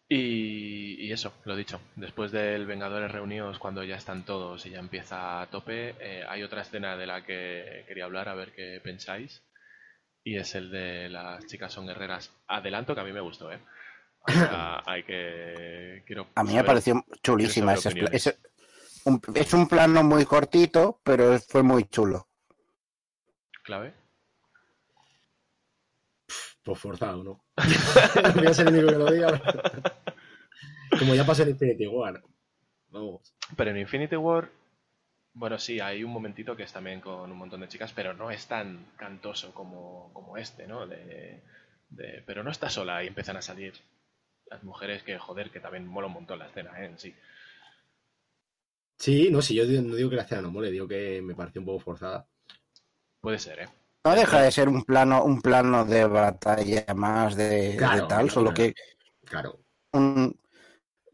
[0.08, 1.80] Y, y eso, lo dicho.
[1.96, 6.42] Después del Vengadores reunidos, cuando ya están todos y ya empieza a tope, eh, hay
[6.44, 9.42] otra escena de la que quería hablar, a ver qué pensáis.
[10.22, 12.32] Y es el de las chicas son guerreras.
[12.46, 13.60] Adelanto que a mí me gustó, ¿eh?
[14.28, 16.02] O sea, hay que.
[16.06, 17.74] Quiero A mí me pareció chulísima.
[17.74, 18.12] opiniones.
[18.26, 18.38] ese-
[19.04, 22.28] un- es un plano muy cortito, pero fue muy chulo.
[23.62, 23.94] ¿Clave?
[26.62, 27.44] Pues forzado, ¿no?
[28.34, 29.42] Voy a ser el único que lo diga.
[30.98, 32.22] Como ya pasó en Infinity War.
[32.90, 33.34] Vamos.
[33.56, 34.50] Pero en Infinity War,
[35.34, 38.30] bueno, sí, hay un momentito que es también con un montón de chicas, pero no
[38.30, 40.86] es tan cantoso como, como este, ¿no?
[40.86, 41.42] De,
[41.90, 43.74] de- pero no está sola y empiezan a salir
[44.46, 46.86] las mujeres que, joder, que también mola un montón la escena, ¿eh?
[46.86, 47.14] En sí.
[48.98, 51.60] Sí, no, si yo no digo que la escena no mole, digo que me pareció
[51.60, 52.26] un poco forzada.
[53.20, 53.68] Puede ser, ¿eh?
[54.06, 57.76] No deja de ser un plano, un plano de batalla más de,
[58.08, 58.72] tal, solo que
[59.24, 59.58] Claro.
[59.92, 60.38] un,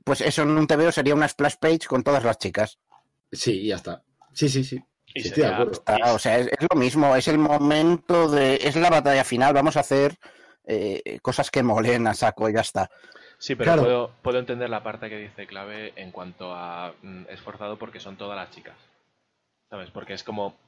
[0.05, 2.78] pues eso en un TVO sería una splash page con todas las chicas.
[3.30, 4.03] Sí, y ya está.
[4.34, 4.78] Sí, sí, sí.
[5.14, 5.66] Y Sí, sería-.
[5.72, 9.55] Está, o sea, es, es lo mismo, es el momento de, es la batalla final,
[9.55, 10.18] vamos a hacer
[10.66, 12.90] eh, cosas que molen a saco y ya está.
[13.38, 13.82] Sí, pero Claro.
[13.84, 18.18] puedo, puedo entender la parte que dice clave en cuanto a mm, esforzado porque son
[18.18, 18.76] todas las chicas.
[19.70, 19.90] ¿Sabes?
[19.90, 20.59] Porque es como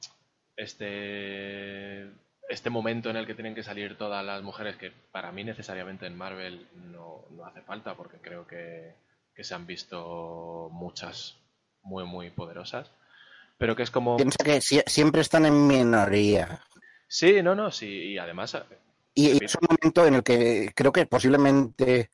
[0.57, 2.09] este
[2.47, 6.05] este momento en el que tienen que salir todas las mujeres que para mí necesariamente
[6.05, 8.93] en Marvel no, no hace falta porque creo que,
[9.35, 11.37] que se han visto muchas
[11.81, 12.89] muy muy poderosas.
[13.57, 14.17] Pero que es como...
[14.17, 16.45] Piensa que sie- siempre están en minoría.
[17.07, 17.87] Sí, no, no, sí.
[17.87, 18.55] Y además
[19.13, 22.11] Y, y es un momento en el que creo que posiblemente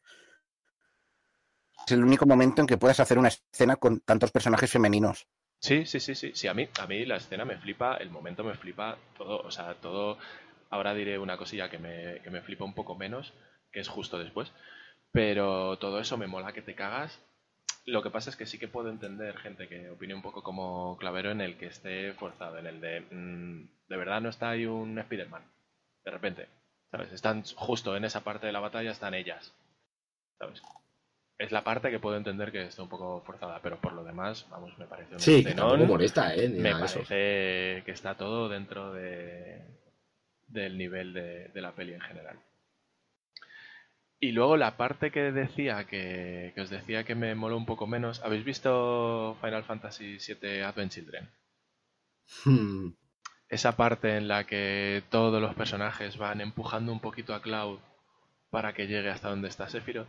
[1.94, 5.28] es el único momento en que puedas hacer una escena con tantos personajes femeninos.
[5.60, 8.44] Sí, sí, sí, sí, sí, a mí, a mí la escena me flipa, el momento
[8.44, 10.18] me flipa, todo, o sea, todo,
[10.70, 13.34] ahora diré una cosilla que me, que me flipa un poco menos,
[13.72, 14.52] que es justo después,
[15.12, 17.20] pero todo eso me mola que te cagas,
[17.86, 20.98] Lo que pasa es que sí que puedo entender gente que opine un poco como
[20.98, 24.66] Clavero en el que esté forzado, en el de mm, de verdad no está ahí
[24.66, 25.44] un Spider-Man.
[26.06, 26.50] De repente,
[26.92, 27.12] ¿sabes?
[27.12, 29.54] Están justo en esa parte de la batalla, están ellas.
[30.40, 30.62] ¿Sabes?
[31.42, 34.46] Es la parte que puedo entender que está un poco forzada, pero por lo demás,
[34.50, 36.48] vamos, me parece un Sí, que tampoco molesta, ¿eh?
[36.48, 37.00] Ni Me nada eso.
[37.00, 39.60] parece que está todo dentro de,
[40.48, 42.38] del nivel de, de la peli en general.
[44.20, 47.88] Y luego la parte que decía que, que os decía que me moló un poco
[47.88, 48.22] menos.
[48.24, 51.30] ¿Habéis visto Final Fantasy VII Advent Children?
[52.46, 52.94] Hmm.
[53.50, 57.80] Esa parte en la que todos los personajes van empujando un poquito a Cloud
[58.50, 60.08] para que llegue hasta donde está Sephiroth.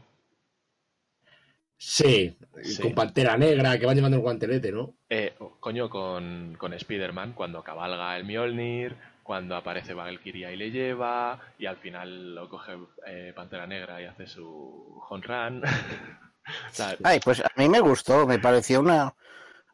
[1.85, 2.81] Sí, Sí.
[2.81, 4.95] con Pantera Negra, que van llevando el guantelete, ¿no?
[5.11, 11.41] Eh, coño, con, con Spider-Man, cuando cabalga el Mjolnir, cuando aparece Valkyria y le lleva,
[11.59, 12.75] y al final lo coge
[13.07, 15.63] eh, Pantera Negra y hace su home run.
[17.05, 19.13] Ay, pues a mí me gustó, me pareció una,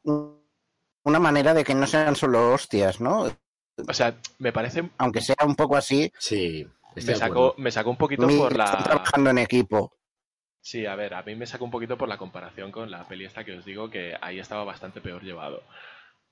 [0.04, 0.42] un-
[1.04, 3.28] una manera de que no sean solo hostias, ¿no?
[3.86, 4.88] o sea, me parece.
[4.96, 8.82] Aunque sea un poco así, Sí, Me sacó, me sacó un poquito por están la.
[8.82, 9.92] trabajando en equipo.
[10.70, 13.24] Sí, a ver, a mí me sacó un poquito por la comparación con la peli
[13.24, 15.62] esta que os digo que ahí estaba bastante peor llevado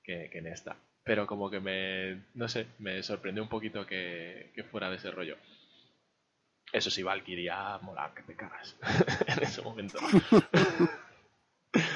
[0.03, 0.75] que, en esta.
[1.03, 5.37] Pero como que me, no sé, me sorprendió un poquito que, fuera de ese rollo.
[6.79, 8.75] Eso sí, Valkyria mola que te cagas
[9.27, 9.97] en ese momento.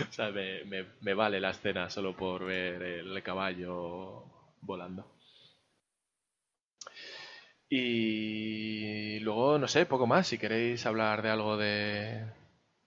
[0.09, 4.23] o sea, me, me- me vale la escena solo por ver el caballo
[4.61, 5.05] volando.
[7.71, 10.27] Y luego, no sé, poco más.
[10.27, 12.25] Si queréis hablar de algo de,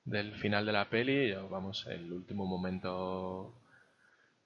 [0.05, 3.55] del final de la peli, vamos, el último momento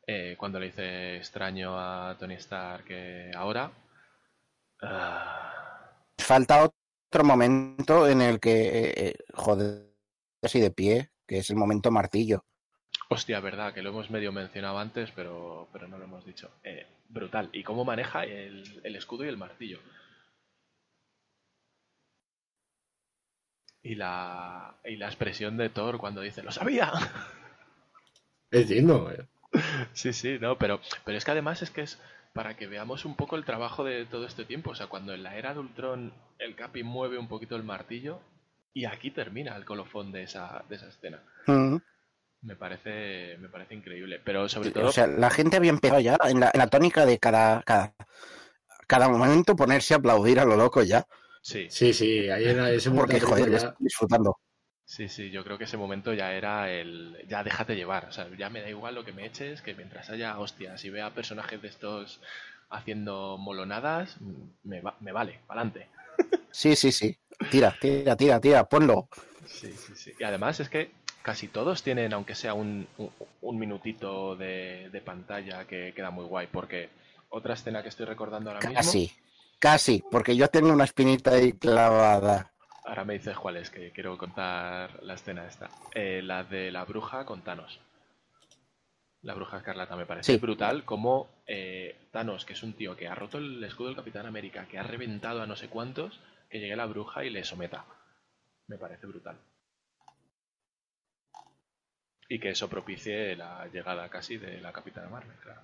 [0.06, 3.72] eh, cuando le hice extraño a Tony Stark que ahora.
[4.82, 5.52] ah,
[6.18, 9.94] Falta otro momento en el que, eh, eh, joder,
[10.42, 12.44] así de pie, que es el momento martillo.
[13.10, 16.50] hostia, verdad, que lo hemos medio mencionado antes, pero, pero no lo hemos dicho.
[16.62, 17.48] Eh, brutal.
[17.52, 19.80] ¿Y cómo maneja el, el escudo y el martillo?
[23.82, 26.92] Y la, y la expresión de Thor cuando dice, ¡lo sabía!
[28.50, 29.10] Es digno.
[29.10, 29.26] eh.
[29.92, 31.98] Sí, sí, no, pero, pero es que además es que es
[32.32, 34.70] para que veamos un poco el trabajo de todo este tiempo.
[34.70, 38.20] O sea, cuando en la era de Ultron el Capi mueve un poquito el martillo
[38.74, 41.20] y aquí termina el colofón de esa, de esa escena.
[42.42, 44.20] Me parece, me parece increíble.
[44.24, 47.04] Pero sobre todo, O sea, la gente había empezado ya en la, en la tónica
[47.04, 47.94] de cada, cada,
[48.86, 51.04] cada momento ponerse a aplaudir a lo loco ya.
[51.48, 54.38] Sí, Sí, sí, ahí en ese momento Porque, joder, disfrutando.
[54.84, 58.06] sí, sí, yo creo que ese momento ya era el, ya déjate llevar.
[58.06, 60.90] O sea, ya me da igual lo que me eches, que mientras haya hostias y
[60.90, 62.20] vea personajes de estos
[62.70, 64.16] haciendo molonadas,
[64.64, 65.88] me, va- me vale, adelante.
[66.50, 67.16] Sí, sí, sí.
[67.48, 69.08] Tira, tira, tira, tira, ponlo.
[69.46, 70.12] Sí, sí, sí.
[70.18, 70.90] Y además es que
[71.22, 73.10] casi todos tienen, aunque sea un, un-
[73.40, 76.88] un minutito de, de pantalla que queda muy guay, porque
[77.30, 79.00] otra escena que estoy recordando ahora mismo,
[79.58, 82.52] Casi, porque yo tengo una espinita ahí clavada.
[82.84, 86.84] ahora me dices cuál es, que quiero contar la escena esta, Eh, la de la
[86.84, 87.80] bruja con Thanos.
[89.22, 90.38] La bruja escarlata me parece Sí.
[90.38, 94.26] brutal como eh, Thanos, que es un tío que ha roto el escudo del Capitán
[94.26, 97.84] América, que ha reventado a no sé cuántos, que llegue la bruja y le someta.
[98.68, 99.36] Me parece brutal.
[102.28, 105.62] Y que eso propicie la llegada casi de la Capitana Marvel, claro.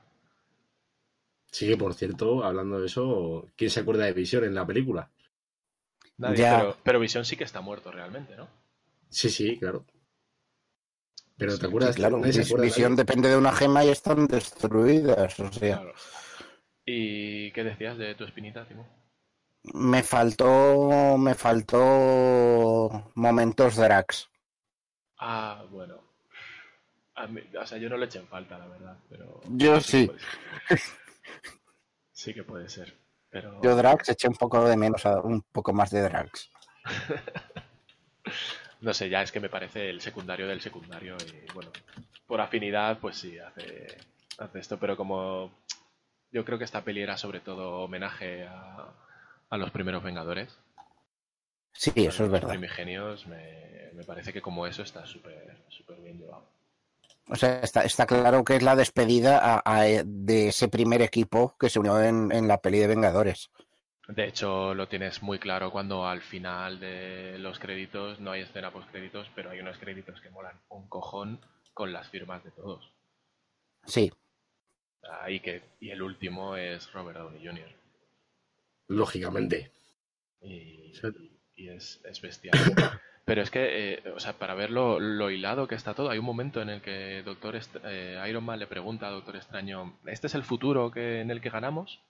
[1.56, 5.10] Sí, que por cierto, hablando de eso, ¿quién se acuerda de Visión en la película?
[6.18, 6.59] Nadie, Ya.
[6.59, 8.48] pero, pero Visión sí que está muerto realmente, ¿no?
[9.09, 9.86] Sí, sí, claro.
[11.36, 11.94] Pero Sí, ¿te acuerdas?
[11.94, 15.39] Sí, claro, se Vis- acuerda de visión depende de una gema y están destruidas.
[15.40, 15.94] O sea, Claro.
[16.86, 18.86] ¿Y qué decías de tu espinita, Timo?
[19.74, 24.28] me faltó, me faltó momentos drags.
[25.18, 26.01] Ah, bueno.
[27.16, 29.40] A mí- o sea, yo no le eché en falta, la verdad, pero...
[29.56, 30.10] Yo sí.
[32.15, 32.95] Sí que puede ser,
[33.28, 33.53] pero...
[33.65, 36.41] Yo drags eché un poco de menos, a- un poco más de drags.
[38.81, 41.70] No sé, ya es que me parece el secundario del secundario y bueno,
[42.27, 43.86] por afinidad, pues sí, hace,
[44.39, 45.51] hace esto, pero como
[46.32, 48.89] yo creo que esta peli era sobre todo homenaje a,
[49.51, 50.59] a los primeros Vengadores,
[51.73, 52.59] Sí, eso es los verdad.
[52.59, 56.47] primigenios, me, me parece que como eso está súper súper bien llevado.
[57.29, 61.57] O sea, está, está claro que es la despedida a- a- de ese primer equipo
[61.59, 63.51] que se unió en, en la peli de Vengadores.
[64.09, 68.71] De hecho, lo tienes muy claro cuando al final de los créditos no hay escena
[68.71, 71.41] post créditos, pero hay unos créditos que molan un cojón
[71.73, 72.93] con las firmas de todos.
[73.87, 74.13] Sí,
[75.21, 77.69] Ahí que, y el último es Robert Downey Jr.
[78.89, 79.71] Lógicamente.
[81.57, 82.59] Y es, es bestial.
[83.25, 86.19] Pero es que, eh, o sea, para ver lo, lo hilado que está todo, hay
[86.19, 89.99] un momento en el que Doctor Est- eh, Iron Man le pregunta a Doctor Extraño,
[90.07, 92.03] ¿este es el futuro que, en el que ganamos?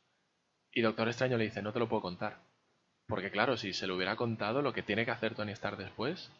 [0.72, 2.38] Y Doctor Extraño le dice, no te lo puedo contar.
[3.06, 6.32] Porque claro, si se lo hubiera contado, lo que tiene que hacer Tony Stark después,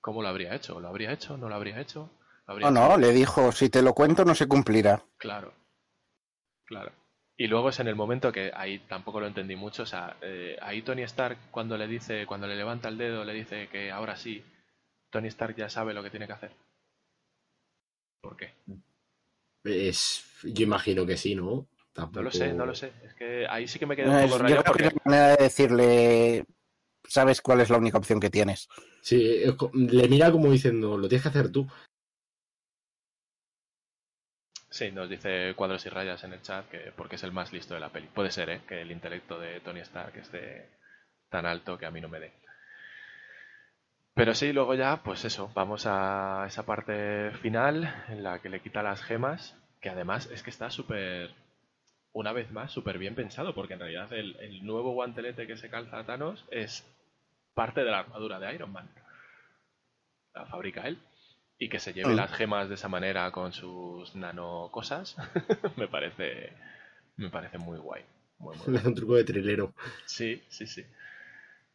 [0.00, 0.78] ¿cómo lo habría hecho?
[0.80, 1.38] ¿Lo habría hecho?
[1.38, 2.10] ¿No lo habría hecho?
[2.46, 5.02] ¿Lo habría No, no, le dijo, si te lo cuento no se cumplirá.
[5.16, 5.54] Claro,
[6.66, 6.92] claro.
[7.40, 9.84] Y luego es en el momento que ahí tampoco lo entendí mucho.
[9.84, 13.32] O sea, eh, ahí Tony Stark cuando le dice, cuando le levanta el dedo, le
[13.32, 14.44] dice que ahora sí,
[15.08, 16.50] Tony Stark ya sabe lo que tiene que hacer.
[18.20, 18.50] ¿Por qué?
[19.64, 21.42] Es, yo imagino que sí, ¿no?
[21.42, 22.24] No Tampoco...
[22.24, 22.92] lo sé, no lo sé.
[23.06, 25.28] Es que ahí sí que me quedé un Es- poco rayado porque es la manera
[25.36, 26.44] de decirle,
[27.08, 28.68] sabes cuál es la única opción que tienes.
[29.00, 29.42] Sí,
[29.72, 31.66] le mira como diciendo, lo tienes que hacer tú.
[34.70, 37.74] Sí, nos dice cuadros y rayas en el chat que porque es el más listo
[37.74, 38.06] de la peli.
[38.08, 38.62] Puede ser, ¿eh?
[38.66, 40.68] Que el intelecto de Tony Stark esté
[41.28, 42.32] tan alto que a mí no me dé.
[44.14, 48.60] Pero sí, luego ya, pues eso, vamos a esa parte final en la que le
[48.60, 51.30] quita las gemas, que además es que está súper,
[52.12, 55.70] una vez más, súper bien pensado, porque en realidad el, el nuevo guantelete que se
[55.70, 56.84] calza a Thanos es
[57.54, 58.90] parte de la armadura de Iron Man.
[60.34, 60.98] La fabrica él.
[61.60, 62.16] Y que se lleve Mm.
[62.16, 65.16] las gemas de esa manera con sus nano cosas,
[65.76, 66.52] me parece,
[67.16, 68.02] me parece muy guay.
[68.38, 69.74] Muy, muy un truco de trilero.
[70.06, 70.84] Sí, sí, sí.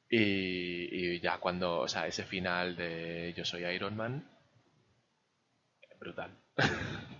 [0.09, 4.23] Y, y ya cuando, o sea, ese final de Yo soy Iron Man,
[5.99, 6.29] brutal.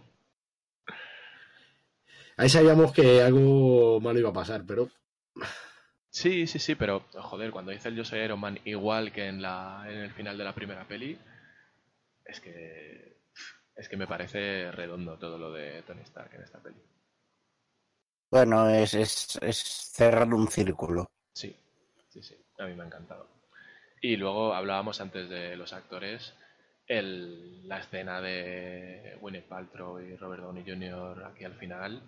[2.38, 4.90] Ahí sabíamos que algo malo iba a pasar, pero
[6.10, 9.42] Sí, sí, sí, pero joder, cuando dice el Yo soy Iron Man igual que en
[9.42, 11.18] la en el final de la primera peli,
[12.26, 13.16] es que
[13.76, 16.82] es que me parece redondo todo lo de Tony Stark en esta peli.
[18.32, 21.08] Bueno, es, es, es cerrar un círculo.
[21.34, 21.56] Sí,
[22.10, 23.28] sí, sí, a mí me ha encantado.
[24.02, 26.34] Y luego hablábamos antes de los actores,
[26.88, 31.26] el, la escena de Gwyneth Paltrow y Robert Downey Jr.
[31.26, 32.02] aquí al final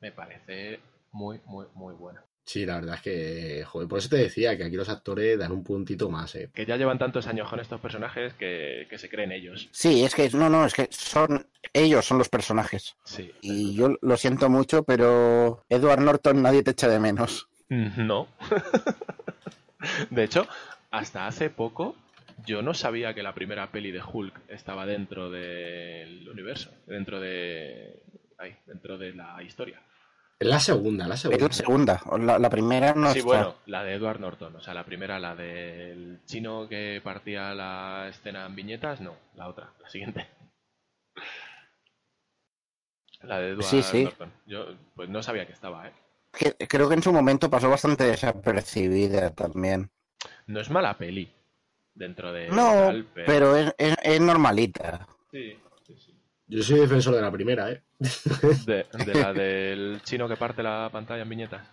[0.00, 0.80] me parece
[1.12, 2.24] muy, muy, muy buena.
[2.44, 5.52] Sí, la verdad es que, joder, por eso te decía que aquí los actores dan
[5.52, 6.50] un puntito más, ¿eh?
[6.54, 9.68] Que ya llevan tantos años con estos personajes que, que se creen ellos.
[9.72, 12.96] Sí, es que no, no, es que son ellos son los personajes.
[13.04, 13.32] Sí.
[13.40, 17.48] Y yo lo siento mucho, pero Edward Norton nadie te echa de menos.
[17.68, 18.28] No.
[20.10, 20.46] de hecho,
[20.90, 21.96] hasta hace poco
[22.44, 28.02] yo no sabía que la primera peli de Hulk estaba dentro del universo, dentro de...
[28.38, 29.80] Ahí, dentro de la historia.
[30.42, 31.46] Es la segunda, la Es segunda.
[31.46, 33.26] la segunda, la, la primera no sí, está.
[33.28, 38.08] bueno, la de Edward Norton, o sea, la primera, la del chino que partía la
[38.08, 40.26] escena en viñetas, no, la otra, la siguiente.
[43.22, 44.04] La de Edward Sí, sí.
[44.04, 44.32] Norton.
[44.46, 44.66] Yo
[44.96, 45.92] pues no sabía que estaba, ¿eh?
[46.68, 49.90] Creo que en su momento pasó bastante desapercibida también.
[50.46, 51.30] No es mala peli
[51.94, 55.06] dentro de No, tal, pero es, es- es normalita.
[55.30, 55.56] Sí.
[56.54, 57.82] Yo soy defensor de la primera, ¿eh?
[58.66, 61.66] De, de la del chino que parte la pantalla en viñetas.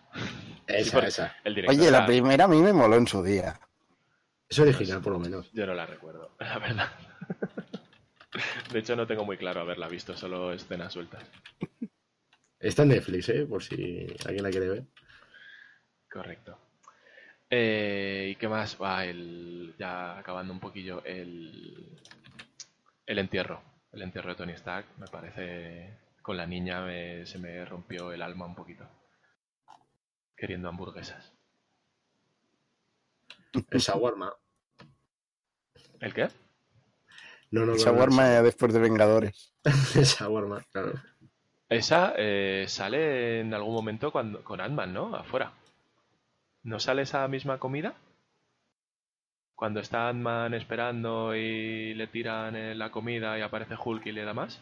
[0.66, 1.36] Esa, porque esa.
[1.44, 3.60] El director Oye, la era- primera a mí me moló en su día.
[4.48, 5.52] Es original, por lo menos.
[5.52, 6.92] Yo no la recuerdo, la verdad.
[8.72, 11.24] De hecho, no tengo muy claro haberla visto, solo escenas sueltas.
[12.60, 13.46] Está en Netflix, ¿eh?
[13.46, 14.84] Por si alguien la quiere ver.
[16.10, 16.58] Correcto.
[17.50, 18.78] Eh, ¿Y qué más?
[18.82, 22.00] Va, el, ya acabando un poquillo, el,
[23.06, 23.62] el entierro.
[23.92, 28.22] El entierro de Tony Stark, me parece, con la niña me- se me rompió el
[28.22, 28.88] alma un poquito.
[30.36, 31.34] Queriendo hamburguesas.
[33.72, 34.34] El shawarma.
[36.00, 36.28] ¿El qué?
[37.52, 37.76] No, no, no.
[37.78, 39.54] Shawarma no, después de Vengadores.
[39.96, 40.94] El shawarma, claro.
[41.68, 45.16] Esa eh, sale en algún momento cuando, con Ant-Man, ¿no?
[45.16, 45.54] Afuera.
[46.64, 47.96] ¿No sale esa misma comida?
[49.60, 54.24] Cuando está Ant-Man esperando y le tiran eh, la comida y aparece Hulk y le
[54.24, 54.62] da más.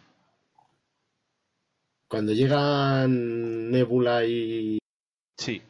[2.07, 4.79] Cuando llegan Nebula y.
[5.37, 5.61] Sí.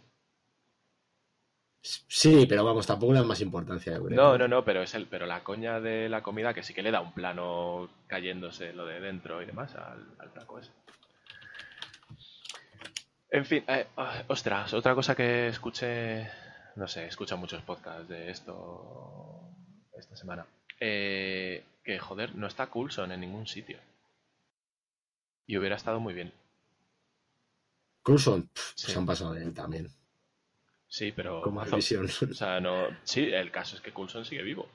[1.81, 4.15] Sí, pero vamos, tampoco le dan más importancia, yo creo.
[4.15, 6.81] No, no, no, pero es el, pero la coña de la comida que sí que
[6.81, 10.71] le da un plano cayéndose lo de dentro y demás al, al taco ese.
[13.29, 16.29] En fin, eh, ah, ostras, otra cosa que escuché,
[16.77, 19.41] no sé, escucho muchos podcasts de esto
[19.97, 20.45] esta semana.
[20.79, 23.79] Eh, que joder, no está Coulson en ningún sitio.
[25.47, 26.31] Y hubiera estado muy bien.
[28.03, 28.91] Coulson, pff, Sí.
[28.91, 29.89] se han pasado de él también.
[30.87, 31.41] Sí, pero.
[31.41, 31.75] Como mazo.
[31.75, 32.05] visión.
[32.05, 32.87] O sea, no.
[33.03, 34.69] Sí, el caso es que Coulson sigue vivo.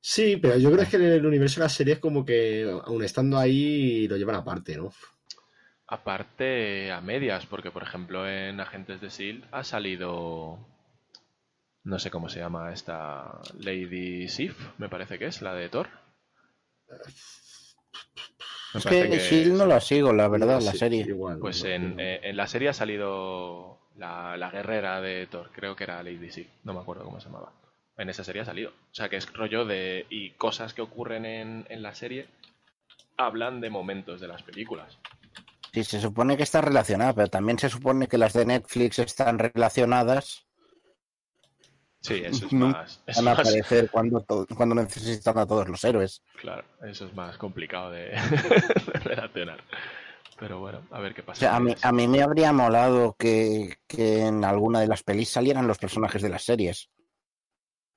[0.00, 3.38] Sí, pero yo creo que en el universo de las series como que aun estando
[3.38, 4.92] ahí lo llevan aparte, ¿no?
[5.86, 10.58] Aparte a medias, porque por ejemplo en Agentes de SEAL ha salido
[11.84, 15.88] No sé cómo se llama esta Lady Sif, me parece que es, la de Thor.
[18.74, 21.02] Me Es parece que Shield no la sigo, la verdad, la Sí, serie.
[21.02, 21.38] Igual.
[21.38, 22.02] Pues no, en, no.
[22.02, 26.30] eh, en la serie ha salido la, la guerrera de Thor, creo que era Lady
[26.30, 27.52] Sif, no me acuerdo cómo se llamaba.
[27.98, 28.70] En esa serie ha salido.
[28.70, 30.06] O sea que es rollo de.
[30.08, 32.26] Y cosas que ocurren en, en la serie
[33.18, 34.98] hablan de momentos de las películas.
[35.72, 39.38] Sí, se supone que está relacionada, pero también se supone que las de Netflix están
[39.38, 40.46] relacionadas.
[42.00, 43.02] Sí, eso es más.
[43.06, 46.22] Van a más- aparecer cuando, necesitan a todos los héroes.
[46.40, 48.10] Claro, eso es más complicado de,
[48.92, 49.62] de relacionar.
[50.38, 51.38] Pero bueno, a ver qué O pasa.
[51.40, 51.86] sea, a mí, eso.
[51.86, 56.20] a mí me habría molado que, que en alguna de las pelis salieran los personajes
[56.20, 56.90] de las series.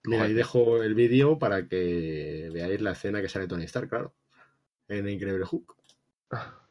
[0.04, 4.14] Mira, ahí dejo el vídeo para que veáis la escena que sale Tony Stark, claro.
[4.88, 5.76] En Increíble Hulk.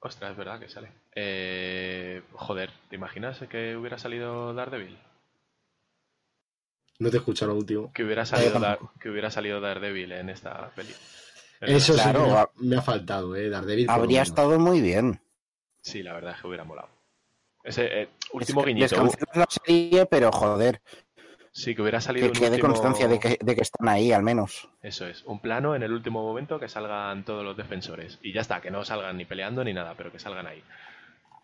[0.00, 0.92] Ostras, es verdad que sale.
[1.14, 4.96] Eh, joder, ¿te imaginas que hubiera salido Daredevil?
[7.00, 7.92] No te escucho lo último.
[7.92, 10.90] Que hubiera salido, Dar- que hubiera salido Daredevil en esta peli.
[11.60, 13.48] Es Eso sí Claro, me ha, a- me ha faltado, ¿eh?
[13.48, 13.86] Daredevil.
[13.90, 15.20] Habría estado muy bien.
[15.80, 16.88] Sí, la verdad es que hubiera molado.
[17.64, 18.86] Ese eh, último Es que guiñito.
[19.02, 20.80] descancelar la serie, pero joder,
[21.58, 24.22] Sí, que hubiera salido que quede último- constancia de que, de que están ahí al
[24.22, 24.68] menos.
[24.80, 28.16] Eso es, un plano en el último momento que salgan todos los defensores.
[28.22, 30.62] Y ya está, que no salgan ni peleando ni nada, pero que salgan ahí.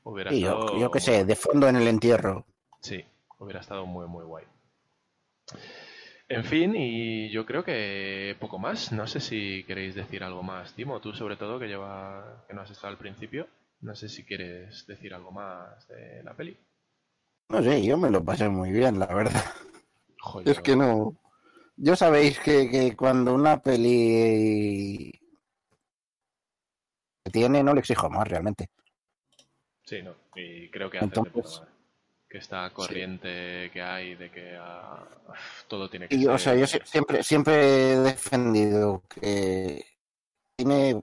[0.04, 0.78] Hubiera yo, estado...
[0.78, 2.46] yo qué sé, de fondo en el entierro.
[2.80, 3.04] Sí,
[3.40, 4.44] hubiera estado muy, muy guay.
[6.28, 8.92] En fin, y yo creo que poco más.
[8.92, 11.00] No sé si queréis decir algo más, Timo.
[11.00, 13.48] Tú, sobre todo, que lleva que no has estado al principio.
[13.80, 16.56] No sé si quieres decir algo más de la peli.
[17.48, 19.44] No sé, yo me lo pasé muy bien, la verdad.
[20.24, 21.16] Joder, Es que no.
[21.76, 25.10] Yo sabéis que, que cuando una peli
[27.32, 28.68] tiene, no le exijo más realmente.
[29.84, 30.14] Sí, no.
[30.34, 31.74] Y creo que puta Entonces- madre.
[32.28, 35.04] Que esta corriente que hay de que ah,
[35.68, 36.30] todo tiene que Y, ser...
[36.30, 39.84] o sea, yo sie- siempre, siempre he defendido que
[40.56, 41.00] tiene,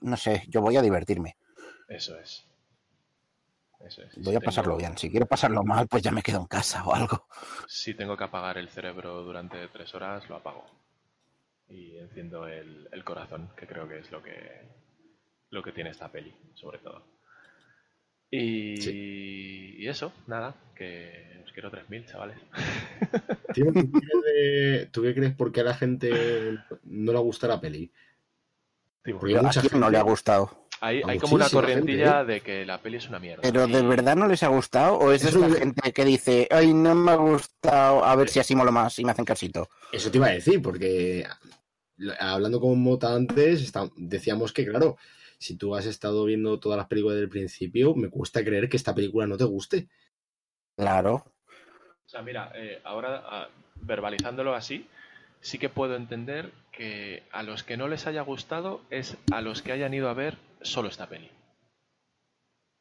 [0.00, 1.36] no sé, yo voy a divertirme,
[1.86, 2.46] Eso es.
[3.86, 4.14] Eso es.
[4.16, 4.98] voy Si a pasarlo tengo- bien.
[4.98, 7.26] Si quiero pasarlo mal, pues ya me quedo en casa o algo.
[7.68, 10.64] Si tengo que apagar el cerebro durante tres horas, lo apago.
[11.68, 14.68] Y enciendo el, el corazón, que creo que es lo que,
[15.50, 17.02] lo que tiene esta peli, sobre todo.
[18.30, 22.38] Y, y eso, nada, que os quiero 3.000, chavales.
[23.54, 27.46] ¿tú, qué crees de- ¿Tú qué crees por qué a la gente no le gusta
[27.48, 27.92] la peli?
[29.04, 30.61] Porque ¿A mucha quién no gente- le ha gustado?
[30.84, 33.40] Hay, como una corrientilla gente, de que la peli es una mierda.
[33.40, 34.98] ¿Pero de verdad no les ha gustado?
[34.98, 38.56] ¿O es de gente que dice, ay, no me ha gustado, a ver si así
[38.56, 39.68] lo más y me hacen casito?
[39.92, 41.24] Eso te iba a decir, porque
[42.18, 44.96] hablando con Mota antes, está- decíamos que, claro,
[45.38, 48.92] si tú has estado viendo todas las películas del principio, me cuesta creer que esta
[48.92, 49.88] película no te guste.
[50.76, 51.24] Claro.
[52.04, 54.84] O sea, mira, eh, ahora ah, verbalizándolo así,
[55.42, 59.60] sí que puedo entender que a los que no les haya gustado es a los
[59.60, 61.30] que hayan ido a ver solo esta peli.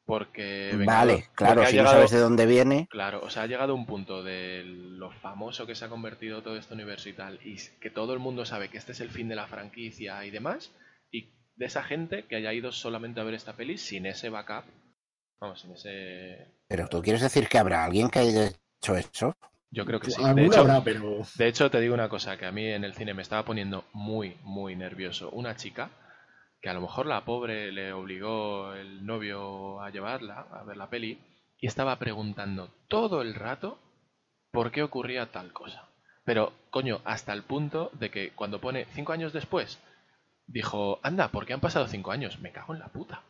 [0.06, 0.72] Porque...
[0.86, 2.88] Vale, claro, porque si no sabes de dónde viene.
[2.90, 6.58] Claro, o sea, ha llegado un punto de lo famoso que se ha convertido todo
[6.58, 9.28] este universo y tal, y que todo el mundo sabe que este es el fin
[9.30, 10.72] de la franquicia y demás,
[11.12, 14.66] y de esa gente que haya ido solamente a ver esta peli sin ese backup,
[15.40, 16.48] vamos, sin ese...
[16.68, 19.36] Pero tú quieres decir que habrá alguien que haya hecho eso.
[19.72, 20.22] Yo creo que sí.
[20.36, 22.94] De hecho, habrá, pero de hecho, te digo una cosa, que a mí en el
[22.94, 25.30] cine me estaba poniendo muy, muy nervioso.
[25.32, 25.90] Una chica,
[26.62, 30.90] que a lo mejor la pobre le obligó el novio a llevarla a ver la
[30.90, 31.20] peli,
[31.58, 33.80] y estaba preguntando todo el rato
[34.52, 35.88] por qué ocurría tal cosa.
[36.26, 39.80] Pero, coño, hasta el punto de que cuando pone cinco años después,
[40.52, 42.40] dijo, anda, ¿por qué han pasado cinco años?
[42.40, 43.24] Me cago en la puta.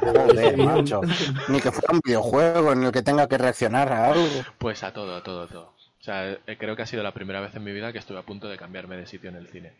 [0.00, 1.00] Joder, macho.
[1.48, 4.26] Ni que fuera un videojuego en el que tenga que reaccionar a algo.
[4.58, 5.74] Pues a todo, a todo, a todo.
[6.00, 8.18] O sea, eh, creo que ha sido la primera vez en mi vida que estuve
[8.18, 9.72] a punto de cambiarme de sitio en el cine.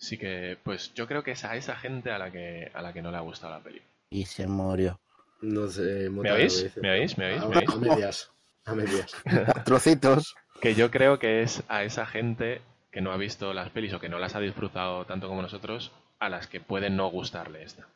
[0.00, 2.92] Así que, pues yo creo que es a esa gente a la que, a la
[2.92, 3.80] que no le ha gustado la peli.
[4.10, 4.98] Y se murió.
[5.40, 6.10] no sé.
[6.10, 6.76] Mota, ¿Me oís?
[6.76, 7.16] ¿Me oís?
[7.18, 7.42] ¿Me oís?
[7.42, 7.68] A, ¿Me oís?
[7.68, 8.30] a medias.
[8.64, 9.14] A medias.
[9.26, 10.34] A trocitos.
[10.60, 12.62] Que yo creo que es a esa gente
[12.92, 15.90] que no ha visto las pelis o que no las ha disfrutado tanto como nosotros,
[16.20, 17.88] a las que puede no gustarle esta.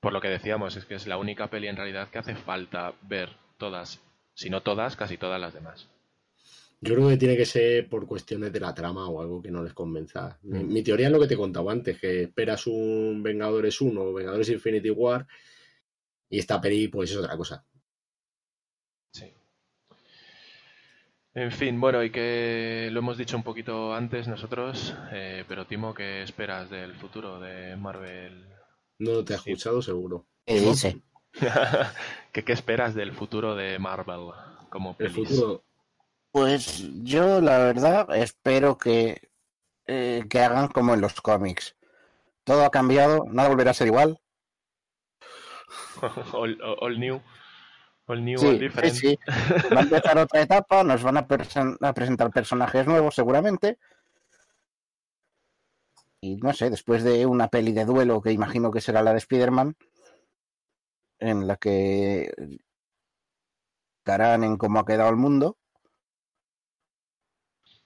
[0.00, 2.92] Por lo que decíamos, es que es la única peli en realidad que hace falta
[3.02, 4.02] ver todas,
[4.34, 5.88] si no todas, casi todas las demás.
[6.80, 9.62] Yo creo que tiene que ser por cuestiones de la trama o algo que no
[9.62, 10.38] les convenza.
[10.42, 10.72] Mi, Mm.
[10.72, 14.50] mi teoría es lo que te contaba antes, que esperas un Vengadores 1 o Vengadores
[14.50, 15.26] Infinity War
[16.28, 17.64] y esta peli pues es otra cosa.
[19.12, 19.32] Sí.
[21.34, 25.92] En fin, bueno, y que lo hemos dicho un poquito antes nosotros, eh, pero Timo,
[25.94, 28.44] ¿qué esperas del futuro de Marvel?
[28.98, 29.42] No te has Sí.
[29.42, 30.26] escuchado seguro.
[30.44, 30.74] ¿Qué ¿Cómo?
[30.74, 31.00] dice?
[32.32, 34.30] ¿Qué, ¿Qué esperas del futuro de Marvel
[34.70, 35.08] como El pelis?
[35.08, 35.62] futuro.
[36.32, 39.30] Pues yo, la verdad, espero que,
[39.86, 41.76] eh, que hagan como en los cómics.
[42.44, 44.20] Todo ha cambiado, nada volverá a ser igual.
[46.34, 47.20] all, all new.
[48.06, 48.94] All new, Sí, all sí, different.
[48.94, 49.18] sí.
[49.74, 53.78] Va a empezar otra etapa, nos van a, presen- a presentar personajes nuevos seguramente.
[56.20, 59.18] Y no sé, después de una peli de duelo que imagino que será la de
[59.18, 59.76] Spider-Man,
[61.18, 62.30] en la que
[64.04, 65.56] darán en cómo ha quedado el mundo.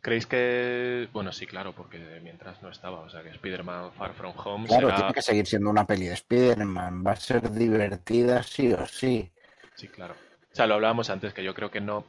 [0.00, 1.08] ¿Creéis que.?
[1.12, 3.00] Bueno, sí, claro, porque mientras no estaba.
[3.00, 4.96] O sea, que Spider-Man Far From Home Claro, será.
[4.96, 9.32] tiene que seguir siendo una peli de Spider-Man, va a ser divertida sí o sí.
[9.78, 10.14] Sí, claro.
[10.52, 12.04] O sea, lo hablábamos antes, que yo creo que no.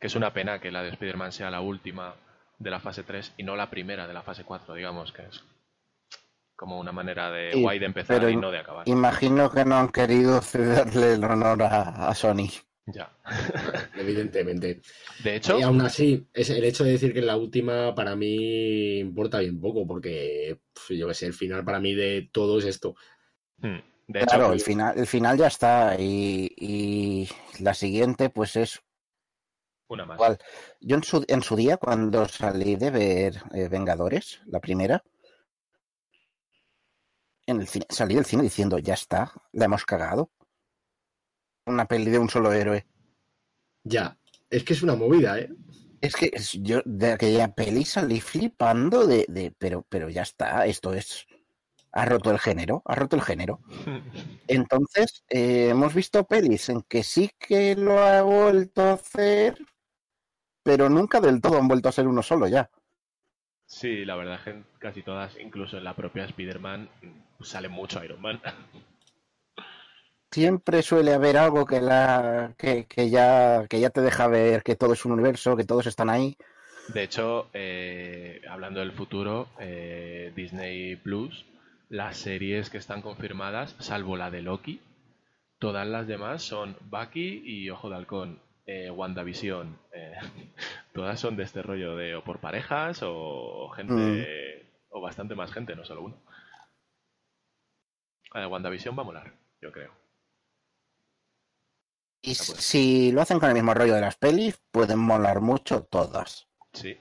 [0.00, 2.16] Que es una pena que la de Spider-Man sea la última
[2.58, 5.44] de la fase 3 y no la primera de la fase 4, digamos, que es
[6.56, 8.88] como una manera de guay de empezar pero y no de acabar.
[8.88, 12.48] Imagino que no han querido cederle el honor a, a Sony.
[12.86, 13.12] Ya.
[13.96, 14.80] Evidentemente.
[15.22, 18.16] De hecho, Y aún así, es el hecho de decir que es la última para
[18.16, 20.58] mí importa bien poco, porque
[20.90, 22.96] yo qué sé, el final para mí de todo es esto.
[23.58, 27.28] hmm, de hecho, Claro, el final, el final ya está y, y
[27.60, 28.80] la siguiente pues es
[29.88, 30.16] una más.
[30.16, 30.38] igual.
[30.80, 35.02] Yo en su, en su día cuando salí de ver eh, Vengadores, la primera,
[37.46, 40.30] en el cine, salí del cine diciendo, ya está, la hemos cagado.
[41.66, 42.86] Una peli de un solo héroe.
[43.84, 44.18] Ya,
[44.50, 45.50] es que es una movida, ¿eh?
[46.00, 50.92] Es que yo de aquella peli salí flipando de, de pero, pero ya está, esto
[50.92, 51.26] es...
[51.92, 53.60] Ha roto el género, ha roto el género.
[54.48, 59.58] Entonces, eh, hemos visto pelis en que sí que lo ha vuelto a hacer,
[60.62, 62.70] pero nunca del todo han vuelto a ser uno solo ya.
[63.66, 66.88] Sí, la verdad es que casi todas, incluso en la propia Spider-Man,
[67.40, 68.40] sale mucho Iron Man.
[70.30, 74.76] Siempre suele haber algo que, la, que, que ya, que ya te deja ver que
[74.76, 76.36] todo es un universo, que todos están ahí.
[76.88, 81.44] De hecho, eh, hablando del futuro, eh, Disney Plus,
[81.92, 84.80] las series que están confirmadas, salvo la de Loki,
[85.58, 89.78] todas las demás son Bucky y Ojo de Halcón, eh, WandaVision.
[89.92, 90.14] eh,
[90.94, 95.76] todas son de este rollo de o por parejas o gente, o bastante más gente,
[95.76, 96.16] no solo uno.
[98.32, 99.92] De WandaVision va a molar, yo creo.
[102.22, 106.48] Y si lo hacen con el mismo rollo de las pelis, pueden molar mucho todas.
[106.72, 106.96] Sí,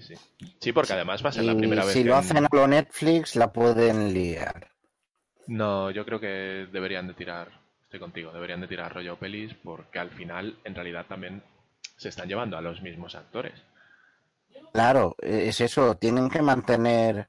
[0.00, 0.46] sí, sí.
[0.60, 2.66] Sí, porque además va a ser la primera vez si lo en- hacen a lo
[2.66, 4.70] Netflix, la pueden liar.
[5.46, 7.50] No, yo creo que deberían de tirar,
[7.82, 11.42] estoy contigo, deberían de tirar rollo pelis porque al final en realidad también
[11.96, 13.54] se están llevando a los mismos actores.
[14.72, 17.28] Claro, es eso, tienen que mantener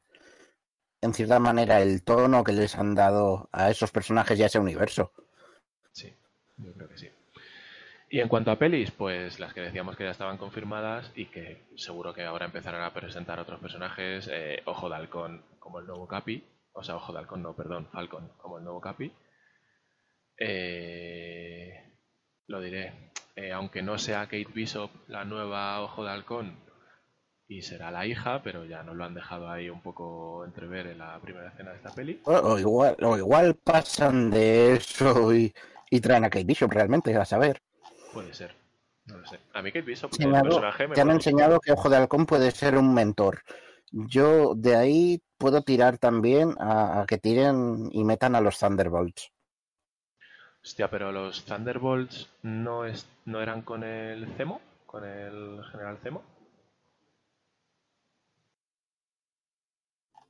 [1.01, 4.59] en cierta manera el tono que les han dado a esos personajes y a ese
[4.59, 5.11] universo.
[5.91, 6.11] Sí,
[6.57, 7.09] yo creo que sí.
[8.15, 11.67] Y en cuanto a pelis, pues las que decíamos que ya estaban confirmadas y que
[11.75, 16.07] seguro que ahora empezarán a presentar otros personajes, eh, Ojo de Halcón como el nuevo
[16.07, 19.11] Capi, o sea, Ojo de Halcón, no, perdón, Falcon como el nuevo Capi.
[20.39, 21.73] Eh,
[22.47, 26.57] lo diré, eh, aunque no sea Kate Bishop la nueva Ojo de Halcón
[27.49, 30.99] y será la hija, pero ya nos lo han dejado ahí un poco entrever en
[30.99, 32.21] la primera escena de esta peli.
[32.23, 35.53] O, o igual, o igual pasan de eso y,
[35.89, 37.61] y traen a Kate Bishop realmente, a saber.
[38.15, 38.55] Puede ser,
[39.07, 39.39] no lo sé.
[39.53, 42.25] A mí Kate Bishop, el Enseñado- personaje, me te han enseñado que Ojo de Halcón
[42.25, 43.41] puede ser un mentor.
[43.91, 49.31] Yo de ahí puedo tirar también a, a que tiren y metan a los Thunderbolts.
[50.63, 55.99] Hostia, pero los Thunderbolts no, es, no eran con el Zemo, con el general.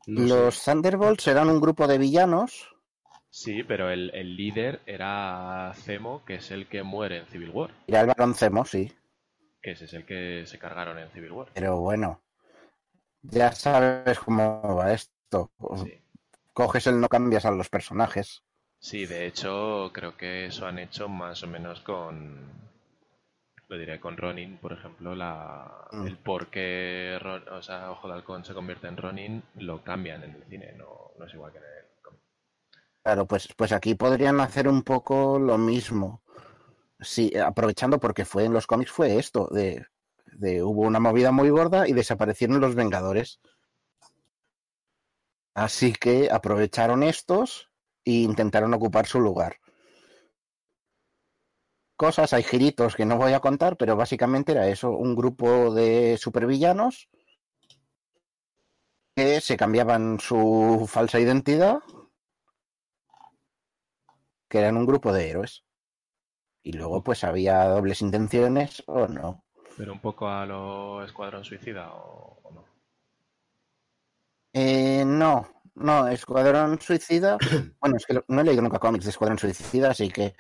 [0.08, 0.28] No sé.
[0.28, 2.75] los Thunderbolts eran un grupo de villanos.
[3.38, 7.70] Sí, pero el, el líder era Zemo, que es el que muere en Civil War.
[7.86, 8.94] Era el Barón Zemo, sí.
[9.62, 11.48] Que ese es el que se cargaron en Civil War.
[11.54, 12.22] Pero bueno,
[13.24, 15.52] ya sabes cómo va esto.
[15.84, 16.00] Sí.
[16.54, 18.42] Coges el no cambias a los personajes.
[18.80, 22.40] Sí, de hecho, creo que eso han hecho más o menos con.
[23.68, 26.08] Lo diré con Ronin, por ejemplo, la, Mm.
[26.08, 30.24] el por qué Ron- o sea, Ojo de Halcón se convierte en Ronin lo cambian
[30.24, 31.85] en el cine, no, no es igual que en el.
[33.06, 36.24] Claro, pues, pues aquí podrían hacer un poco lo mismo.
[37.00, 39.86] Sí, aprovechando porque fue en los cómics fue esto, de,
[40.34, 43.40] de hubo una movida muy gorda y desaparecieron los Vengadores.
[45.66, 47.50] Así que aprovecharon estos
[48.06, 49.58] e intentaron ocupar su lugar.
[51.98, 56.18] Cosas, hay giritos que no voy a contar, pero básicamente era eso, un grupo de
[56.18, 57.10] supervillanos
[59.16, 61.80] que se cambiaban su falsa identidad,
[64.56, 65.64] que eran un grupo de héroes.
[66.64, 69.44] Y luego pues había dobles intenciones o no.
[69.78, 72.64] Pero un poco a lo Escuadrón Suicida o, o no.
[74.54, 77.38] Eh, no, no, Escuadrón Suicida.
[77.82, 80.34] bueno, es que no he leído nunca cómics de Escuadrón Suicida, así que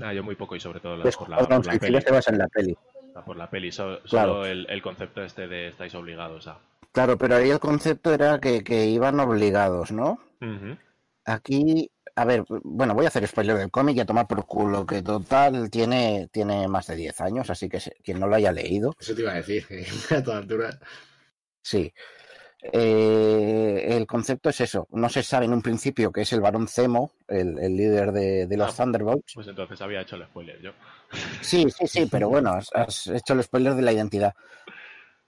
[0.00, 2.00] Ah, yo muy poco y sobre todo la- por, la, por peli.
[2.00, 2.76] se basa en la peli.
[3.16, 4.34] Ah, Por la peli, so- Claro.
[4.34, 6.58] solo el, el concepto este de estáis obligados a.
[6.92, 10.18] Claro, pero ahí el concepto era que, que iban obligados, ¿no?
[11.24, 14.84] Aquí, a ver, bueno, voy a hacer spoiler del cómic y a tomar por culo,
[14.86, 18.94] que total tiene, tiene más de 10 años, así que quien no lo haya leído,
[18.98, 19.64] Eso te iba a decir,
[20.10, 20.78] a toda altura.
[21.62, 21.92] sí.
[22.72, 26.66] Eh, el concepto es eso, no se sabe en un principio que es el varón
[26.66, 28.82] Zemo, el, el líder de, de los Ah.
[28.82, 29.32] Thunderbolts.
[29.34, 30.72] Pues entonces había hecho el spoiler yo.
[31.40, 34.34] Sí, sí, sí, pero bueno, has, has hecho el spoiler de la identidad.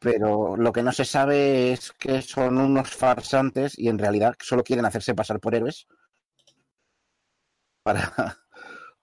[0.00, 4.64] Pero lo que no se sabe es que son unos farsantes y en realidad solo
[4.64, 5.86] quieren hacerse pasar por héroes
[7.82, 8.02] para,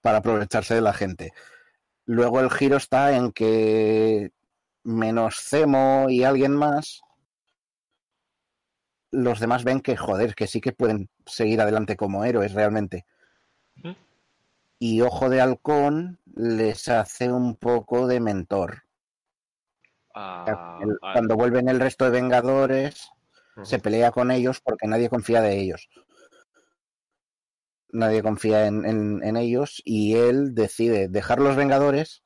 [0.01, 1.33] para aprovecharse de la gente.
[2.05, 4.31] Luego el giro está en que
[4.83, 7.01] menos Zemo y alguien más,
[9.11, 13.05] los demás ven que, joder, que sí que pueden seguir adelante como héroes realmente.
[14.79, 18.83] Y Ojo de Halcón les hace un poco de mentor.
[20.13, 23.09] A- El- a- Cuando vuelven el resto de Vengadores,
[23.65, 25.89] se pelea con ellos porque nadie confía de ellos.
[27.97, 32.23] Nadie confía en, en- en ellos y él decide dejar los Vengadores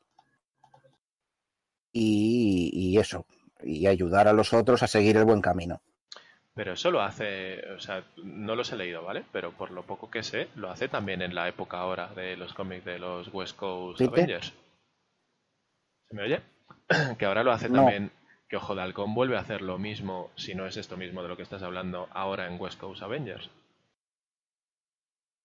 [1.93, 3.25] y, y eso,
[3.63, 5.81] y ayudar a los otros a seguir el buen camino.
[6.53, 9.23] Pero eso lo hace, o sea, no los he leído, ¿vale?
[9.31, 12.53] Pero por lo poco que sé, lo hace también en la época ahora de los
[12.53, 14.01] cómics de los West Coast.
[14.01, 14.53] Avengers.
[16.09, 16.41] ¿Se me oye?
[17.17, 17.77] que ahora lo hace No.
[17.77, 18.11] también,
[18.49, 21.29] que Ojo de Halcón vuelve a hacer lo mismo, si no es esto mismo de
[21.29, 23.49] lo que estás hablando, ahora en West Coast Avengers.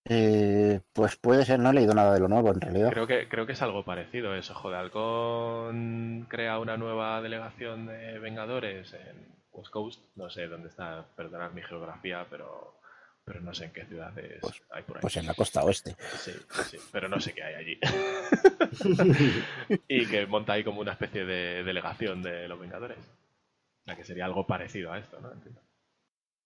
[0.09, 2.91] Eh, pues puede ser, no he leído nada de lo nuevo en realidad.
[2.91, 4.53] Creo que, creo que es algo parecido eso.
[4.53, 10.01] Ojo de Halcón crea una nueva delegación de Vengadores en West Coast.
[10.15, 12.79] No sé dónde está, perdonad mi geografía, pero,
[13.25, 15.01] pero no sé en qué ciudades Pues- hay por ahí.
[15.01, 15.95] Pues en la costa oeste.
[16.17, 16.31] Sí,
[16.69, 17.79] sí, pero no sé qué hay allí.
[19.87, 22.97] y que monta ahí como una especie de delegación de los Vengadores.
[22.99, 25.31] O sea, que sería algo parecido a esto, ¿no?
[25.31, 25.61] Entiendo.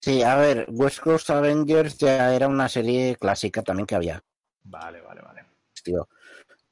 [0.02, 4.24] Sí, a ver, West Coast Avengers ya era una serie clásica también que había.
[4.64, 5.46] Vale, vale, vale.
[5.72, 6.10] existió.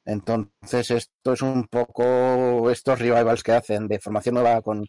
[0.03, 4.83] Entonces, esto es un poco estos revivals que hacen de formación nueva con,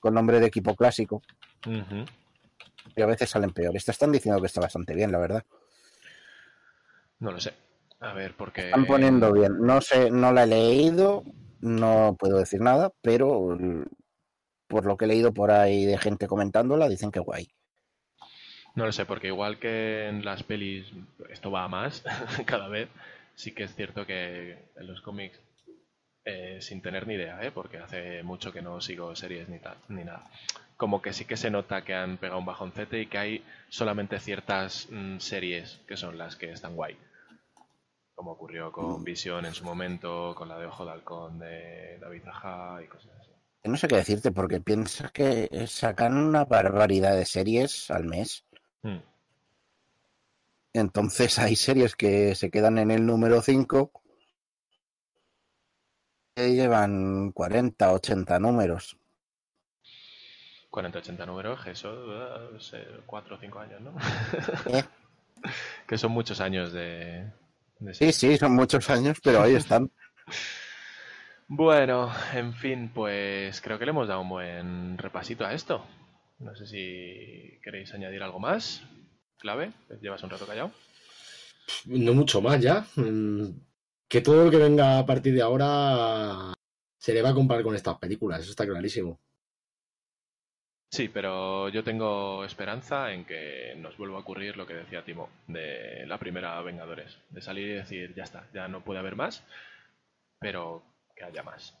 [0.00, 1.20] con nombre de equipo clásico,
[1.66, 2.06] Ujú.
[2.96, 3.84] y a veces salen peores.
[3.84, 5.44] Te están diciendo que está bastante bien, la verdad.
[7.18, 7.52] No lo sé.
[8.00, 8.66] A ver, porque...
[8.66, 9.58] Están poniendo bien.
[9.60, 11.24] No sé, no la he leído,
[11.60, 13.58] no puedo decir nada, pero
[14.68, 17.48] por lo que he leído por ahí de gente comentándola, dicen que guay.
[18.74, 20.86] No lo sé, porque igual que en las pelis
[21.30, 22.04] esto va a más
[22.46, 22.88] cada vez,
[23.34, 25.40] sí que es cierto que en los cómics,
[26.24, 27.50] eh, sin tener ni idea, ¿eh?
[27.50, 30.30] porque hace mucho que no sigo series ni, tal, ni nada,
[30.76, 34.20] como que sí que se nota que han pegado un bajoncete y que hay solamente
[34.20, 36.96] ciertas mm, series que son las que están guay.
[38.14, 42.26] Como ocurrió con Vision en su momento, con la de Ojo de Halcón de David
[42.28, 43.17] Aja y cosas.
[43.68, 48.44] No sé qué decirte, porque piensas que sacan una barbaridad de series al mes.
[48.82, 48.98] Mm.
[50.72, 53.92] Entonces hay series que se quedan en el número 5
[56.34, 58.96] que llevan 40, 80 números.
[60.70, 61.90] 40-80 números, eso,
[63.06, 63.96] 4 o 5 años, ¿no?
[64.78, 64.84] ¿Eh?
[65.86, 67.30] que son muchos años de,
[67.78, 69.90] de Sí, sí, son muchos años, pero ahí están.
[71.48, 75.84] Bueno, en fin, pues creo que le hemos dado un buen repasito a esto.
[76.38, 78.82] No sé si queréis añadir algo más.
[79.38, 80.72] Clave, llevas un rato callado.
[81.86, 82.86] No mucho más ya.
[82.96, 83.50] Mm,
[84.08, 86.54] Que todo lo que venga a partir de ahora
[86.98, 89.20] se le va a comparar con estas películas, eso está clarísimo.
[90.90, 95.28] Sí, pero yo tengo esperanza en que nos vuelva a ocurrir lo que decía Timo
[95.46, 99.44] de la primera Vengadores, de salir y decir, ya está, ya no puede haber más,
[100.40, 100.82] pero
[101.18, 101.76] que haya más.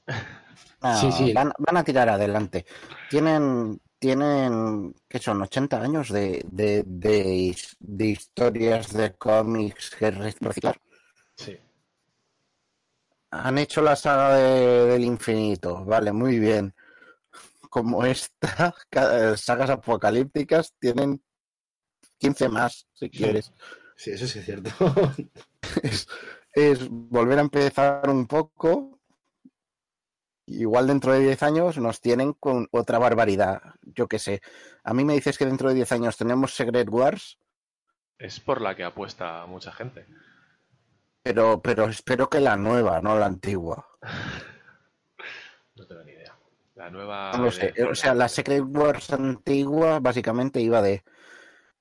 [0.82, 1.32] No, Sí, sí.
[1.32, 2.66] Van, van a tirar adelante.
[3.08, 5.42] Tienen, tienen ¿qué son?
[5.42, 10.80] 80 años de, de, de his- de historias de cómics que reciclar.
[11.36, 11.56] Sí.
[13.30, 16.74] Han hecho la saga de- del infinito, vale, muy bien.
[17.70, 18.74] Como esta,
[19.36, 21.22] sagas apocalípticas tienen
[22.18, 23.52] 15 más, si quieres.
[23.96, 24.70] Sí, eso sí es cierto.
[25.82, 26.06] Es,
[26.54, 28.97] es volver a empezar un poco.
[30.50, 33.60] Igual dentro de 10 años nos tienen con otra barbaridad.
[33.82, 34.40] Yo qué sé.
[34.82, 37.38] A mí me dices que dentro de 10 años tenemos Secret Wars,
[38.18, 40.06] Es por la que apuesta mucha gente.
[41.22, 43.86] Pero, pero espero que la nueva, no la antigua.
[45.76, 46.36] No tengo ni idea.
[46.74, 47.30] La nueva.
[47.36, 47.72] No lo sé.
[47.88, 51.04] O sea, la Secret Wars antigua básicamente iba de.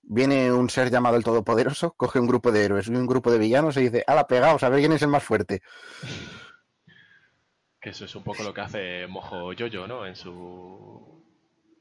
[0.04, 3.40] Viene un ser llamado el Todopoderoso, coge un grupo de héroes y un grupo de
[3.40, 4.62] villanos y dice, ¡Hala, pegaos!
[4.62, 5.64] A ver quién es el más fuerte.
[7.88, 10.06] Que eso es un poco lo que hace Mojo Yoyo, ¿no?
[10.06, 11.24] En su.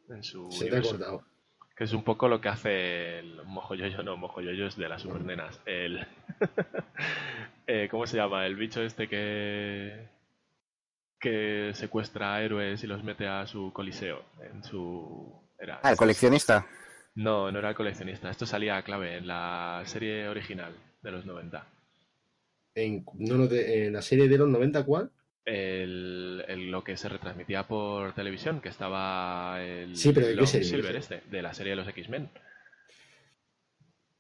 [0.09, 0.49] En su.
[0.53, 0.83] Se te ha.
[1.77, 4.89] Que es un poco lo que hace el Mojo Yoyo, no, Mojo Yoyo es de
[4.89, 5.61] las supernenas.
[5.67, 6.07] El.
[7.67, 8.47] eh, ¿Cómo se llama?
[8.47, 10.09] El bicho este que.
[11.19, 14.23] que secuestra a héroes y los mete a su coliseo.
[14.41, 15.35] En su.
[15.59, 16.69] Era, Ah, el coleccionista.
[17.17, 18.31] No, no era el coleccionista.
[18.31, 20.73] Esto salía clave en la serie original
[21.03, 21.67] de los 90.
[22.77, 25.11] En, no, no, de- en la serie de los 90, ¿cuál?
[25.47, 30.37] El, el- lo que se retransmitía por televisión, que estaba el Sí, pero ¿de qué
[30.39, 30.69] Long serie?
[30.69, 32.29] Silver este, de la serie de los X-Men.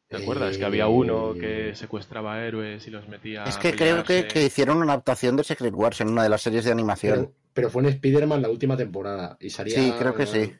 [0.09, 0.57] ¿Te Eh, acuerdas?
[0.57, 4.45] Que había uno que secuestraba héroes y los metía Es a que creo que, que
[4.45, 7.15] hicieron una adaptación de Secret Wars en una de las series de animación.
[7.19, 9.37] Pero, pero fue en Spider-Man la última temporada.
[9.41, 10.53] Y salía, Sí, creo que sí.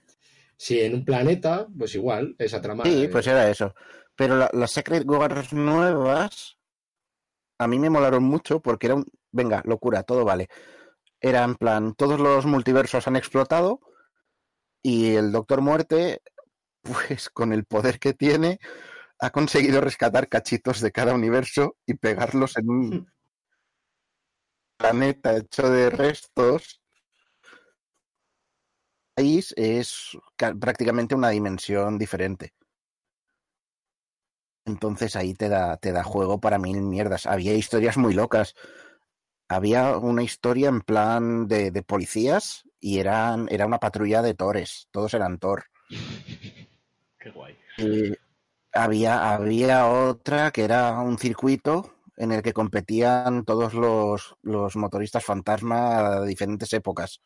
[0.57, 2.85] Sí, en un planeta, pues igual, esa trama.
[2.85, 3.75] Sí, eh, pues era eso.
[4.17, 6.57] Pero la- las Secret Wars nuevas
[7.59, 9.07] a mí me molaron mucho porque era un...
[9.37, 10.49] Venga, locura, todo vale.
[11.21, 13.81] Era en plan, todos los multiversos han explotado
[14.83, 16.23] y el Doctor Muerte,
[16.83, 18.59] pues con el poder que tiene,
[19.21, 23.09] ha conseguido rescatar cachitos de cada universo y pegarlos en un
[24.79, 26.81] planeta hecho de restos.
[29.15, 32.55] país es ca- prácticamente una dimensión diferente.
[34.65, 37.27] Entonces ahí te da, te da juego para mil mierdas.
[37.27, 38.55] Había historias muy locas.
[39.49, 44.89] Había una historia en plan de, de policías y eran, era una patrulla de tores.
[44.91, 45.65] Todos eran Thor.
[47.19, 47.57] Qué guay.
[47.79, 48.15] Y
[48.73, 55.25] había, había otra que era un circuito en el que competían todos los, los motoristas
[55.25, 57.21] fantasma de diferentes épocas.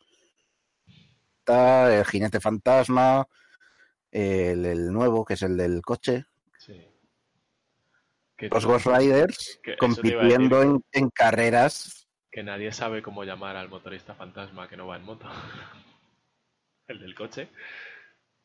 [1.45, 3.27] El jinete fantasma,
[4.11, 6.25] el, el nuevo, que es el del coche,
[6.57, 6.87] Sí.
[8.37, 12.00] Los Ghost Riders compitiendo en, en carreras.
[12.31, 15.27] Que nadie sabe cómo llamar al motorista fantasma que no va en moto.
[16.87, 17.49] el del coche.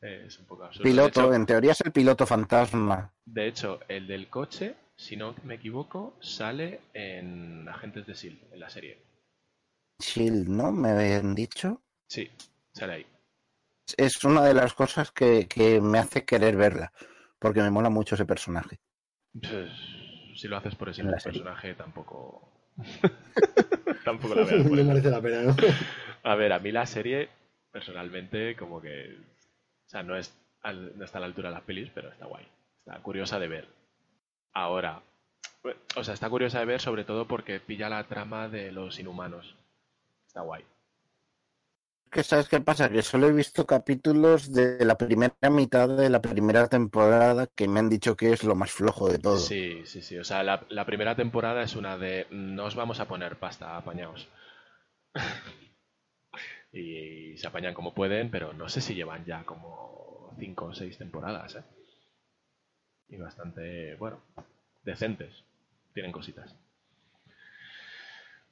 [0.01, 0.83] Eh, es un poco absurdo.
[0.83, 3.11] Piloto, hecho, en teoría es el piloto fantasma.
[3.25, 8.59] de hecho, el del coche, si no me equivoco, sale en Agentes de S.H.I.E.L.D., en
[8.59, 9.01] la serie.
[9.99, 10.71] Shield, ¿no?
[10.71, 11.81] Me habían dicho.
[12.07, 12.29] Sí,
[12.73, 13.05] sale ahí.
[13.95, 16.91] Es una de las cosas que, que me hace querer verla,
[17.39, 18.79] porque me mola mucho ese personaje.
[19.33, 19.71] Pues,
[20.35, 21.19] si lo haces por ese serie.
[21.23, 22.56] personaje, tampoco.
[24.05, 24.63] tampoco la veo.
[24.63, 25.55] no merece la pena, ¿no?
[26.23, 27.29] A ver, a mí la serie,
[27.71, 29.17] personalmente, como que.
[29.85, 30.33] O sea, no, es
[30.63, 32.45] al- no está a la altura de las pelis, pero está guay.
[32.79, 33.67] Está curiosa de ver.
[34.53, 35.01] Ahora.
[35.95, 39.55] O sea, está curiosa de ver sobre todo porque pilla la trama de los inhumanos.
[40.27, 40.63] Está guay.
[42.11, 46.21] Que sabes qué pasa, que solo he visto capítulos de la primera mitad de la
[46.21, 49.37] primera temporada que me han dicho que es lo más flojo de todo.
[49.37, 50.17] Sí, sí, sí.
[50.17, 52.27] O sea, la, primera temporada es una de.
[52.29, 54.27] No os vamos a poner pasta, apañaos.
[56.71, 60.97] y, se apañan como pueden, pero no sé si llevan ya como 5 o 6
[60.97, 61.63] temporadas, ¿eh?
[63.09, 64.21] Y bastante, bueno,
[64.83, 65.43] decentes.
[65.93, 66.55] Tienen cositas.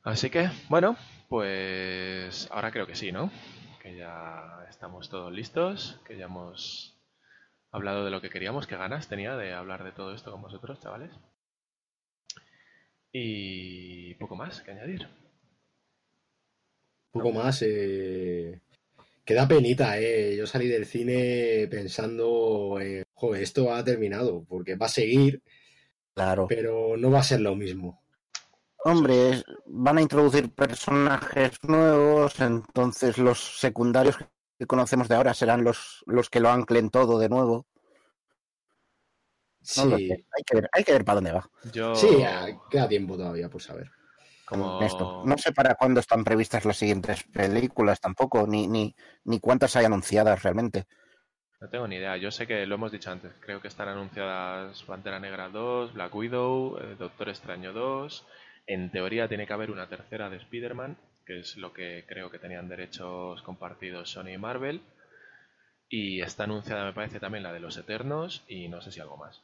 [0.06, 0.95] Así que, bueno,
[1.30, 3.32] pues ahora creo que sí, ¿no?
[3.82, 6.95] Que ya estamos todos listos, que ya hemos
[7.72, 10.80] hablado de lo que queríamos, qué ganas tenía de hablar de todo esto con vosotros,
[10.80, 11.11] chavales.
[13.11, 15.07] Y poco más que añadir.
[17.11, 17.64] Poco más.
[17.65, 18.61] Eh...
[19.23, 20.36] Que da penita, ¿eh?
[20.38, 25.41] Yo salí del cine pensando, en, joder, esto ha terminado, porque va a seguir,
[26.14, 26.45] Claro.
[26.48, 28.05] pero no va a ser lo mismo.
[28.88, 34.16] Hombre, van a introducir personajes nuevos, entonces los secundarios
[34.60, 37.66] que conocemos de ahora serán los, los que lo anclen todo de nuevo.
[39.60, 39.90] Sí, sé.
[39.90, 41.49] Hay que ver, hay que ver para dónde va.
[41.74, 42.24] Yo, sí,
[42.70, 43.90] queda tiempo todavía por saber.
[44.45, 44.80] como...
[44.84, 45.24] Esto.
[45.26, 49.86] No sé para cuándo están previstas las siguientes películas tampoco, ni, ni, ni cuántas hay
[49.86, 50.86] anunciadas realmente.
[51.60, 52.18] No tengo ni idea.
[52.18, 53.34] Yo sé que lo hemos dicho antes.
[53.40, 58.28] Creo que están anunciadas Pantera Negra 2, Black Widow, eh, Doctor Extraño 2.
[58.68, 62.40] En teoría tiene que haber una tercera de Spider-Man, que es lo que creo que
[62.40, 64.82] tenían derechos compartidos Sony y Marvel.
[65.88, 69.18] Y está anunciada, me parece, también la de los Eternos y no sé si algo
[69.18, 69.42] más.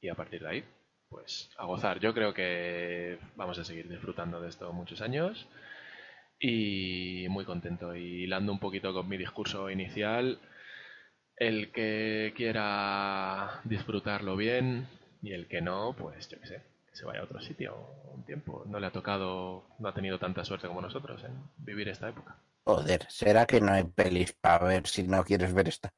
[0.00, 0.64] Y a partir de ahí,
[1.08, 2.00] pues a gozar.
[2.00, 5.46] Yo creo que vamos a seguir disfrutando de esto muchos años.
[6.38, 7.94] Y muy contento.
[7.94, 10.38] Y hilando un poquito con mi discurso inicial,
[11.36, 14.88] el que quiera disfrutarlo bien
[15.22, 16.62] y el que no, pues yo qué sé,
[16.96, 17.76] se vaya a otro sitio
[18.14, 18.64] un tiempo.
[18.66, 22.38] No le ha tocado, no ha tenido tanta suerte como nosotros en vivir esta época.
[22.64, 25.92] Joder, ¿será que no hay pelis para ver si no quieres ver esta?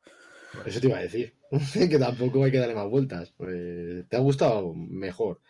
[0.67, 1.35] Eso te iba a decir.
[1.73, 3.33] que tampoco hay que darle más vueltas.
[3.37, 4.75] Pues, ¿Te ha gustado?
[4.75, 5.41] Mejor.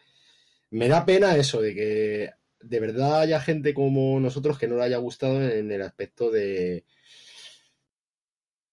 [0.71, 2.31] Me da pena eso de que
[2.61, 6.85] de verdad haya gente como nosotros que no le haya gustado en el aspecto de.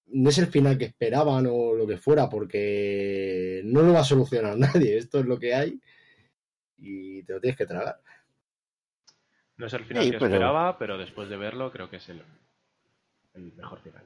[0.07, 4.03] No es el final que esperaban o lo que fuera, porque no lo va a
[4.03, 4.97] solucionar nadie.
[4.97, 5.80] Esto es lo que hay
[6.77, 7.99] y te lo tienes que tragar.
[9.57, 12.10] No es el final Sí, que pero- esperaba, pero después de verlo creo que es
[12.10, 12.22] el,
[13.34, 14.03] el mejor final.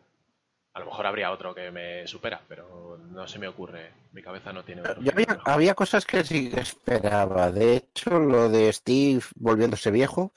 [0.74, 3.92] A lo mejor habría otro que me supera, pero no se me ocurre.
[4.12, 5.02] Mi cabeza no tiene otro.
[5.02, 7.52] Yo había, había cosas que sí que esperaba.
[7.52, 10.32] De hecho, lo de Steve volviéndose viejo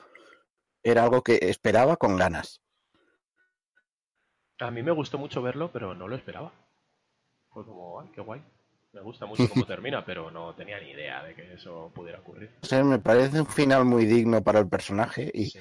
[0.82, 2.62] era algo que esperaba con ganas.
[4.58, 6.52] A mí me gustó mucho verlo, pero no lo esperaba.
[7.50, 8.42] Fue como, ay, qué guay.
[8.92, 12.50] Me gusta mucho cómo termina, pero no tenía ni idea de que eso pudiera ocurrir.
[12.62, 15.58] O sea, me parece un final muy digno para el personaje y Sí.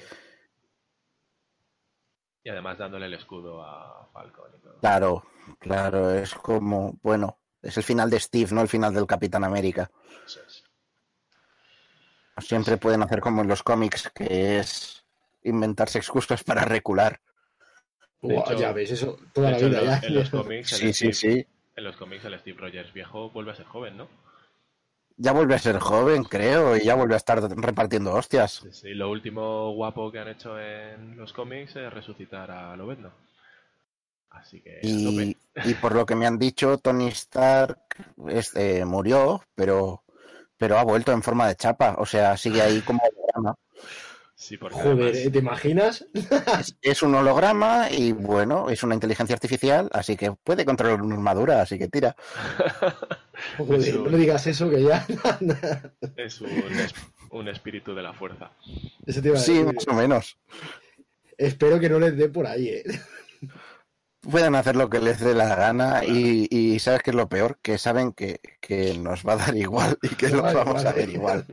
[2.44, 4.78] Y además dándole el escudo a Falcon y todo.
[4.80, 5.22] claro,
[5.60, 9.88] claro, es como, bueno, es el final de Steve, no el final del Capitán América.
[10.26, 10.64] Eso es.
[12.38, 15.04] Siempre pueden hacer como en los cómics, que es
[15.44, 17.20] inventarse excusas para recular.
[18.58, 19.94] Ya ves, eso toda De la hecho, vida en, ya.
[19.94, 21.46] los, en los cómics, el Sí, sí, Steve, sí.
[21.76, 24.08] En los cómics el Steve Rogers viejo vuelve a ser joven, ¿no?
[25.16, 28.62] Ya vuelve a ser joven, creo, y ya vuelve a estar repartiendo hostias.
[28.62, 33.12] Sí, sí, lo último guapo que han hecho en los cómics es resucitar a Lobezno.
[34.30, 37.78] Así que Y, y por lo que me han dicho, Tony Stark
[38.28, 40.02] es- eh, murió, pero,
[40.58, 41.96] pero ha vuelto en forma de chapa.
[41.98, 43.56] O sea, sigue ahí como holograma.
[44.42, 45.30] Sí, porque Joder, además- ¿eh?
[45.30, 46.06] ¿te imaginas?
[46.60, 51.14] Es, es un holograma y bueno, es una inteligencia artificial, así que puede controlar una
[51.14, 52.16] armadura, así que tira.
[53.58, 55.06] Joder, no digas eso que ya.
[56.16, 56.94] es un, es-
[57.30, 58.50] un espíritu de la fuerza.
[59.06, 60.36] Eso te Sí, más o menos.
[61.38, 62.82] Espero que no les dé por ahí, ¿eh?
[64.22, 67.58] Pueden hacer lo que les dé la gana y, y ¿sabes qué es lo peor?
[67.62, 70.92] Que saben que, que nos va a dar igual y que lo Vale, vamos a
[70.92, 71.46] ver igual.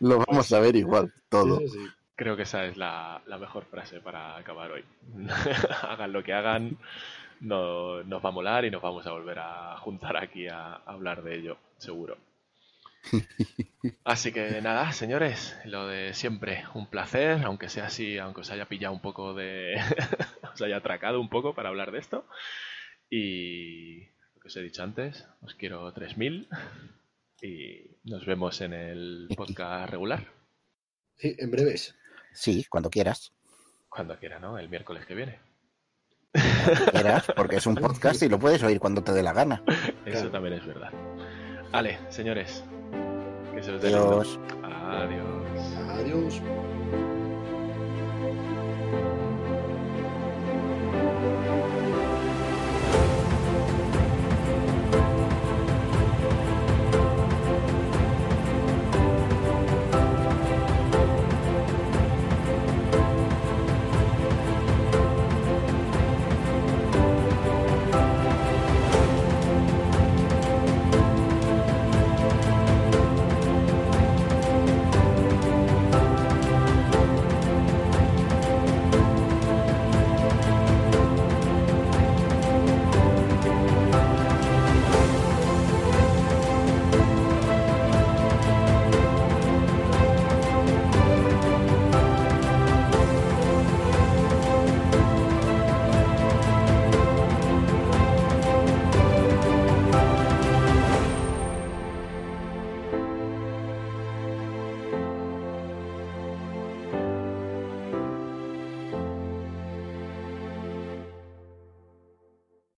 [0.00, 1.60] Lo vamos a ver igual, todo.
[2.14, 4.84] Creo que esa es la, la mejor frase para acabar hoy.
[5.82, 6.78] hagan lo que hagan,
[7.40, 10.82] no, nos va a molar y nos vamos a volver a juntar aquí a, a
[10.86, 12.16] hablar de ello, seguro.
[14.04, 18.66] Así que nada, señores, lo de siempre, un placer, aunque sea así, aunque os haya
[18.66, 19.76] pillado un poco de...
[20.54, 22.26] os haya atracado un poco para hablar de esto.
[23.10, 24.00] Y
[24.34, 26.48] lo que os he dicho antes, os quiero 3000
[27.42, 30.26] y nos vemos en el podcast regular.
[31.16, 31.94] Sí, en breves.
[32.32, 33.32] Sí, cuando quieras.
[33.88, 34.58] Cuando quiera, ¿no?
[34.58, 35.40] El miércoles que viene.
[36.32, 39.62] Cuando quieras, porque es un podcast y lo puedes oír cuando te dé la gana.
[40.04, 40.30] Eso Claro.
[40.30, 40.90] también es verdad.
[41.72, 42.62] Vale, señores.
[43.54, 44.20] Que se os dé lindo.
[44.20, 44.38] Adiós.
[44.62, 46.40] Adiós.
[46.40, 46.42] Adiós.